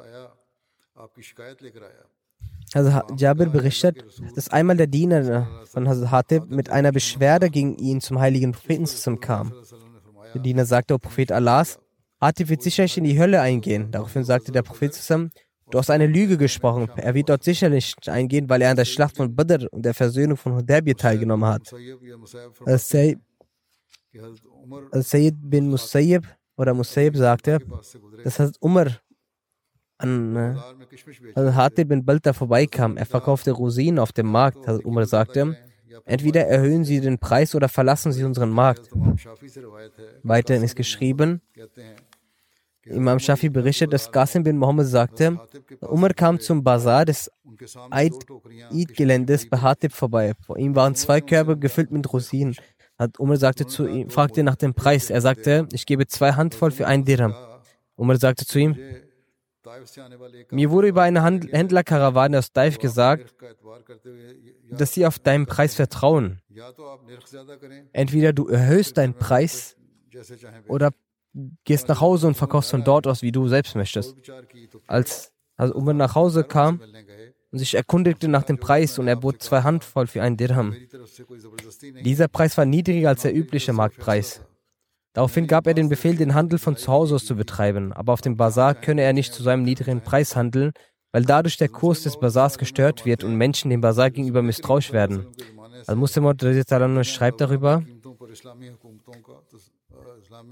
Also 2.72 3.02
Jabir 3.16 3.46
berichtet, 3.46 4.04
dass 4.34 4.48
einmal 4.48 4.76
der 4.76 4.86
Diener 4.86 5.48
von 5.66 5.88
Hazrat 5.88 6.10
Hatib 6.10 6.50
mit 6.50 6.70
einer 6.70 6.90
Beschwerde 6.90 7.50
gegen 7.50 7.76
ihn 7.76 8.00
zum 8.00 8.18
heiligen 8.18 8.52
Propheten 8.52 8.86
zusammenkam. 8.86 9.52
Der 10.34 10.40
Diener 10.40 10.64
sagte, 10.64 10.94
O 10.94 10.98
Prophet 10.98 11.30
Allahs, 11.30 11.78
Hatib 12.20 12.48
wird 12.48 12.62
sicherlich 12.62 12.96
in 12.98 13.04
die 13.04 13.18
Hölle 13.18 13.40
eingehen. 13.40 13.90
Daraufhin 13.90 14.24
sagte 14.24 14.50
der 14.50 14.62
Prophet 14.62 14.94
zusammen, 14.94 15.30
Du 15.70 15.78
hast 15.78 15.90
eine 15.90 16.06
Lüge 16.06 16.36
gesprochen. 16.36 16.88
Er 16.96 17.14
wird 17.14 17.28
dort 17.28 17.42
sicherlich 17.42 17.94
eingehen, 18.06 18.48
weil 18.48 18.62
er 18.62 18.70
an 18.70 18.76
der 18.76 18.84
Schlacht 18.84 19.16
von 19.16 19.34
Badr 19.34 19.66
und 19.72 19.84
der 19.84 19.94
Versöhnung 19.94 20.36
von 20.36 20.56
Hudaybiyah 20.56 20.96
teilgenommen 20.96 21.48
hat. 21.48 21.74
Al-Sayyid 24.92 25.34
bin 25.42 25.68
Musayyib 25.68 26.26
oder 26.56 26.74
Musayyib 26.74 27.16
sagte, 27.16 27.58
dass 28.22 28.38
Hazrat 28.38 28.56
Umar 28.60 29.00
an 29.98 30.36
äh, 30.36 31.52
Hatib 31.52 31.88
bin 31.88 32.04
Balta 32.04 32.32
vorbeikam. 32.32 32.96
Er 32.96 33.06
verkaufte 33.06 33.52
Rosinen 33.52 33.98
auf 33.98 34.12
dem 34.12 34.26
Markt. 34.26 34.66
Hazrat 34.66 34.84
Umar 34.84 35.06
sagte, 35.06 35.56
entweder 36.04 36.46
erhöhen 36.46 36.84
Sie 36.84 37.00
den 37.00 37.18
Preis 37.18 37.54
oder 37.54 37.68
verlassen 37.68 38.12
Sie 38.12 38.24
unseren 38.24 38.50
Markt. 38.50 38.90
Weiterhin 40.22 40.62
ist 40.62 40.76
geschrieben, 40.76 41.40
Imam 42.86 43.18
Shafi 43.18 43.48
berichtet, 43.48 43.92
dass 43.92 44.10
Qasim 44.10 44.42
bin 44.42 44.58
Mohammed 44.58 44.86
sagte, 44.86 45.38
Umar 45.80 46.12
kam 46.14 46.38
zum 46.40 46.62
Bazar 46.62 47.04
des 47.04 47.30
Eid-Geländes 47.90 49.48
bei 49.48 49.58
Hatib 49.58 49.92
vorbei. 49.92 50.32
Vor 50.44 50.58
ihm 50.58 50.74
waren 50.74 50.94
zwei 50.94 51.20
Körbe 51.20 51.58
gefüllt 51.58 51.90
mit 51.90 52.12
Rosinen. 52.12 52.54
Hat 52.98 53.18
Umar 53.18 53.36
sagte 53.36 53.66
zu 53.66 53.86
ihm, 53.86 54.10
fragte 54.10 54.42
nach 54.42 54.56
dem 54.56 54.74
Preis. 54.74 55.10
Er 55.10 55.20
sagte, 55.20 55.66
ich 55.72 55.86
gebe 55.86 56.06
zwei 56.06 56.32
Handvoll 56.32 56.70
für 56.70 56.86
ein 56.86 57.04
Dirham. 57.04 57.34
Umar 57.96 58.18
sagte 58.18 58.46
zu 58.46 58.58
ihm, 58.58 58.76
mir 60.50 60.70
wurde 60.70 60.88
über 60.88 61.02
eine 61.02 61.24
Händlerkarawane 61.24 62.38
aus 62.38 62.52
Daif 62.52 62.78
gesagt, 62.78 63.34
dass 64.70 64.92
sie 64.92 65.06
auf 65.06 65.18
deinen 65.18 65.46
Preis 65.46 65.74
vertrauen. 65.74 66.40
Entweder 67.92 68.32
du 68.32 68.48
erhöhst 68.48 68.98
deinen 68.98 69.14
Preis 69.14 69.76
oder 70.68 70.92
gehst 71.64 71.88
nach 71.88 72.00
Hause 72.00 72.26
und 72.26 72.36
verkaufst 72.36 72.70
von 72.70 72.84
dort 72.84 73.06
aus, 73.06 73.22
wie 73.22 73.32
du 73.32 73.48
selbst 73.48 73.74
möchtest. 73.74 74.16
Als 74.86 75.32
also 75.56 75.74
Umar 75.74 75.94
nach 75.94 76.14
Hause 76.14 76.44
kam 76.44 76.80
und 77.52 77.58
sich 77.58 77.74
erkundigte 77.74 78.28
nach 78.28 78.42
dem 78.42 78.58
Preis 78.58 78.98
und 78.98 79.06
er 79.06 79.16
bot 79.16 79.42
zwei 79.42 79.62
Handvoll 79.62 80.06
für 80.06 80.22
einen 80.22 80.36
Dirham. 80.36 80.74
Dieser 82.04 82.28
Preis 82.28 82.56
war 82.56 82.64
niedriger 82.64 83.10
als 83.10 83.22
der 83.22 83.34
übliche 83.34 83.72
Marktpreis. 83.72 84.40
Daraufhin 85.12 85.46
gab 85.46 85.68
er 85.68 85.74
den 85.74 85.88
Befehl, 85.88 86.16
den 86.16 86.34
Handel 86.34 86.58
von 86.58 86.76
zu 86.76 86.90
Hause 86.90 87.14
aus 87.14 87.24
zu 87.24 87.36
betreiben, 87.36 87.92
aber 87.92 88.12
auf 88.12 88.20
dem 88.20 88.36
Bazar 88.36 88.74
könne 88.74 89.02
er 89.02 89.12
nicht 89.12 89.32
zu 89.32 89.44
seinem 89.44 89.62
niedrigen 89.62 90.00
Preis 90.00 90.34
handeln, 90.34 90.72
weil 91.12 91.24
dadurch 91.24 91.56
der 91.56 91.68
Kurs 91.68 92.02
des 92.02 92.18
Bazars 92.18 92.58
gestört 92.58 93.06
wird 93.06 93.22
und 93.22 93.36
Menschen 93.36 93.70
dem 93.70 93.80
Bazar 93.80 94.10
gegenüber 94.10 94.42
misstrauisch 94.42 94.92
werden. 94.92 95.28
Al-Muslim 95.86 96.24
schreibt 97.04 97.40
darüber, 97.40 97.84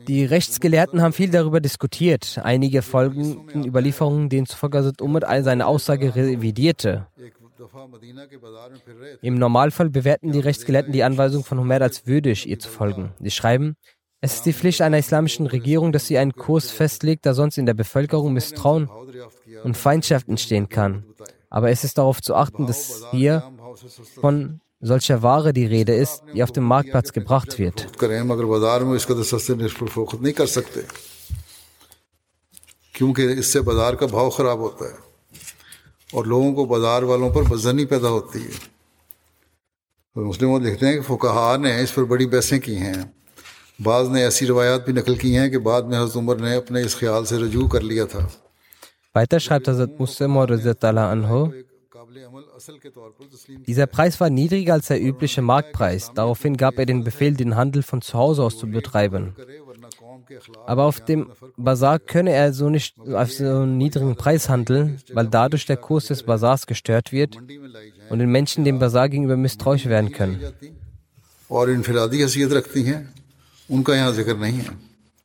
die 0.07 0.25
Rechtsgelehrten 0.25 1.01
haben 1.03 1.13
viel 1.13 1.31
darüber 1.31 1.61
diskutiert. 1.61 2.41
Einige 2.43 2.83
folgenden 2.83 3.65
Überlieferungen, 3.65 4.29
denen 4.29 4.47
zufolge 4.47 4.79
Hazrat 4.79 5.01
Umar 5.01 5.43
seine 5.43 5.67
Aussage 5.67 6.15
revidierte. 6.15 7.07
Im 9.23 9.35
Normalfall 9.37 9.91
bewerten 9.91 10.33
die 10.33 10.41
Rechtsgelehrten 10.41 10.93
die 10.93 11.05
Anweisung 11.05 11.45
von 11.45 11.59
Homer 11.59 11.81
als 11.81 12.07
würdig, 12.07 12.49
ihr 12.49 12.59
zu 12.59 12.69
folgen. 12.69 13.13
Sie 13.21 13.31
schreiben, 13.31 13.77
es 14.21 14.35
ist 14.35 14.47
die 14.47 14.53
Pflicht 14.53 14.83
einer 14.83 14.99
islamischen 14.99 15.47
Regierung, 15.47 15.93
dass 15.93 16.07
sie 16.07 16.17
einen 16.17 16.33
Kurs 16.33 16.71
festlegt, 16.71 17.27
da 17.27 17.35
sonst 17.35 17.59
in 17.59 17.67
der 17.67 17.75
Bevölkerung 17.75 18.33
Misstrauen 18.33 18.89
und 19.65 19.77
Feindschaft 19.77 20.29
entstehen 20.29 20.69
kann. 20.69 21.05
Aber 21.51 21.71
es 21.71 21.85
ist 21.85 21.99
darauf 21.99 22.23
zu 22.23 22.35
achten, 22.35 22.67
dass 22.67 23.05
hier 23.11 23.43
von 24.21 24.61
solcher 24.89 25.21
Ware 25.23 25.51
die 25.53 25.69
Rede 25.69 25.93
ist, 25.93 26.29
die 26.33 26.43
auf 26.43 26.51
dem 26.59 26.67
Marktplatz 26.73 27.13
gebracht 27.13 27.61
wird. 27.61 27.93
کیونکہ 32.93 33.29
بھاؤ 34.07 34.31
خراب 34.31 34.59
ہوتا 34.59 34.85
اور 36.13 36.25
لوگوں 36.25 36.53
کو 36.53 36.65
بازار 36.65 37.03
والوں 37.03 37.31
پر 37.31 37.43
بزنی 37.43 37.85
پیدا 37.85 38.09
ہوتی 38.09 38.39
ہے۔ 38.39 38.73
لکھتے 40.61 40.87
ہیں 40.87 40.95
کہ 40.95 41.01
فقہا 41.01 41.57
نے 41.57 41.81
اس 41.81 41.95
پر 41.95 42.05
بڑی 42.05 42.27
بحثیں 42.27 42.59
کی 42.59 42.77
ہیں۔ 42.77 42.95
بعض 43.81 44.09
نے 44.09 44.23
ایسی 44.23 44.47
روایات 44.47 44.85
بھی 44.85 44.93
نقل 44.93 45.15
کی 45.15 45.37
ہیں 45.37 45.49
کہ 45.49 45.59
بعد 45.59 45.83
میں 45.83 45.99
حضرت 45.99 46.17
عمر 46.17 46.37
نے 46.37 46.55
اپنے 46.55 46.83
اس 46.83 46.97
خیال 46.97 47.25
سے 47.25 47.39
رجوع 47.39 47.69
کر 47.69 47.81
لیا 47.81 48.05
تھا۔ 48.05 48.29
Dieser 53.67 53.87
Preis 53.87 54.21
war 54.21 54.31
niedriger 54.31 54.75
als 54.75 54.89
der 54.89 55.03
übliche 55.03 55.43
Marktpreis. 55.43 56.13
Daraufhin 56.15 56.57
gab 56.57 56.79
er 56.79 56.87
den 56.87 57.05
Befehl, 57.05 57.35
den 57.35 57.57
Handel 57.57 57.83
von 57.83 58.03
zu 58.03 58.15
Hause 58.15 58.43
aus 58.43 58.59
zu 58.59 58.67
betreiben. 58.67 59.35
Aber 60.67 60.85
auf 60.85 61.01
dem 61.01 61.31
Bazar 61.57 61.99
könne 61.99 62.33
er 62.33 62.53
so 62.53 62.71
nicht 62.71 62.99
auf 63.01 63.33
so 63.33 63.45
einen 63.45 63.79
niedrigen 63.79 64.17
Preis 64.17 64.49
handeln, 64.49 65.01
weil 65.13 65.29
dadurch 65.29 65.67
der 65.67 65.77
Kurs 65.77 66.07
des 66.07 66.23
Bazars 66.23 66.67
gestört 66.67 67.13
wird 67.13 67.39
und 68.11 68.19
den 68.19 68.31
Menschen 68.31 68.65
dem 68.65 68.79
Bazar 68.79 69.09
gegenüber 69.09 69.37
misstrauisch 69.37 69.87
werden 69.87 70.13
können. 70.13 70.41
Und 71.49 71.69
in 71.69 71.83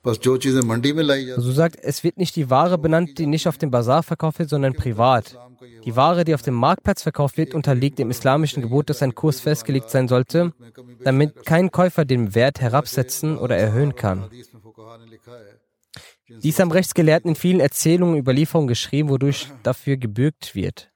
so 0.07 1.51
sagt, 1.51 1.77
es 1.81 2.03
wird 2.03 2.17
nicht 2.17 2.35
die 2.35 2.49
Ware 2.49 2.77
benannt, 2.77 3.17
die 3.17 3.25
nicht 3.25 3.47
auf 3.47 3.57
dem 3.57 3.71
Bazar 3.71 4.03
verkauft 4.03 4.39
wird, 4.39 4.49
sondern 4.49 4.73
privat. 4.73 5.37
Die 5.85 5.95
Ware, 5.95 6.23
die 6.23 6.33
auf 6.33 6.41
dem 6.41 6.53
Marktplatz 6.53 7.03
verkauft 7.03 7.37
wird, 7.37 7.53
unterliegt 7.53 7.99
dem 7.99 8.09
islamischen 8.09 8.61
Gebot, 8.61 8.89
dass 8.89 9.01
ein 9.01 9.15
Kurs 9.15 9.39
festgelegt 9.39 9.89
sein 9.89 10.07
sollte, 10.07 10.53
damit 11.03 11.45
kein 11.45 11.71
Käufer 11.71 12.05
den 12.05 12.35
Wert 12.35 12.61
herabsetzen 12.61 13.37
oder 13.37 13.57
erhöhen 13.57 13.95
kann. 13.95 14.29
Dies 16.29 16.59
haben 16.59 16.71
Rechtsgelehrten 16.71 17.29
in 17.29 17.35
vielen 17.35 17.59
Erzählungen 17.59 18.15
und 18.15 18.21
Überlieferungen 18.21 18.67
geschrieben, 18.67 19.09
wodurch 19.09 19.49
dafür 19.63 19.97
gebürgt 19.97 20.55
wird. 20.55 20.91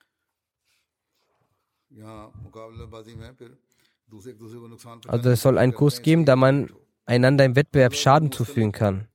Also 5.07 5.29
es 5.29 5.41
soll 5.41 5.57
einen 5.57 5.73
Kurs 5.73 6.01
geben, 6.01 6.25
da 6.25 6.35
man 6.35 6.69
einander 7.11 7.43
im 7.43 7.55
Wettbewerb 7.55 7.93
Schaden 7.93 8.31
zufügen 8.31 8.71
kann. 8.71 9.07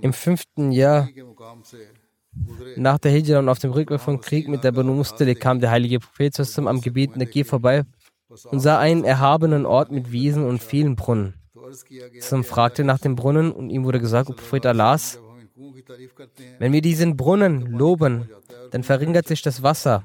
Im 0.00 0.12
fünften 0.12 0.70
Jahr 0.70 1.08
nach 2.76 2.98
der 2.98 3.10
Hijra 3.10 3.40
und 3.40 3.48
auf 3.48 3.58
dem 3.58 3.72
Rückweg 3.72 4.00
vom 4.00 4.20
Krieg 4.20 4.46
mit 4.46 4.62
der 4.62 4.70
Banu 4.70 4.94
Mustali 4.94 5.34
kam 5.34 5.58
der 5.58 5.72
heilige 5.72 5.98
Prophet 5.98 6.34
zum 6.34 6.68
am 6.68 6.80
Gebet 6.80 7.16
Nagir 7.16 7.44
vorbei 7.44 7.82
und 8.44 8.60
sah 8.60 8.78
einen 8.78 9.02
erhabenen 9.02 9.66
Ort 9.66 9.90
mit 9.90 10.12
Wiesen 10.12 10.44
und 10.46 10.62
vielen 10.62 10.94
Brunnen. 10.94 11.34
Zum 12.20 12.44
fragte 12.44 12.84
nach 12.84 13.00
dem 13.00 13.16
Brunnen 13.16 13.50
und 13.50 13.70
ihm 13.70 13.84
wurde 13.84 13.98
gesagt, 13.98 14.30
O 14.30 14.34
Prophet 14.34 14.64
Allahs, 14.66 15.18
wenn 16.60 16.72
wir 16.72 16.82
diesen 16.82 17.16
Brunnen 17.16 17.66
loben, 17.66 18.30
dann 18.70 18.84
verringert 18.84 19.26
sich 19.26 19.42
das 19.42 19.64
Wasser. 19.64 20.04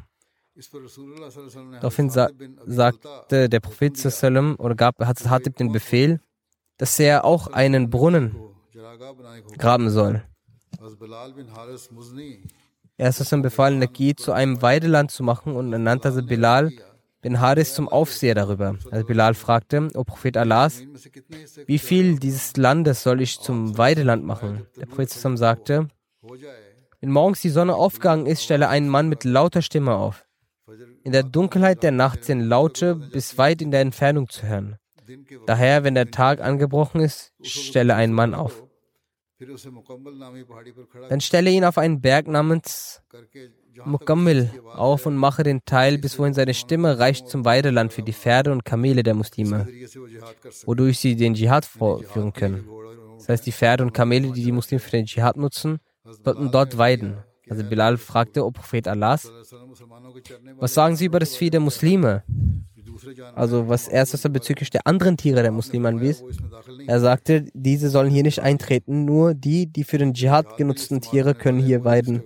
Daraufhin 1.82 2.10
sa 2.10 2.30
sagte 2.66 3.50
der 3.50 3.60
Prophet 3.60 3.98
sallam, 3.98 4.56
oder 4.58 4.76
gab, 4.76 5.00
hat 5.00 5.30
Hatib 5.30 5.58
den 5.58 5.72
Befehl, 5.72 6.22
dass 6.78 6.98
er 7.00 7.26
auch 7.26 7.48
einen 7.48 7.90
Brunnen 7.90 8.36
graben 9.58 9.90
soll. 9.90 10.24
Er 12.98 13.10
ist 13.10 13.32
dann 13.32 13.42
befahl, 13.42 13.76
Naki 13.76 14.16
zu 14.16 14.32
einem 14.32 14.62
Weideland 14.62 15.12
zu 15.12 15.24
machen 15.24 15.56
und 15.56 15.74
ernannte 15.74 16.08
also 16.10 16.24
Bilal 16.24 16.72
bin 17.22 17.42
Haris 17.42 17.74
zum 17.74 17.90
Aufseher 17.90 18.36
darüber. 18.36 18.78
Also 18.92 19.06
Bilal 19.06 19.34
fragte, 19.34 19.90
O 19.96 20.04
Prophet 20.04 20.38
Allahs, 20.38 20.84
wie 21.66 21.80
viel 21.80 22.20
dieses 22.20 22.56
Landes 22.56 23.04
soll 23.04 23.20
ich 23.20 23.40
zum 23.40 23.78
Weideland 23.78 24.24
machen? 24.24 24.68
Der 24.78 24.86
Prophet 24.86 25.10
sagte, 25.10 25.88
wenn 27.02 27.12
morgens 27.12 27.42
die 27.42 27.50
Sonne 27.50 27.76
aufgegangen 27.76 28.26
ist, 28.26 28.44
stelle 28.44 28.70
einen 28.70 28.90
Mann 28.90 29.10
mit 29.10 29.24
lauter 29.24 29.62
Stimme 29.62 29.96
auf 29.96 30.25
in 31.04 31.12
der 31.12 31.24
Dunkelheit 31.24 31.84
der 31.84 31.92
Nacht 31.92 32.24
sind 32.24 32.42
Laute 32.42 32.96
bis 32.96 33.38
weit 33.38 33.62
in 33.62 33.72
der 33.72 33.82
Entfernung 33.82 34.30
zu 34.30 34.48
hören. 34.48 34.78
Daher, 35.46 35.84
wenn 35.84 35.94
der 35.94 36.10
Tag 36.10 36.42
angebrochen 36.42 37.02
ist, 37.02 37.34
stelle 37.44 37.96
einen 37.96 38.14
Mann 38.14 38.34
auf. 38.34 38.64
Dann 41.10 41.22
stelle 41.22 41.52
ihn 41.52 41.66
auf 41.66 41.78
einen 41.78 42.02
Berg 42.02 42.28
namens 42.28 43.02
Mukammil 43.84 44.50
auf 44.74 45.06
und 45.06 45.18
mache 45.18 45.44
den 45.44 45.66
Teil, 45.66 45.98
bis 45.98 46.18
wohin 46.18 46.34
seine 46.34 46.54
Stimme 46.54 46.98
reicht 46.98 47.28
zum 47.28 47.44
Weideland 47.44 47.92
für 47.92 48.02
die 48.02 48.14
Pferde 48.14 48.52
und 48.52 48.64
Kamele 48.64 49.04
der 49.04 49.14
Muslime, 49.14 49.68
wodurch 50.66 51.00
sie 51.00 51.16
den 51.16 51.34
Dschihad 51.34 51.66
vorführen 51.66 52.32
können. 52.32 52.68
Das 53.18 53.30
heißt, 53.30 53.46
die 53.46 53.52
Pferde 53.52 53.84
und 53.84 53.94
Kamele, 53.94 54.32
die 54.32 54.44
die 54.44 54.52
Muslime 54.52 54.80
für 54.80 54.92
den 54.92 55.06
Dschihad 55.06 55.36
nutzen, 55.36 55.80
sollten 56.24 56.52
dort 56.52 56.78
weiden. 56.78 57.18
Also 57.50 57.64
Bilal 57.64 57.98
fragte, 57.98 58.46
o 58.46 58.52
Prophet 58.52 58.88
Allahs, 58.88 59.32
was 60.58 60.74
sagen 60.74 60.96
Sie 60.96 61.06
über 61.06 61.20
das 61.20 61.36
Vieh 61.36 61.50
der 61.50 61.60
Muslime? 61.60 62.24
Also 63.36 63.68
was 63.68 63.88
erst, 63.88 64.14
was 64.14 64.24
er 64.24 64.30
bezüglich 64.30 64.70
der 64.70 64.88
anderen 64.88 65.18
Tiere 65.18 65.42
der 65.42 65.52
Muslime 65.52 65.90
anwies. 65.90 66.24
Er 66.88 67.00
sagte, 67.00 67.46
diese 67.54 67.90
sollen 67.90 68.10
hier 68.10 68.24
nicht 68.24 68.40
eintreten, 68.40 69.06
nur 69.06 69.34
die, 69.34 69.68
die 69.68 69.84
für 69.84 69.98
den 69.98 70.14
Dschihad 70.14 70.58
genutzten 70.58 71.02
Tiere 71.02 71.36
können 71.36 71.60
hier 71.60 71.84
weiden. 71.84 72.24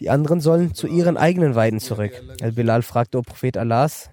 Die 0.00 0.10
anderen 0.10 0.40
sollen 0.40 0.74
zu 0.74 0.86
ihren 0.86 1.16
eigenen 1.16 1.54
Weiden 1.54 1.80
zurück. 1.80 2.12
Also 2.14 2.44
Al-Bilal 2.44 2.82
fragte, 2.82 3.18
o 3.18 3.22
Prophet 3.22 3.56
Allahs, 3.56 4.10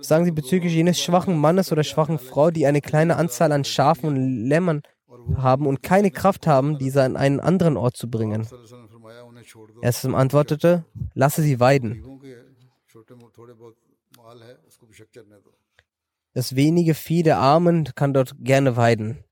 sagen 0.00 0.24
Sie 0.24 0.32
bezüglich 0.32 0.74
jenes 0.74 1.00
schwachen 1.00 1.38
Mannes 1.38 1.70
oder 1.70 1.84
schwachen 1.84 2.18
Frau, 2.18 2.50
die 2.50 2.66
eine 2.66 2.80
kleine 2.80 3.16
Anzahl 3.16 3.52
an 3.52 3.64
Schafen 3.64 4.08
und 4.08 4.46
Lämmern 4.48 4.82
haben 5.36 5.66
und 5.66 5.82
keine 5.82 6.10
Kraft 6.10 6.46
haben, 6.46 6.78
diese 6.78 7.02
an 7.02 7.16
einen 7.16 7.40
anderen 7.40 7.76
Ort 7.76 7.96
zu 7.96 8.10
bringen. 8.10 8.46
Er 9.82 9.92
antwortete, 10.14 10.84
lasse 11.14 11.42
sie 11.42 11.60
weiden. 11.60 12.04
Das 16.32 16.54
wenige 16.54 16.94
Vieh 16.94 17.22
der 17.22 17.38
Armen 17.38 17.84
kann 17.94 18.14
dort 18.14 18.34
gerne 18.38 18.76
weiden. 18.76 19.24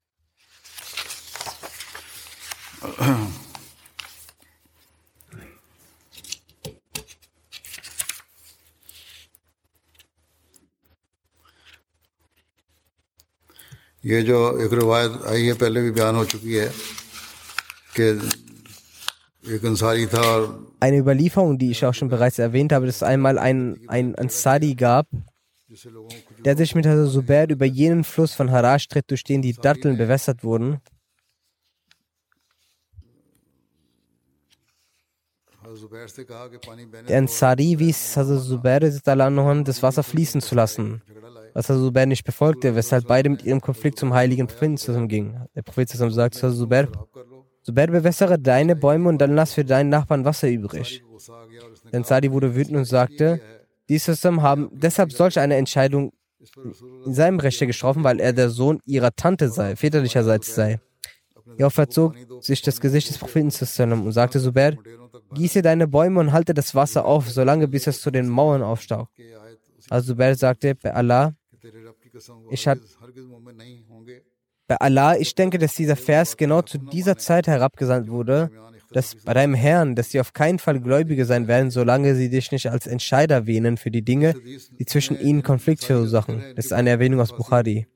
ये 14.08 14.22
जो 14.28 14.38
एक 14.66 14.74
रवायत 14.74 15.12
आई 15.32 15.46
है 15.46 15.54
पहले 15.56 15.82
भी 15.82 15.92
बयान 15.92 16.16
हो 16.16 16.26
चुकी 16.26 16.54
है 16.54 16.68
कि 17.96 18.04
एक 19.56 19.66
अंसारी 19.66 20.06
था 20.08 20.22
और 20.22 20.74
Eine 20.84 20.98
Überlieferung, 20.98 21.58
die 21.58 21.72
ich 21.72 21.86
auch 21.86 21.94
schon 21.94 22.10
bereits 22.10 22.40
erwähnt 22.40 22.74
habe, 22.74 22.86
dass 22.88 22.98
es 22.98 23.04
einmal 23.04 23.38
ein, 23.40 23.80
ein 23.88 24.16
Ansari 24.16 24.76
gab, 24.76 25.08
जिससे 25.70 25.90
लोगों 25.90 26.10
को 26.10 26.44
der 26.44 26.58
sich 26.58 26.76
mit 26.76 26.86
Hazrat 26.86 27.12
Zubair 27.12 27.50
über 27.50 27.66
jenen 27.66 28.04
Fluss 28.04 28.34
von 28.34 28.52
Harash 28.52 28.84
stritt, 28.84 29.10
durch 29.10 29.24
den 29.24 29.42
die 29.42 29.54
Datteln 29.54 29.98
bewässert 29.98 30.44
wurden. 30.44 30.82
हज़रत 35.64 35.80
जुबैर 35.80 36.08
से 36.08 36.24
कहा 36.24 36.48
कि 36.48 36.58
पानी 36.68 36.86
बहने 36.86 37.08
Der 37.08 37.18
Ansari 37.20 37.80
wies 37.80 38.18
Hazrat 38.18 38.44
Zubair 38.44 38.82
anhu, 39.28 39.64
das 39.64 39.82
Wasser 39.82 40.04
fließen 40.04 40.42
zu 40.42 40.56
lassen, 40.56 41.02
was 41.59 41.69
Hazrat 41.69 41.83
Zubair 41.83 42.07
nicht 42.07 42.25
befolgte, 42.25 42.77
weshalb 42.77 43.09
beide 43.09 43.29
mit 43.31 43.43
ihrem 43.43 43.61
Konflikt 43.61 43.99
zum 43.99 44.15
heiligen 44.15 44.47
Propheten 44.47 45.09
gingen. 45.09 45.47
Der 45.57 45.63
Prophet 45.63 45.89
sagt 45.89 46.35
zu 46.35 46.47
Hazrat 46.47 46.57
Zubair, 46.57 46.89
Zubair 47.63 47.89
bewässere 47.89 48.39
deine 48.39 48.77
Bäume 48.77 49.09
und 49.09 49.19
dann 49.19 49.35
lass 49.35 49.55
für 49.55 49.65
deinen 49.65 49.89
Nachbarn 49.89 50.25
Wasser 50.25 50.49
übrig. 50.49 51.03
Denn 51.93 52.05
Sadi 52.05 52.31
wurde 52.31 52.55
wütend 52.55 52.77
und 52.77 52.85
sagte, 52.85 53.41
die 53.89 53.99
Sisters 53.99 54.41
haben 54.41 54.71
deshalb 54.73 55.13
solch 55.13 55.39
eine 55.41 55.57
Entscheidung 55.57 56.13
in 57.05 57.15
seinem 57.15 57.41
Rechte 57.41 57.67
getroffen, 57.67 58.05
weil 58.05 58.21
er 58.21 58.33
der 58.33 58.51
Sohn 58.51 58.79
ihrer 58.85 59.11
Tante 59.15 59.49
sei, 59.49 59.75
väterlicherseits 59.75 60.55
sei. 60.55 60.81
Hierauf 61.57 61.75
verzog 61.75 62.15
sich 62.41 62.63
das 62.63 62.81
Gesicht 62.81 63.09
des 63.09 63.19
Propheten 63.19 63.51
und 63.93 64.13
sagte 64.13 64.41
Zubair, 64.41 64.77
gieße 65.35 65.63
deine 65.63 65.89
Bäume 65.89 66.21
und 66.21 66.33
halte 66.33 66.55
das 66.55 66.77
Wasser 66.77 67.05
auf, 67.05 67.29
solange 67.29 67.67
bis 67.67 67.89
es 67.89 68.01
zu 68.01 68.13
den 68.13 68.29
Mauern 68.29 68.63
aufstaucht. 68.63 69.11
Also 69.91 70.13
Zubair 70.13 70.37
sagte, 70.37 70.77
bei 70.77 70.95
Allah, 70.95 71.35
ich 72.51 72.67
habe 72.67 72.81
bei 74.67 74.77
Allah, 74.77 75.17
ich 75.17 75.35
denke, 75.35 75.59
dass 75.59 75.75
dieser 75.75 75.97
Vers 75.97 76.37
genau 76.37 76.63
zu 76.63 76.79
dieser 76.79 77.17
Zeit 77.17 77.47
herabgesandt 77.47 78.09
wurde, 78.09 78.51
dass 78.91 79.15
bei 79.17 79.35
deinem 79.35 79.55
Herrn, 79.55 79.95
dass 79.95 80.11
sie 80.11 80.21
auf 80.21 80.33
keinen 80.33 80.59
Fall 80.59 80.81
Gläubige 80.81 81.25
sein 81.25 81.49
werden, 81.49 81.71
solange 81.71 82.15
sie 82.15 82.31
dich 82.31 82.53
nicht 82.53 82.71
als 82.71 82.87
Entscheider 82.87 83.47
wähnen 83.47 83.77
für 83.77 83.91
die 83.91 84.03
Dinge, 84.03 84.35
die 84.79 84.87
zwischen 84.87 85.19
ihnen 85.19 85.43
Konflikt 85.43 85.85
verursachen. 85.85 86.43
Das 86.55 86.67
ist 86.67 86.73
eine 86.73 86.91
Erwähnung 86.91 87.21
aus 87.21 87.35
Bukhari. 87.35 87.87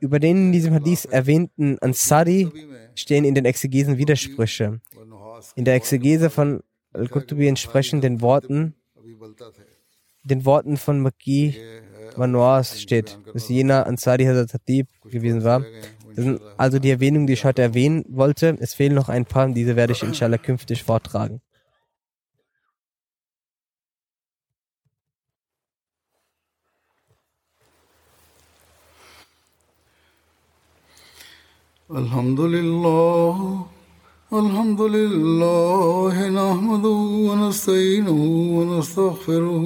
Über 0.00 0.20
den 0.20 0.36
in 0.36 0.52
diesem 0.52 0.72
Hadith 0.72 1.04
erwähnten 1.04 1.78
Ansari 1.80 2.52
stehen 2.94 3.24
in 3.24 3.34
den 3.34 3.44
Exegesen 3.44 3.98
Widersprüche. 3.98 4.80
In 5.56 5.64
der 5.64 5.74
Exegese 5.74 6.30
von 6.30 6.62
Al-Qutubi 6.92 7.48
entsprechen 7.48 8.00
den 8.00 8.20
Worten, 8.20 8.74
den 10.22 10.44
Worten 10.44 10.76
von 10.76 11.00
Maki 11.00 11.54
Manoas 12.17 12.81
steht, 12.81 13.19
dass 13.33 13.49
jener 13.49 13.87
Ansari 13.87 14.25
Hazrat 14.25 14.53
Hatib 14.53 14.87
gewesen 15.09 15.43
war. 15.43 15.63
Das 16.15 16.25
sind 16.25 16.41
also 16.57 16.79
die 16.79 16.89
Erwähnungen, 16.89 17.27
die 17.27 17.33
ich 17.33 17.45
heute 17.45 17.61
erwähnen 17.61 18.03
wollte. 18.09 18.57
Es 18.59 18.73
fehlen 18.73 18.95
noch 18.95 19.09
ein 19.09 19.25
paar, 19.25 19.47
diese 19.49 19.75
werde 19.75 19.93
ich 19.93 20.03
inshallah 20.03 20.37
künftig 20.37 20.83
vortragen. 20.83 21.41
الحمد 31.91 32.39
لله 32.39 33.65
الحمد 34.33 34.81
لله 34.81 36.29
نحمده 36.29 36.99
ونستعينه 37.27 38.21
ونستغفره 38.57 39.65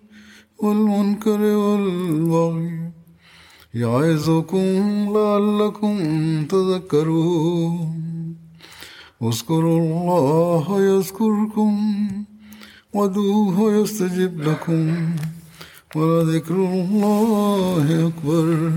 والمنكر 0.63 1.41
والبغي 1.41 2.91
يعظكم 3.73 4.67
لعلكم 5.15 5.95
تذكرون. 6.45 8.01
اذكروا 9.23 9.79
الله 9.79 10.65
يذكركم 10.81 11.73
ودوه 12.93 13.73
يستجب 13.73 14.41
لكم 14.41 14.85
ولذكر 15.95 16.55
الله 16.55 17.85
أكبر. 18.07 18.71